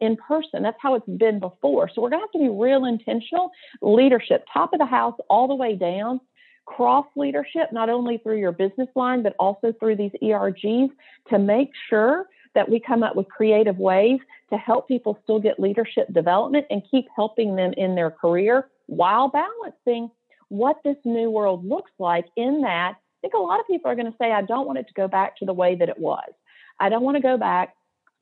in 0.00 0.16
person? 0.16 0.62
That's 0.62 0.78
how 0.80 0.94
it's 0.94 1.08
been 1.08 1.40
before. 1.40 1.90
So 1.92 2.00
we're 2.02 2.10
going 2.10 2.20
to 2.20 2.24
have 2.24 2.32
to 2.32 2.38
be 2.38 2.48
real 2.48 2.84
intentional. 2.84 3.50
Leadership, 3.82 4.44
top 4.52 4.72
of 4.72 4.78
the 4.78 4.86
house, 4.86 5.14
all 5.28 5.48
the 5.48 5.54
way 5.54 5.76
down. 5.76 6.20
Cross 6.66 7.06
leadership, 7.16 7.72
not 7.72 7.88
only 7.88 8.18
through 8.18 8.38
your 8.38 8.52
business 8.52 8.88
line, 8.94 9.22
but 9.22 9.34
also 9.38 9.72
through 9.78 9.96
these 9.96 10.12
ERGs 10.22 10.90
to 11.28 11.38
make 11.38 11.70
sure 11.88 12.26
that 12.54 12.68
we 12.68 12.80
come 12.80 13.02
up 13.02 13.16
with 13.16 13.28
creative 13.28 13.78
ways 13.78 14.20
to 14.50 14.56
help 14.56 14.88
people 14.88 15.18
still 15.22 15.40
get 15.40 15.58
leadership 15.58 16.12
development 16.12 16.66
and 16.70 16.82
keep 16.90 17.06
helping 17.14 17.56
them 17.56 17.72
in 17.76 17.94
their 17.94 18.10
career 18.10 18.68
while 18.86 19.28
balancing 19.28 20.10
what 20.48 20.76
this 20.84 20.96
new 21.04 21.30
world 21.30 21.64
looks 21.64 21.92
like 21.98 22.26
in 22.36 22.60
that 22.62 22.96
I 23.20 23.28
think 23.28 23.34
a 23.34 23.38
lot 23.38 23.60
of 23.60 23.66
people 23.66 23.90
are 23.90 23.94
going 23.94 24.10
to 24.10 24.16
say, 24.18 24.32
I 24.32 24.40
don't 24.40 24.66
want 24.66 24.78
it 24.78 24.88
to 24.88 24.94
go 24.94 25.06
back 25.06 25.36
to 25.36 25.44
the 25.44 25.52
way 25.52 25.74
that 25.74 25.90
it 25.90 25.98
was. 25.98 26.30
I 26.78 26.88
don't 26.88 27.02
want 27.02 27.18
to 27.18 27.22
go 27.22 27.36
back 27.36 27.74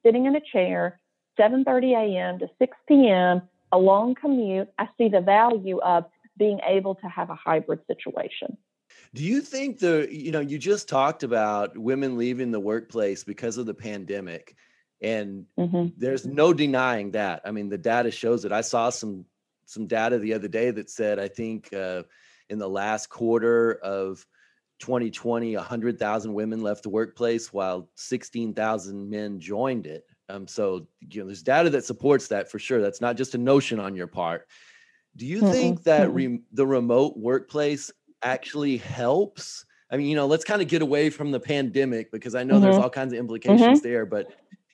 sitting 0.05 0.27
in 0.27 0.35
a 0.35 0.41
chair, 0.41 0.99
7:30 1.39 1.93
a.m. 1.93 2.39
to 2.41 2.49
6 2.59 2.77
p.m., 2.87 3.43
a 3.73 3.79
long 3.79 4.15
commute. 4.15 4.69
I 4.79 4.89
see 4.97 5.09
the 5.09 5.21
value 5.21 5.79
of 5.81 6.05
being 6.37 6.61
able 6.67 6.95
to 6.97 7.07
have 7.09 7.31
a 7.31 7.35
hybrid 7.35 7.81
situation. 7.87 8.57
Do 9.15 9.25
you 9.25 9.41
think 9.41 9.79
the, 9.79 10.09
you 10.11 10.31
know, 10.31 10.41
you 10.41 10.59
just 10.59 10.89
talked 10.89 11.23
about 11.23 11.77
women 11.77 12.17
leaving 12.17 12.51
the 12.51 12.61
workplace 12.61 13.25
because 13.25 13.59
of 13.59 13.67
the 13.67 13.75
pandemic. 13.75 14.57
And 15.01 15.47
mm-hmm. 15.59 15.89
there's 15.97 16.27
no 16.27 16.53
denying 16.53 17.13
that. 17.13 17.43
I 17.45 17.53
mean, 17.53 17.69
the 17.69 17.79
data 17.79 18.11
shows 18.11 18.45
it. 18.45 18.53
I 18.53 18.63
saw 18.63 18.91
some 18.91 19.25
some 19.65 19.87
data 19.87 20.19
the 20.19 20.33
other 20.33 20.49
day 20.49 20.71
that 20.71 20.89
said 20.89 21.19
I 21.19 21.29
think 21.29 21.73
uh, 21.75 22.03
in 22.49 22.59
the 22.59 22.69
last 22.69 23.09
quarter 23.11 23.75
of 23.75 24.27
2020, 24.81 25.57
100,000 25.57 26.33
women 26.33 26.63
left 26.63 26.85
the 26.85 26.89
workplace 26.89 27.53
while 27.53 27.91
16,000 27.97 29.11
men 29.11 29.39
joined 29.41 29.87
it. 29.87 30.05
Um, 30.29 30.47
so 30.47 30.87
you 31.01 31.21
know, 31.21 31.27
there's 31.27 31.43
data 31.43 31.71
that 31.71 31.85
supports 31.85 32.29
that 32.29 32.51
for 32.51 32.59
sure. 32.59 32.81
That's 32.81 33.01
not 33.01 33.17
just 33.17 33.35
a 33.35 33.39
notion 33.39 33.81
on 33.81 33.95
your 33.95 34.07
part. 34.07 34.47
Do 35.17 35.27
you 35.27 35.43
mm 35.43 35.53
think 35.53 35.83
that 35.85 36.13
re- 36.13 36.43
the 36.53 36.67
remote 36.67 37.17
workplace 37.17 37.91
actually 38.23 38.77
helps? 38.77 39.65
I 39.91 39.97
mean, 39.97 40.07
you 40.07 40.17
know, 40.17 40.27
let's 40.27 40.45
kind 40.45 40.63
of 40.63 40.69
get 40.69 40.83
away 40.83 41.11
from 41.11 41.31
the 41.31 41.41
pandemic 41.41 42.13
because 42.13 42.35
I 42.35 42.45
know 42.45 42.55
mm-hmm. 42.55 42.65
there's 42.65 42.77
all 42.77 42.91
kinds 42.91 43.13
of 43.13 43.19
implications 43.19 43.81
mm-hmm. 43.81 43.89
there, 43.89 44.07
but 44.07 44.29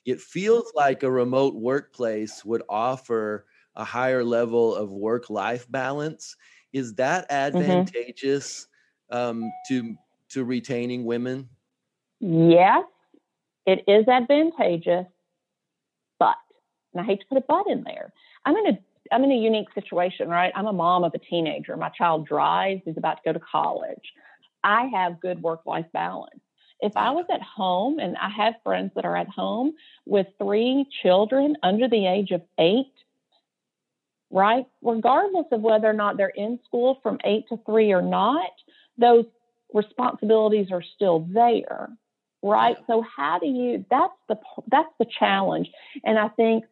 it 0.05 0.21
feels 0.21 0.71
like 0.75 1.03
a 1.03 1.09
remote 1.09 1.55
workplace 1.55 2.45
would 2.45 2.63
offer 2.69 3.45
a 3.75 3.83
higher 3.83 4.23
level 4.23 4.75
of 4.75 4.91
work 4.91 5.29
life 5.29 5.69
balance. 5.71 6.35
Is 6.73 6.93
that 6.95 7.29
mm-hmm. 7.29 7.57
advantageous 7.57 8.67
mm-hmm. 9.11 9.45
um, 9.45 9.51
to 9.69 9.95
to 10.29 10.43
retaining 10.43 11.05
women? 11.05 11.49
Yes, 12.19 12.85
it 13.65 13.83
is 13.87 14.07
advantageous, 14.07 15.07
and 16.95 17.01
I 17.01 17.05
hate 17.05 17.21
to 17.21 17.27
put 17.27 17.37
a 17.37 17.45
but 17.47 17.67
in 17.67 17.83
there. 17.83 18.13
I'm 18.45 18.57
in 18.57 18.67
a 18.67 18.79
I'm 19.11 19.23
in 19.23 19.31
a 19.31 19.35
unique 19.35 19.67
situation, 19.75 20.29
right? 20.29 20.51
I'm 20.55 20.67
a 20.67 20.73
mom 20.73 21.03
of 21.03 21.13
a 21.13 21.19
teenager. 21.19 21.77
My 21.77 21.89
child 21.89 22.27
drives. 22.27 22.81
He's 22.85 22.97
about 22.97 23.15
to 23.17 23.21
go 23.25 23.33
to 23.33 23.39
college. 23.51 24.13
I 24.63 24.87
have 24.93 25.21
good 25.21 25.41
work 25.43 25.61
life 25.67 25.85
balance. 25.93 26.41
If 26.81 26.93
I 26.97 27.11
was 27.11 27.25
at 27.31 27.41
home, 27.41 27.99
and 27.99 28.17
I 28.17 28.29
have 28.29 28.55
friends 28.63 28.91
that 28.95 29.05
are 29.05 29.15
at 29.17 29.29
home 29.29 29.73
with 30.05 30.27
three 30.39 30.87
children 31.03 31.55
under 31.63 31.87
the 31.89 32.07
age 32.07 32.31
of 32.31 32.41
eight, 32.59 32.93
right? 34.31 34.65
Regardless 34.81 35.45
of 35.51 35.61
whether 35.61 35.89
or 35.89 35.93
not 35.93 36.17
they're 36.17 36.29
in 36.29 36.59
school 36.65 36.99
from 37.03 37.19
eight 37.25 37.45
to 37.49 37.59
three 37.65 37.93
or 37.93 38.01
not, 38.01 38.51
those 38.97 39.25
responsibilities 39.73 40.67
are 40.71 40.83
still 40.95 41.27
there. 41.31 41.89
right? 42.43 42.77
So 42.87 43.03
how 43.03 43.39
do 43.39 43.47
you? 43.47 43.85
That's 43.89 44.13
the 44.29 44.37
that's 44.69 44.93
the 44.99 45.05
challenge, 45.19 45.69
and 46.03 46.19
I 46.19 46.29
think 46.29 46.65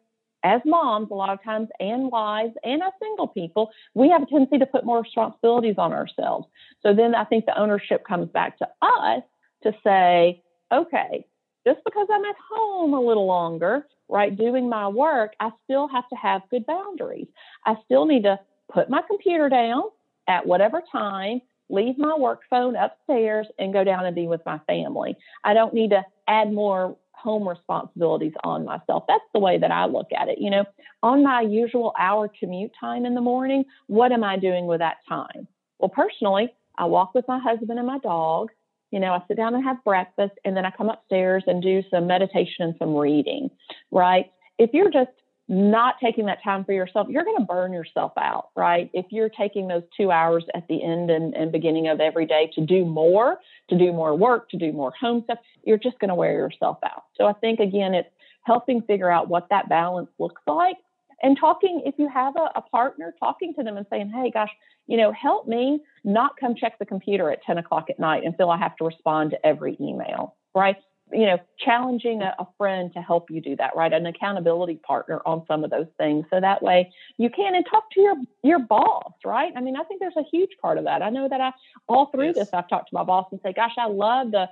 as 0.44 0.60
moms, 0.64 1.10
a 1.10 1.14
lot 1.14 1.30
of 1.30 1.42
times, 1.42 1.68
and 1.80 2.12
wives, 2.12 2.52
and 2.62 2.82
as 2.82 2.92
single 3.00 3.26
people, 3.26 3.70
we 3.94 4.10
have 4.10 4.22
a 4.22 4.26
tendency 4.26 4.58
to 4.58 4.66
put 4.66 4.84
more 4.84 5.00
responsibilities 5.00 5.76
on 5.78 5.92
ourselves. 5.92 6.46
So 6.82 6.94
then 6.94 7.14
I 7.14 7.24
think 7.24 7.46
the 7.46 7.58
ownership 7.58 8.06
comes 8.06 8.28
back 8.28 8.58
to 8.58 8.68
us 8.82 9.22
to 9.62 9.72
say, 9.82 10.42
okay, 10.72 11.26
just 11.66 11.80
because 11.84 12.06
I'm 12.12 12.24
at 12.24 12.36
home 12.50 12.92
a 12.92 13.00
little 13.00 13.26
longer, 13.26 13.86
right, 14.08 14.36
doing 14.36 14.68
my 14.68 14.86
work, 14.86 15.32
I 15.40 15.50
still 15.64 15.88
have 15.88 16.08
to 16.10 16.16
have 16.16 16.42
good 16.50 16.66
boundaries. 16.66 17.26
I 17.64 17.76
still 17.86 18.04
need 18.04 18.24
to 18.24 18.38
put 18.70 18.90
my 18.90 19.00
computer 19.06 19.48
down 19.48 19.84
at 20.28 20.46
whatever 20.46 20.82
time, 20.92 21.40
leave 21.70 21.96
my 21.96 22.14
work 22.14 22.42
phone 22.50 22.76
upstairs, 22.76 23.46
and 23.58 23.72
go 23.72 23.82
down 23.82 24.04
and 24.04 24.14
be 24.14 24.26
with 24.26 24.42
my 24.44 24.58
family. 24.66 25.16
I 25.42 25.54
don't 25.54 25.72
need 25.72 25.90
to 25.90 26.04
add 26.28 26.52
more 26.52 26.96
home 27.24 27.48
responsibilities 27.48 28.34
on 28.44 28.64
myself. 28.66 29.04
That's 29.08 29.24
the 29.32 29.40
way 29.40 29.58
that 29.58 29.72
I 29.72 29.86
look 29.86 30.08
at 30.16 30.28
it. 30.28 30.38
You 30.38 30.50
know, 30.50 30.64
on 31.02 31.24
my 31.24 31.40
usual 31.40 31.94
hour 31.98 32.30
commute 32.38 32.72
time 32.78 33.06
in 33.06 33.14
the 33.14 33.22
morning, 33.22 33.64
what 33.86 34.12
am 34.12 34.22
I 34.22 34.36
doing 34.36 34.66
with 34.66 34.80
that 34.80 34.98
time? 35.08 35.48
Well, 35.78 35.88
personally, 35.88 36.54
I 36.76 36.84
walk 36.84 37.14
with 37.14 37.24
my 37.26 37.38
husband 37.38 37.78
and 37.78 37.86
my 37.86 37.98
dog. 37.98 38.50
You 38.90 39.00
know, 39.00 39.12
I 39.12 39.22
sit 39.26 39.38
down 39.38 39.54
and 39.54 39.64
have 39.64 39.82
breakfast, 39.82 40.34
and 40.44 40.56
then 40.56 40.66
I 40.66 40.70
come 40.70 40.90
upstairs 40.90 41.42
and 41.46 41.62
do 41.62 41.82
some 41.90 42.06
meditation 42.06 42.66
and 42.66 42.74
some 42.78 42.94
reading, 42.94 43.50
right? 43.90 44.30
If 44.58 44.70
you're 44.72 44.90
just 44.90 45.10
not 45.48 45.96
taking 46.02 46.26
that 46.26 46.42
time 46.42 46.64
for 46.64 46.72
yourself, 46.72 47.06
you're 47.10 47.24
going 47.24 47.38
to 47.38 47.44
burn 47.44 47.72
yourself 47.72 48.12
out, 48.16 48.48
right? 48.56 48.90
If 48.94 49.06
you're 49.10 49.28
taking 49.28 49.68
those 49.68 49.82
two 49.96 50.10
hours 50.10 50.44
at 50.54 50.66
the 50.68 50.82
end 50.82 51.10
and, 51.10 51.34
and 51.34 51.52
beginning 51.52 51.88
of 51.88 52.00
every 52.00 52.26
day 52.26 52.50
to 52.54 52.64
do 52.64 52.84
more, 52.84 53.38
to 53.68 53.78
do 53.78 53.92
more 53.92 54.16
work, 54.16 54.48
to 54.50 54.56
do 54.56 54.72
more 54.72 54.92
home 54.98 55.22
stuff, 55.24 55.38
you're 55.64 55.78
just 55.78 55.98
going 55.98 56.08
to 56.08 56.14
wear 56.14 56.32
yourself 56.32 56.78
out. 56.84 57.04
So 57.16 57.26
I 57.26 57.34
think, 57.34 57.60
again, 57.60 57.94
it's 57.94 58.08
helping 58.44 58.82
figure 58.82 59.10
out 59.10 59.28
what 59.28 59.48
that 59.50 59.68
balance 59.68 60.08
looks 60.18 60.42
like 60.46 60.76
and 61.24 61.38
talking, 61.38 61.82
if 61.86 61.94
you 61.96 62.08
have 62.12 62.36
a, 62.36 62.50
a 62.54 62.60
partner, 62.60 63.14
talking 63.18 63.54
to 63.54 63.62
them 63.62 63.78
and 63.78 63.86
saying, 63.88 64.10
hey, 64.10 64.30
gosh, 64.30 64.50
you 64.86 64.98
know, 64.98 65.10
help 65.12 65.48
me 65.48 65.80
not 66.04 66.32
come 66.38 66.54
check 66.54 66.78
the 66.78 66.84
computer 66.84 67.30
at 67.30 67.42
10 67.44 67.56
o'clock 67.58 67.86
at 67.88 67.98
night 67.98 68.24
and 68.24 68.36
feel 68.36 68.50
I 68.50 68.58
have 68.58 68.76
to 68.76 68.84
respond 68.84 69.30
to 69.30 69.46
every 69.46 69.76
email, 69.80 70.36
right? 70.54 70.76
You 71.12 71.26
know, 71.26 71.38
challenging 71.58 72.22
a, 72.22 72.34
a, 72.38 72.46
friend 72.56 72.92
to 72.94 73.00
help 73.00 73.30
you 73.30 73.40
do 73.40 73.54
that, 73.56 73.76
right? 73.76 73.92
An 73.92 74.06
accountability 74.06 74.76
partner 74.76 75.20
on 75.26 75.44
some 75.46 75.62
of 75.62 75.70
those 75.70 75.86
things. 75.98 76.24
So 76.30 76.40
that 76.40 76.62
way 76.62 76.92
you 77.18 77.30
can 77.30 77.54
and 77.54 77.64
talk 77.70 77.90
to 77.92 78.00
your 78.00 78.14
your 78.42 78.58
boss, 78.58 79.12
right? 79.24 79.52
I 79.54 79.60
mean, 79.60 79.76
I 79.76 79.84
think 79.84 80.00
there's 80.00 80.16
a 80.16 80.24
huge 80.30 80.50
part 80.60 80.78
of 80.78 80.84
that. 80.84 81.02
I 81.02 81.10
know 81.10 81.28
that 81.28 81.40
I 81.40 81.52
all 81.88 82.06
through 82.06 82.28
yes. 82.28 82.36
this 82.36 82.48
I've 82.52 82.68
talked 82.68 82.88
to 82.90 82.94
my 82.94 83.04
boss 83.04 83.26
and 83.32 83.40
say, 83.42 83.52
gosh, 83.52 83.74
I 83.78 83.86
love 83.86 84.30
the 84.30 84.48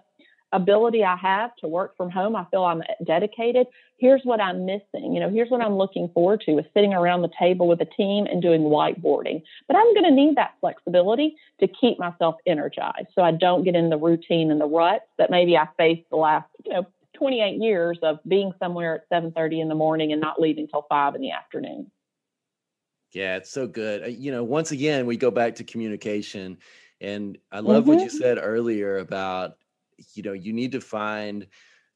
ability 0.53 1.05
I 1.05 1.17
have 1.17 1.55
to 1.57 1.69
work 1.69 1.97
from 1.97 2.11
home. 2.11 2.37
I 2.37 2.45
feel 2.51 2.65
I'm 2.65 2.83
dedicated. 3.05 3.67
Here's 3.99 4.23
what 4.25 4.41
I'm 4.41 4.67
missing. 4.67 5.13
You 5.15 5.21
know, 5.21 5.31
here's 5.31 5.51
what 5.51 5.61
I'm 5.61 5.77
looking 5.77 6.09
forward 6.13 6.43
to 6.47 6.59
is 6.59 6.65
sitting 6.75 6.93
around 6.93 7.23
the 7.23 7.31
table 7.39 7.69
with 7.69 7.81
a 7.81 7.87
team 7.87 8.27
and 8.27 8.43
doing 8.43 8.63
whiteboarding. 8.63 9.43
But 9.67 9.77
I'm 9.77 9.95
going 9.95 10.05
to 10.05 10.11
need 10.11 10.37
that 10.37 10.55
flexibility 10.61 11.37
to 11.61 11.69
keep 11.69 11.99
myself 11.99 12.37
energized 12.47 13.09
so 13.15 13.23
I 13.23 13.33
don't 13.33 13.65
get 13.65 13.75
in 13.75 13.91
the 13.91 13.97
routine 13.97 14.51
and 14.51 14.61
the 14.61 14.67
ruts 14.67 15.05
that 15.19 15.31
maybe 15.31 15.57
I 15.57 15.69
faced 15.77 16.09
the 16.11 16.17
last, 16.17 16.49
you 16.65 16.73
know, 16.73 16.87
28 17.15 17.63
years 17.63 17.99
of 18.03 18.19
being 18.27 18.53
somewhere 18.59 18.97
at 18.97 19.09
7:30 19.09 19.61
in 19.61 19.69
the 19.69 19.75
morning 19.75 20.13
and 20.13 20.21
not 20.21 20.41
leaving 20.41 20.67
till 20.67 20.87
5 20.89 21.15
in 21.15 21.21
the 21.21 21.31
afternoon. 21.31 21.91
Yeah, 23.13 23.37
it's 23.37 23.51
so 23.51 23.67
good. 23.67 24.03
Uh, 24.03 24.07
you 24.07 24.33
know, 24.33 24.43
once 24.43 24.73
again, 24.73 25.07
we 25.07 25.17
go 25.17 25.31
back 25.31 25.57
to 25.57 25.65
communication 25.65 26.59
and 27.01 27.37
I 27.51 27.61
love 27.61 27.83
mm-hmm. 27.83 27.91
what 27.91 28.01
you 28.01 28.07
mm-hmm. 28.07 28.17
said 28.17 28.39
earlier 28.41 28.99
about 28.99 29.57
you 30.15 30.23
know 30.23 30.33
you 30.33 30.53
need 30.53 30.73
to 30.73 30.81
find 30.81 31.47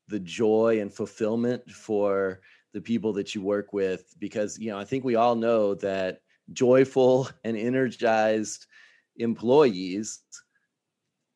the 0.08 0.20
joy 0.20 0.80
and 0.80 0.92
fulfillment 0.92 1.68
for 1.70 2.40
the 2.72 2.80
people 2.80 3.12
that 3.12 3.34
you 3.34 3.42
work 3.42 3.72
with 3.72 4.14
because 4.18 4.58
you 4.58 4.70
know 4.70 4.78
i 4.78 4.84
think 4.84 5.04
we 5.04 5.16
all 5.16 5.34
know 5.34 5.74
that 5.74 6.20
joyful 6.52 7.28
and 7.44 7.56
energized 7.56 8.66
employees 9.16 10.20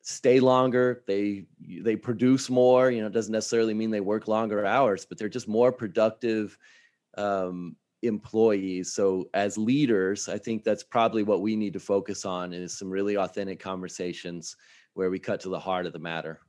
stay 0.03 0.39
longer 0.39 1.03
they 1.07 1.45
they 1.81 1.95
produce 1.95 2.49
more 2.49 2.89
you 2.89 3.01
know 3.01 3.07
it 3.07 3.13
doesn't 3.13 3.31
necessarily 3.31 3.73
mean 3.73 3.91
they 3.91 4.01
work 4.01 4.27
longer 4.27 4.65
hours 4.65 5.05
but 5.05 5.17
they're 5.17 5.29
just 5.29 5.47
more 5.47 5.71
productive 5.71 6.57
um, 7.17 7.75
employees. 8.03 8.93
So 8.93 9.29
as 9.33 9.57
leaders 9.57 10.27
i 10.27 10.37
think 10.37 10.63
that's 10.63 10.83
probably 10.83 11.23
what 11.23 11.41
we 11.41 11.55
need 11.55 11.73
to 11.73 11.79
focus 11.79 12.25
on 12.25 12.53
is 12.53 12.77
some 12.77 12.89
really 12.89 13.15
authentic 13.15 13.59
conversations 13.59 14.55
where 14.93 15.09
we 15.09 15.19
cut 15.19 15.39
to 15.41 15.49
the 15.49 15.59
heart 15.59 15.85
of 15.85 15.93
the 15.93 15.99
matter 15.99 16.39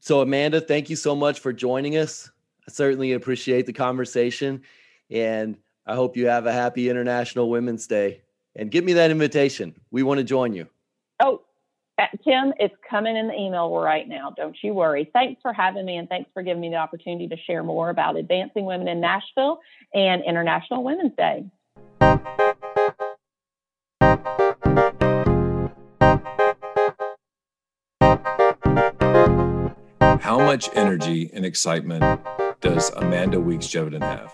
so, 0.00 0.20
Amanda, 0.20 0.60
thank 0.60 0.90
you 0.90 0.96
so 0.96 1.14
much 1.14 1.40
for 1.40 1.52
joining 1.52 1.96
us. 1.96 2.30
I 2.68 2.72
certainly 2.72 3.12
appreciate 3.12 3.66
the 3.66 3.72
conversation. 3.72 4.62
And 5.10 5.56
I 5.86 5.94
hope 5.94 6.16
you 6.16 6.26
have 6.26 6.46
a 6.46 6.52
happy 6.52 6.88
International 6.90 7.48
Women's 7.48 7.86
Day. 7.86 8.22
And 8.54 8.70
give 8.70 8.84
me 8.84 8.94
that 8.94 9.10
invitation. 9.10 9.74
We 9.90 10.02
want 10.02 10.18
to 10.18 10.24
join 10.24 10.52
you. 10.52 10.66
Oh, 11.20 11.42
uh, 11.98 12.06
Tim, 12.24 12.52
it's 12.58 12.74
coming 12.88 13.16
in 13.16 13.28
the 13.28 13.34
email 13.34 13.74
right 13.74 14.06
now. 14.06 14.32
Don't 14.36 14.56
you 14.62 14.74
worry. 14.74 15.08
Thanks 15.12 15.40
for 15.40 15.52
having 15.52 15.86
me 15.86 15.96
and 15.96 16.08
thanks 16.08 16.30
for 16.34 16.42
giving 16.42 16.60
me 16.60 16.70
the 16.70 16.76
opportunity 16.76 17.28
to 17.28 17.36
share 17.46 17.62
more 17.62 17.90
about 17.90 18.16
advancing 18.16 18.64
women 18.64 18.88
in 18.88 19.00
Nashville 19.00 19.60
and 19.94 20.22
International 20.24 20.84
Women's 20.84 21.14
Day. 21.16 21.46
Much 30.46 30.70
energy 30.76 31.28
and 31.32 31.44
excitement 31.44 32.20
does 32.60 32.90
Amanda 32.90 33.40
Weeks 33.40 33.66
Geveden 33.66 34.00
have? 34.00 34.32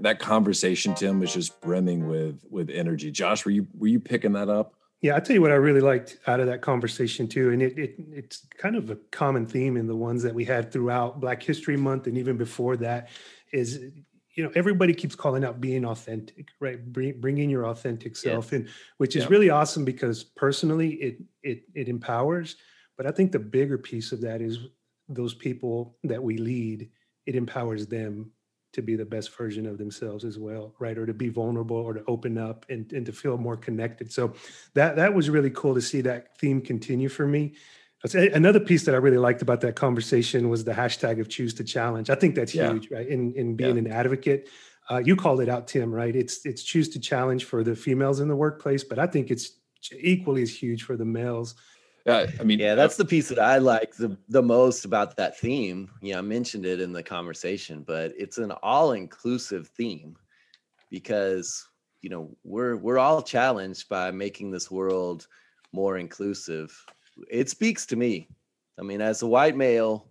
That 0.00 0.18
conversation, 0.18 0.94
Tim, 0.94 1.20
was 1.20 1.32
just 1.32 1.58
brimming 1.62 2.06
with 2.06 2.44
with 2.50 2.68
energy. 2.68 3.10
Josh, 3.10 3.46
were 3.46 3.50
you 3.50 3.66
were 3.72 3.86
you 3.86 3.98
picking 3.98 4.34
that 4.34 4.50
up? 4.50 4.74
Yeah, 5.00 5.16
I 5.16 5.20
tell 5.20 5.32
you 5.32 5.40
what 5.40 5.50
I 5.50 5.54
really 5.54 5.80
liked 5.80 6.18
out 6.26 6.40
of 6.40 6.48
that 6.48 6.60
conversation 6.60 7.28
too, 7.28 7.48
and 7.48 7.62
it, 7.62 7.78
it 7.78 7.94
it's 8.12 8.46
kind 8.58 8.76
of 8.76 8.90
a 8.90 8.96
common 9.10 9.46
theme 9.46 9.78
in 9.78 9.86
the 9.86 9.96
ones 9.96 10.22
that 10.22 10.34
we 10.34 10.44
had 10.44 10.70
throughout 10.70 11.18
Black 11.18 11.42
History 11.42 11.78
Month 11.78 12.06
and 12.08 12.18
even 12.18 12.36
before 12.36 12.76
that 12.76 13.08
is 13.54 13.80
you 14.34 14.44
know 14.44 14.52
everybody 14.54 14.92
keeps 14.92 15.14
calling 15.14 15.46
out 15.46 15.62
being 15.62 15.86
authentic 15.86 16.48
right 16.60 16.84
Bring, 16.92 17.18
bringing 17.22 17.48
your 17.48 17.66
authentic 17.68 18.16
self 18.16 18.52
yes. 18.52 18.60
in 18.60 18.68
which 18.98 19.16
is 19.16 19.22
yeah. 19.24 19.30
really 19.30 19.48
awesome 19.48 19.86
because 19.86 20.24
personally 20.24 20.94
it 20.94 21.22
it 21.42 21.62
it 21.74 21.88
empowers 21.88 22.56
but 22.96 23.06
i 23.06 23.10
think 23.10 23.30
the 23.30 23.38
bigger 23.38 23.76
piece 23.76 24.10
of 24.10 24.22
that 24.22 24.40
is 24.40 24.58
those 25.14 25.34
people 25.34 25.96
that 26.04 26.22
we 26.22 26.38
lead, 26.38 26.88
it 27.26 27.34
empowers 27.34 27.86
them 27.86 28.32
to 28.72 28.82
be 28.82 28.96
the 28.96 29.04
best 29.04 29.36
version 29.36 29.66
of 29.66 29.76
themselves 29.76 30.24
as 30.24 30.38
well, 30.38 30.74
right? 30.78 30.96
Or 30.96 31.04
to 31.04 31.12
be 31.12 31.28
vulnerable 31.28 31.76
or 31.76 31.92
to 31.92 32.04
open 32.06 32.38
up 32.38 32.64
and, 32.70 32.90
and 32.92 33.04
to 33.06 33.12
feel 33.12 33.36
more 33.36 33.56
connected. 33.56 34.10
So 34.10 34.32
that 34.74 34.96
that 34.96 35.14
was 35.14 35.28
really 35.28 35.50
cool 35.50 35.74
to 35.74 35.82
see 35.82 36.00
that 36.02 36.38
theme 36.38 36.60
continue 36.60 37.08
for 37.08 37.26
me. 37.26 37.54
Another 38.14 38.58
piece 38.58 38.84
that 38.86 38.96
I 38.96 38.98
really 38.98 39.18
liked 39.18 39.42
about 39.42 39.60
that 39.60 39.76
conversation 39.76 40.48
was 40.48 40.64
the 40.64 40.72
hashtag 40.72 41.20
of 41.20 41.28
choose 41.28 41.54
to 41.54 41.64
challenge. 41.64 42.10
I 42.10 42.16
think 42.16 42.34
that's 42.34 42.54
yeah. 42.54 42.72
huge, 42.72 42.90
right? 42.90 43.06
In 43.06 43.32
in 43.34 43.54
being 43.54 43.76
yeah. 43.76 43.82
an 43.82 43.92
advocate. 43.92 44.48
Uh, 44.90 44.98
you 44.98 45.14
called 45.14 45.40
it 45.40 45.48
out, 45.48 45.68
Tim, 45.68 45.94
right? 45.94 46.16
It's 46.16 46.44
it's 46.44 46.62
choose 46.64 46.88
to 46.90 46.98
challenge 46.98 47.44
for 47.44 47.62
the 47.62 47.76
females 47.76 48.18
in 48.18 48.26
the 48.26 48.34
workplace, 48.34 48.82
but 48.82 48.98
I 48.98 49.06
think 49.06 49.30
it's 49.30 49.52
equally 49.92 50.42
as 50.42 50.50
huge 50.50 50.82
for 50.82 50.96
the 50.96 51.04
males 51.04 51.54
uh, 52.06 52.26
I 52.40 52.42
mean, 52.42 52.58
yeah, 52.58 52.74
that's 52.74 52.96
the 52.96 53.04
piece 53.04 53.28
that 53.28 53.38
I 53.38 53.58
like 53.58 53.94
the 53.94 54.16
the 54.28 54.42
most 54.42 54.84
about 54.84 55.16
that 55.16 55.38
theme. 55.38 55.90
Yeah, 56.00 56.18
I 56.18 56.22
mentioned 56.22 56.66
it 56.66 56.80
in 56.80 56.92
the 56.92 57.02
conversation, 57.02 57.84
but 57.86 58.12
it's 58.16 58.38
an 58.38 58.50
all-inclusive 58.50 59.68
theme 59.68 60.16
because 60.90 61.66
you 62.00 62.10
know 62.10 62.36
we're 62.44 62.76
we're 62.76 62.98
all 62.98 63.22
challenged 63.22 63.88
by 63.88 64.10
making 64.10 64.50
this 64.50 64.70
world 64.70 65.28
more 65.72 65.98
inclusive. 65.98 66.76
It 67.30 67.48
speaks 67.48 67.86
to 67.86 67.96
me. 67.96 68.28
I 68.78 68.82
mean, 68.82 69.00
as 69.00 69.22
a 69.22 69.26
white 69.26 69.56
male, 69.56 70.08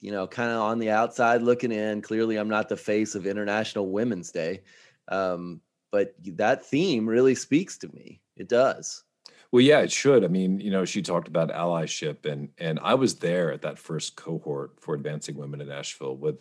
you 0.00 0.12
know, 0.12 0.26
kind 0.26 0.50
of 0.52 0.60
on 0.60 0.78
the 0.78 0.90
outside 0.90 1.42
looking 1.42 1.72
in. 1.72 2.02
Clearly, 2.02 2.36
I'm 2.36 2.48
not 2.48 2.68
the 2.68 2.76
face 2.76 3.14
of 3.14 3.26
International 3.26 3.90
Women's 3.90 4.30
Day, 4.30 4.62
um, 5.08 5.60
but 5.90 6.14
that 6.36 6.64
theme 6.64 7.08
really 7.08 7.34
speaks 7.34 7.78
to 7.78 7.88
me. 7.88 8.20
It 8.36 8.48
does. 8.48 9.02
Well, 9.50 9.62
yeah, 9.62 9.80
it 9.80 9.90
should. 9.90 10.24
I 10.24 10.28
mean, 10.28 10.60
you 10.60 10.70
know, 10.70 10.84
she 10.84 11.00
talked 11.00 11.28
about 11.28 11.50
allyship, 11.50 12.26
and 12.26 12.50
and 12.58 12.78
I 12.82 12.94
was 12.94 13.16
there 13.16 13.50
at 13.52 13.62
that 13.62 13.78
first 13.78 14.14
cohort 14.16 14.72
for 14.80 14.94
advancing 14.94 15.36
women 15.36 15.60
in 15.60 15.68
Nashville 15.68 16.16
with 16.16 16.36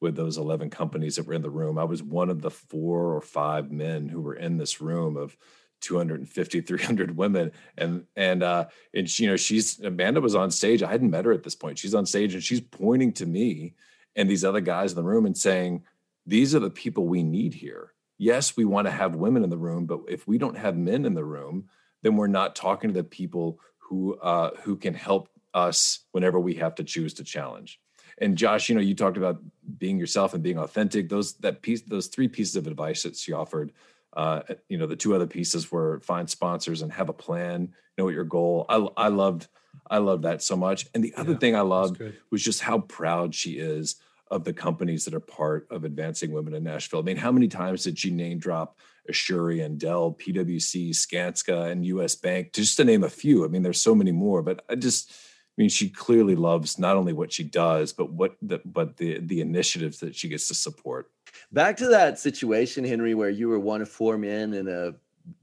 with 0.00 0.16
those 0.16 0.38
11 0.38 0.70
companies 0.70 1.16
that 1.16 1.26
were 1.26 1.34
in 1.34 1.42
the 1.42 1.50
room. 1.50 1.78
I 1.78 1.84
was 1.84 2.02
one 2.02 2.28
of 2.30 2.42
the 2.42 2.50
four 2.50 3.14
or 3.14 3.20
five 3.20 3.72
men 3.72 4.08
who 4.08 4.20
were 4.20 4.34
in 4.34 4.56
this 4.58 4.80
room 4.80 5.16
of 5.16 5.36
250 5.80 6.60
300 6.62 7.16
women 7.16 7.52
and 7.76 8.04
and 8.16 8.42
uh 8.42 8.64
and 8.94 9.08
she, 9.10 9.24
you 9.24 9.30
know 9.30 9.36
she's 9.36 9.80
amanda 9.80 10.18
was 10.18 10.34
on 10.34 10.50
stage 10.50 10.82
i 10.82 10.90
hadn't 10.90 11.10
met 11.10 11.26
her 11.26 11.32
at 11.32 11.42
this 11.42 11.54
point 11.54 11.78
she's 11.78 11.94
on 11.94 12.06
stage 12.06 12.32
and 12.32 12.42
she's 12.42 12.60
pointing 12.60 13.12
to 13.12 13.26
me 13.26 13.74
and 14.16 14.30
these 14.30 14.44
other 14.44 14.62
guys 14.62 14.92
in 14.92 14.96
the 14.96 15.02
room 15.02 15.26
and 15.26 15.36
saying 15.36 15.82
these 16.26 16.54
are 16.54 16.60
the 16.60 16.70
people 16.70 17.06
we 17.06 17.22
need 17.22 17.52
here 17.52 17.92
yes 18.16 18.56
we 18.56 18.64
want 18.64 18.86
to 18.86 18.90
have 18.90 19.14
women 19.14 19.44
in 19.44 19.50
the 19.50 19.58
room 19.58 19.84
but 19.84 20.00
if 20.08 20.26
we 20.26 20.38
don't 20.38 20.56
have 20.56 20.74
men 20.74 21.04
in 21.04 21.12
the 21.12 21.24
room 21.24 21.68
then 22.04 22.16
we're 22.16 22.26
not 22.26 22.54
talking 22.54 22.90
to 22.90 22.94
the 22.94 23.02
people 23.02 23.58
who 23.78 24.14
uh, 24.18 24.50
who 24.62 24.76
can 24.76 24.94
help 24.94 25.28
us 25.54 26.00
whenever 26.12 26.38
we 26.38 26.54
have 26.54 26.74
to 26.76 26.84
choose 26.84 27.14
to 27.14 27.24
challenge. 27.24 27.80
And 28.18 28.36
Josh, 28.36 28.68
you 28.68 28.74
know, 28.74 28.80
you 28.80 28.94
talked 28.94 29.16
about 29.16 29.40
being 29.78 29.98
yourself 29.98 30.34
and 30.34 30.42
being 30.42 30.58
authentic. 30.58 31.08
Those 31.08 31.32
that 31.38 31.62
piece, 31.62 31.80
those 31.80 32.08
three 32.08 32.28
pieces 32.28 32.56
of 32.56 32.66
advice 32.66 33.02
that 33.02 33.16
she 33.16 33.32
offered. 33.32 33.72
Uh, 34.12 34.42
you 34.68 34.78
know, 34.78 34.86
the 34.86 34.94
two 34.94 35.14
other 35.14 35.26
pieces 35.26 35.72
were 35.72 35.98
find 36.00 36.30
sponsors 36.30 36.82
and 36.82 36.92
have 36.92 37.08
a 37.08 37.14
plan. 37.14 37.74
Know 37.96 38.04
what 38.04 38.14
your 38.14 38.24
goal. 38.24 38.66
I 38.68 38.86
I 38.96 39.08
loved 39.08 39.48
I 39.90 39.98
loved 39.98 40.24
that 40.24 40.42
so 40.42 40.56
much. 40.56 40.86
And 40.94 41.02
the 41.02 41.14
other 41.16 41.32
yeah, 41.32 41.38
thing 41.38 41.56
I 41.56 41.62
loved 41.62 42.00
was 42.30 42.42
just 42.42 42.60
how 42.60 42.80
proud 42.80 43.34
she 43.34 43.52
is 43.52 43.96
of 44.30 44.44
the 44.44 44.52
companies 44.52 45.06
that 45.06 45.14
are 45.14 45.20
part 45.20 45.66
of 45.70 45.84
advancing 45.84 46.32
women 46.32 46.54
in 46.54 46.64
Nashville. 46.64 47.00
I 47.00 47.02
mean, 47.02 47.16
how 47.16 47.32
many 47.32 47.48
times 47.48 47.84
did 47.84 47.98
she 47.98 48.10
name 48.10 48.38
drop 48.38 48.78
Asurion, 49.10 49.78
Dell, 49.78 50.12
PwC, 50.12 50.90
Skanska, 50.90 51.70
and 51.70 51.84
US 51.86 52.14
Bank, 52.14 52.52
just 52.52 52.76
to 52.76 52.84
name 52.84 53.04
a 53.04 53.10
few? 53.10 53.44
I 53.44 53.48
mean, 53.48 53.62
there's 53.62 53.80
so 53.80 53.94
many 53.94 54.12
more, 54.12 54.42
but 54.42 54.64
I 54.68 54.74
just 54.74 55.12
I 55.56 55.62
mean, 55.62 55.68
she 55.68 55.88
clearly 55.88 56.34
loves 56.34 56.80
not 56.80 56.96
only 56.96 57.12
what 57.12 57.32
she 57.32 57.44
does, 57.44 57.92
but 57.92 58.10
what 58.10 58.36
the 58.42 58.60
but 58.64 58.96
the 58.96 59.20
the 59.20 59.40
initiatives 59.40 60.00
that 60.00 60.16
she 60.16 60.28
gets 60.28 60.48
to 60.48 60.54
support. 60.54 61.10
Back 61.52 61.76
to 61.76 61.88
that 61.88 62.18
situation, 62.18 62.84
Henry, 62.84 63.14
where 63.14 63.30
you 63.30 63.48
were 63.48 63.60
one 63.60 63.80
of 63.80 63.88
four 63.88 64.18
men 64.18 64.52
in 64.54 64.68
a 64.68 64.94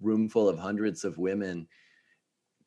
room 0.02 0.28
full 0.28 0.50
of 0.50 0.60
hundreds 0.60 1.06
of 1.06 1.18
women. 1.18 1.68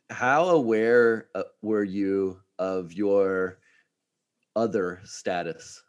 How 0.09 0.49
aware 0.49 1.29
uh, 1.35 1.43
were 1.61 1.85
you 1.85 2.41
of 2.59 2.95
your 2.95 3.59
other 4.57 5.01
status? 5.05 5.83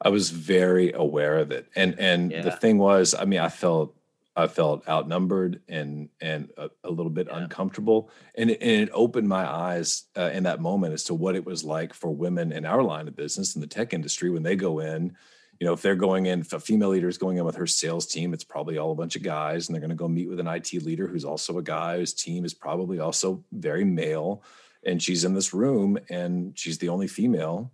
I 0.00 0.08
was 0.08 0.30
very 0.30 0.92
aware 0.92 1.38
of 1.38 1.50
it, 1.50 1.68
and 1.76 1.98
and 1.98 2.30
yeah. 2.30 2.40
the 2.40 2.52
thing 2.52 2.78
was, 2.78 3.14
I 3.14 3.26
mean, 3.26 3.40
I 3.40 3.50
felt 3.50 3.94
I 4.36 4.48
felt 4.48 4.88
outnumbered 4.88 5.60
and 5.68 6.08
and 6.20 6.50
a, 6.56 6.68
a 6.82 6.90
little 6.90 7.10
bit 7.10 7.28
yeah. 7.30 7.38
uncomfortable, 7.38 8.10
and 8.34 8.50
it, 8.50 8.60
and 8.60 8.82
it, 8.82 8.90
opened 8.92 9.28
my 9.28 9.48
eyes 9.48 10.04
uh, 10.16 10.30
in 10.32 10.42
that 10.44 10.60
moment 10.60 10.92
as 10.92 11.04
to 11.04 11.14
what 11.14 11.36
it 11.36 11.46
was 11.46 11.62
like 11.62 11.94
for 11.94 12.10
women 12.10 12.50
in 12.50 12.66
our 12.66 12.82
line 12.82 13.06
of 13.06 13.14
business 13.14 13.54
in 13.54 13.60
the 13.60 13.66
tech 13.66 13.94
industry 13.94 14.30
when 14.30 14.42
they 14.42 14.56
go 14.56 14.80
in. 14.80 15.16
You 15.60 15.66
know, 15.68 15.72
if 15.72 15.82
they're 15.82 15.94
going 15.94 16.26
in, 16.26 16.40
if 16.40 16.52
a 16.52 16.58
female 16.58 16.88
leader 16.88 17.06
is 17.06 17.16
going 17.16 17.36
in 17.36 17.44
with 17.44 17.54
her 17.54 17.66
sales 17.66 18.06
team, 18.06 18.34
it's 18.34 18.42
probably 18.42 18.76
all 18.76 18.90
a 18.90 18.96
bunch 18.96 19.14
of 19.14 19.22
guys, 19.22 19.68
and 19.68 19.74
they're 19.74 19.80
going 19.80 19.90
to 19.90 19.94
go 19.94 20.08
meet 20.08 20.28
with 20.28 20.40
an 20.40 20.48
IT 20.48 20.72
leader 20.82 21.06
who's 21.06 21.24
also 21.24 21.58
a 21.58 21.62
guy 21.62 21.98
whose 21.98 22.12
team 22.12 22.44
is 22.44 22.54
probably 22.54 22.98
also 22.98 23.44
very 23.52 23.84
male, 23.84 24.42
and 24.84 25.00
she's 25.00 25.24
in 25.24 25.32
this 25.32 25.54
room 25.54 25.96
and 26.10 26.58
she's 26.58 26.78
the 26.78 26.88
only 26.88 27.06
female. 27.06 27.72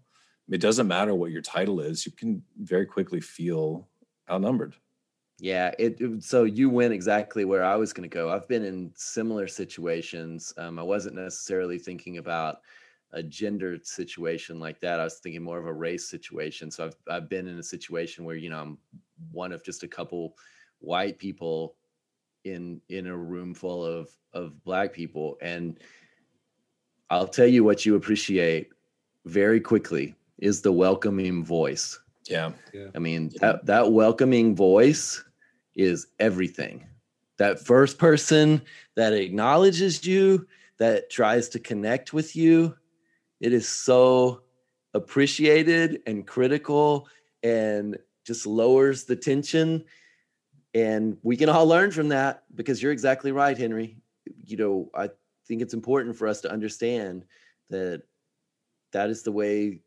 It 0.51 0.61
doesn't 0.61 0.89
matter 0.89 1.15
what 1.15 1.31
your 1.31 1.43
title 1.43 1.81
is; 1.81 2.05
you 2.05 2.13
can 2.13 2.43
very 2.59 2.85
quickly 2.85 3.23
feel 3.23 3.89
outnumbered. 4.31 4.75
Yeah, 5.41 5.73
it, 5.79 6.01
it, 6.01 6.23
so 6.23 6.45
you 6.45 6.69
went 6.69 6.93
exactly 6.93 7.45
where 7.47 7.65
I 7.65 7.75
was 7.77 7.93
going 7.93 8.09
to 8.09 8.15
go. 8.15 8.31
I've 8.31 8.47
been 8.47 8.65
in 8.65 8.93
similar 8.95 9.49
situations. 9.49 10.53
Um, 10.59 10.79
I 10.79 10.83
wasn't 10.83 11.17
necessarily 11.17 11.79
thinking 11.79 12.19
about 12.19 12.59
a 13.13 13.23
gendered 13.23 13.87
situation 13.87 14.61
like 14.61 14.81
that. 14.81 15.01
I 15.01 15.05
was 15.05 15.19
thinking 15.19 15.43
more 15.43 15.59
of 15.59 15.67
a 15.67 15.73
race 15.73 16.09
situation. 16.09 16.71
So 16.71 16.87
I've 16.87 16.97
I've 17.09 17.29
been 17.29 17.49
in 17.49 17.59
a 17.59 17.63
situation 17.63 18.25
where 18.25 18.37
you 18.37 18.51
know 18.51 18.61
I'm 18.61 18.79
one 19.33 19.53
of 19.53 19.65
just 19.65 19.83
a 19.83 19.89
couple 19.89 20.37
white 20.79 21.19
people 21.19 21.75
in 22.45 22.81
in 22.89 23.07
a 23.07 23.17
room 23.17 23.55
full 23.55 23.85
of 23.85 24.11
of 24.35 24.63
black 24.63 24.93
people, 24.93 25.39
and 25.41 25.79
I'll 27.09 27.29
tell 27.29 27.47
you 27.47 27.65
what 27.65 27.85
you 27.85 27.97
appreciate 27.97 28.69
very 29.25 29.61
quickly 29.61 30.15
is 30.39 30.61
the 30.61 30.73
welcoming 30.73 31.45
voice. 31.45 31.99
Yeah. 32.29 32.53
yeah. 32.73 32.89
I 32.95 32.99
mean, 33.01 33.33
that, 33.41 33.67
that 33.67 33.93
welcoming 33.93 34.55
voice 34.55 35.23
is 35.75 36.07
everything. 36.19 36.87
That 37.39 37.65
first 37.65 37.99
person 37.99 38.63
that 38.97 39.13
acknowledges 39.13 40.05
you, 40.05 40.47
that 40.79 41.11
tries 41.11 41.49
to 41.51 41.59
connect 41.59 42.13
with 42.13 42.37
you, 42.37 42.77
it 43.41 43.53
is 43.53 43.69
so 43.69 44.43
appreciated 44.95 46.03
and 46.07 46.27
critical 46.27 47.09
and 47.43 47.99
just 48.27 48.47
lowers 48.47 49.05
the 49.05 49.17
tension. 49.17 49.85
And 50.75 51.17
we 51.23 51.37
can 51.37 51.49
all 51.49 51.67
learn 51.67 51.91
from 51.91 52.09
that 52.09 52.45
because 52.55 52.83
you're 52.83 52.93
exactly 52.93 53.33
right, 53.33 53.57
Henry. 53.57 53.97
You 54.45 54.57
know, 54.57 54.91
I 54.95 55.11
think 55.47 55.63
it's 55.63 55.75
important 55.75 56.17
for 56.17 56.29
us 56.29 56.41
to 56.43 56.53
understand 56.53 57.25
that 57.71 58.03
that 58.93 59.11
is 59.11 59.23
the 59.23 59.33
way, 59.33 59.81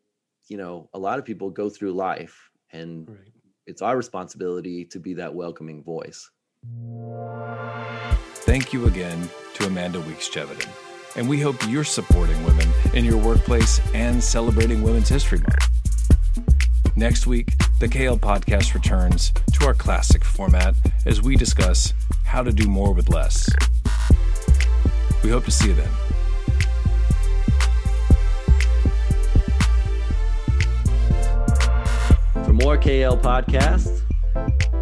you 0.48 0.58
know, 0.58 0.90
a 0.94 1.00
lot 1.00 1.20
of 1.20 1.26
people 1.26 1.50
go 1.50 1.70
through 1.70 1.94
life. 1.94 2.50
And 2.72 3.08
right 3.08 3.33
it's 3.66 3.82
our 3.82 3.95
responsibility 3.95 4.86
to 4.86 4.99
be 4.99 5.14
that 5.16 5.34
welcoming 5.34 5.84
voice. 5.84 6.30
Thank 8.45 8.74
you 8.74 8.88
again 8.88 9.30
to 9.55 9.68
Amanda 9.68 10.01
Weeks 10.01 10.30
Geveden. 10.30 10.70
And 11.16 11.30
we 11.30 11.39
hope 11.39 11.55
you're 11.68 11.84
supporting 11.84 12.43
women 12.43 12.68
in 12.93 13.05
your 13.05 13.18
workplace 13.18 13.80
and 13.93 14.22
celebrating 14.24 14.82
Women's 14.82 15.09
History 15.09 15.39
Month. 15.39 15.70
Next 16.95 17.28
week, 17.28 17.53
the 17.80 17.88
KL 17.88 18.20
podcast 18.20 18.74
returns 18.74 19.32
to 19.53 19.66
our 19.66 19.74
classic 19.74 20.24
format 20.24 20.76
as 21.05 21.22
we 21.22 21.36
discuss 21.36 21.93
how 22.24 22.43
to 22.43 22.51
do 22.51 22.68
more 22.68 22.93
with 22.93 23.09
less. 23.09 23.49
We 25.24 25.30
hope 25.30 25.45
to 25.45 25.51
see 25.51 25.70
you 25.70 25.74
then. 25.74 25.89
For 32.54 32.66
more 32.66 32.78
KL 32.78 33.20
podcasts, 33.20 34.04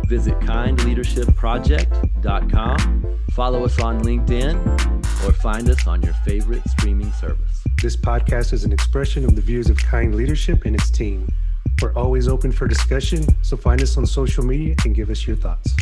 visit 0.10 0.38
kindleadershipproject.com, 0.42 3.20
follow 3.32 3.64
us 3.64 3.80
on 3.80 4.02
LinkedIn, 4.02 5.26
or 5.26 5.32
find 5.32 5.70
us 5.70 5.88
on 5.88 6.02
your 6.02 6.14
favorite 6.26 6.68
streaming 6.68 7.14
service. 7.14 7.64
This 7.82 7.96
podcast 7.96 8.52
is 8.52 8.66
an 8.66 8.74
expression 8.74 9.24
of 9.24 9.38
the 9.38 9.42
views 9.42 9.70
of 9.70 9.78
Kind 9.78 10.16
Leadership 10.16 10.66
and 10.66 10.76
its 10.76 10.90
team. 10.90 11.30
We're 11.82 11.94
always 11.94 12.28
open 12.28 12.52
for 12.52 12.68
discussion, 12.68 13.24
so 13.42 13.56
find 13.56 13.82
us 13.82 13.96
on 13.96 14.06
social 14.06 14.44
media 14.44 14.76
and 14.84 14.94
give 14.94 15.10
us 15.10 15.26
your 15.26 15.38
thoughts. 15.38 15.74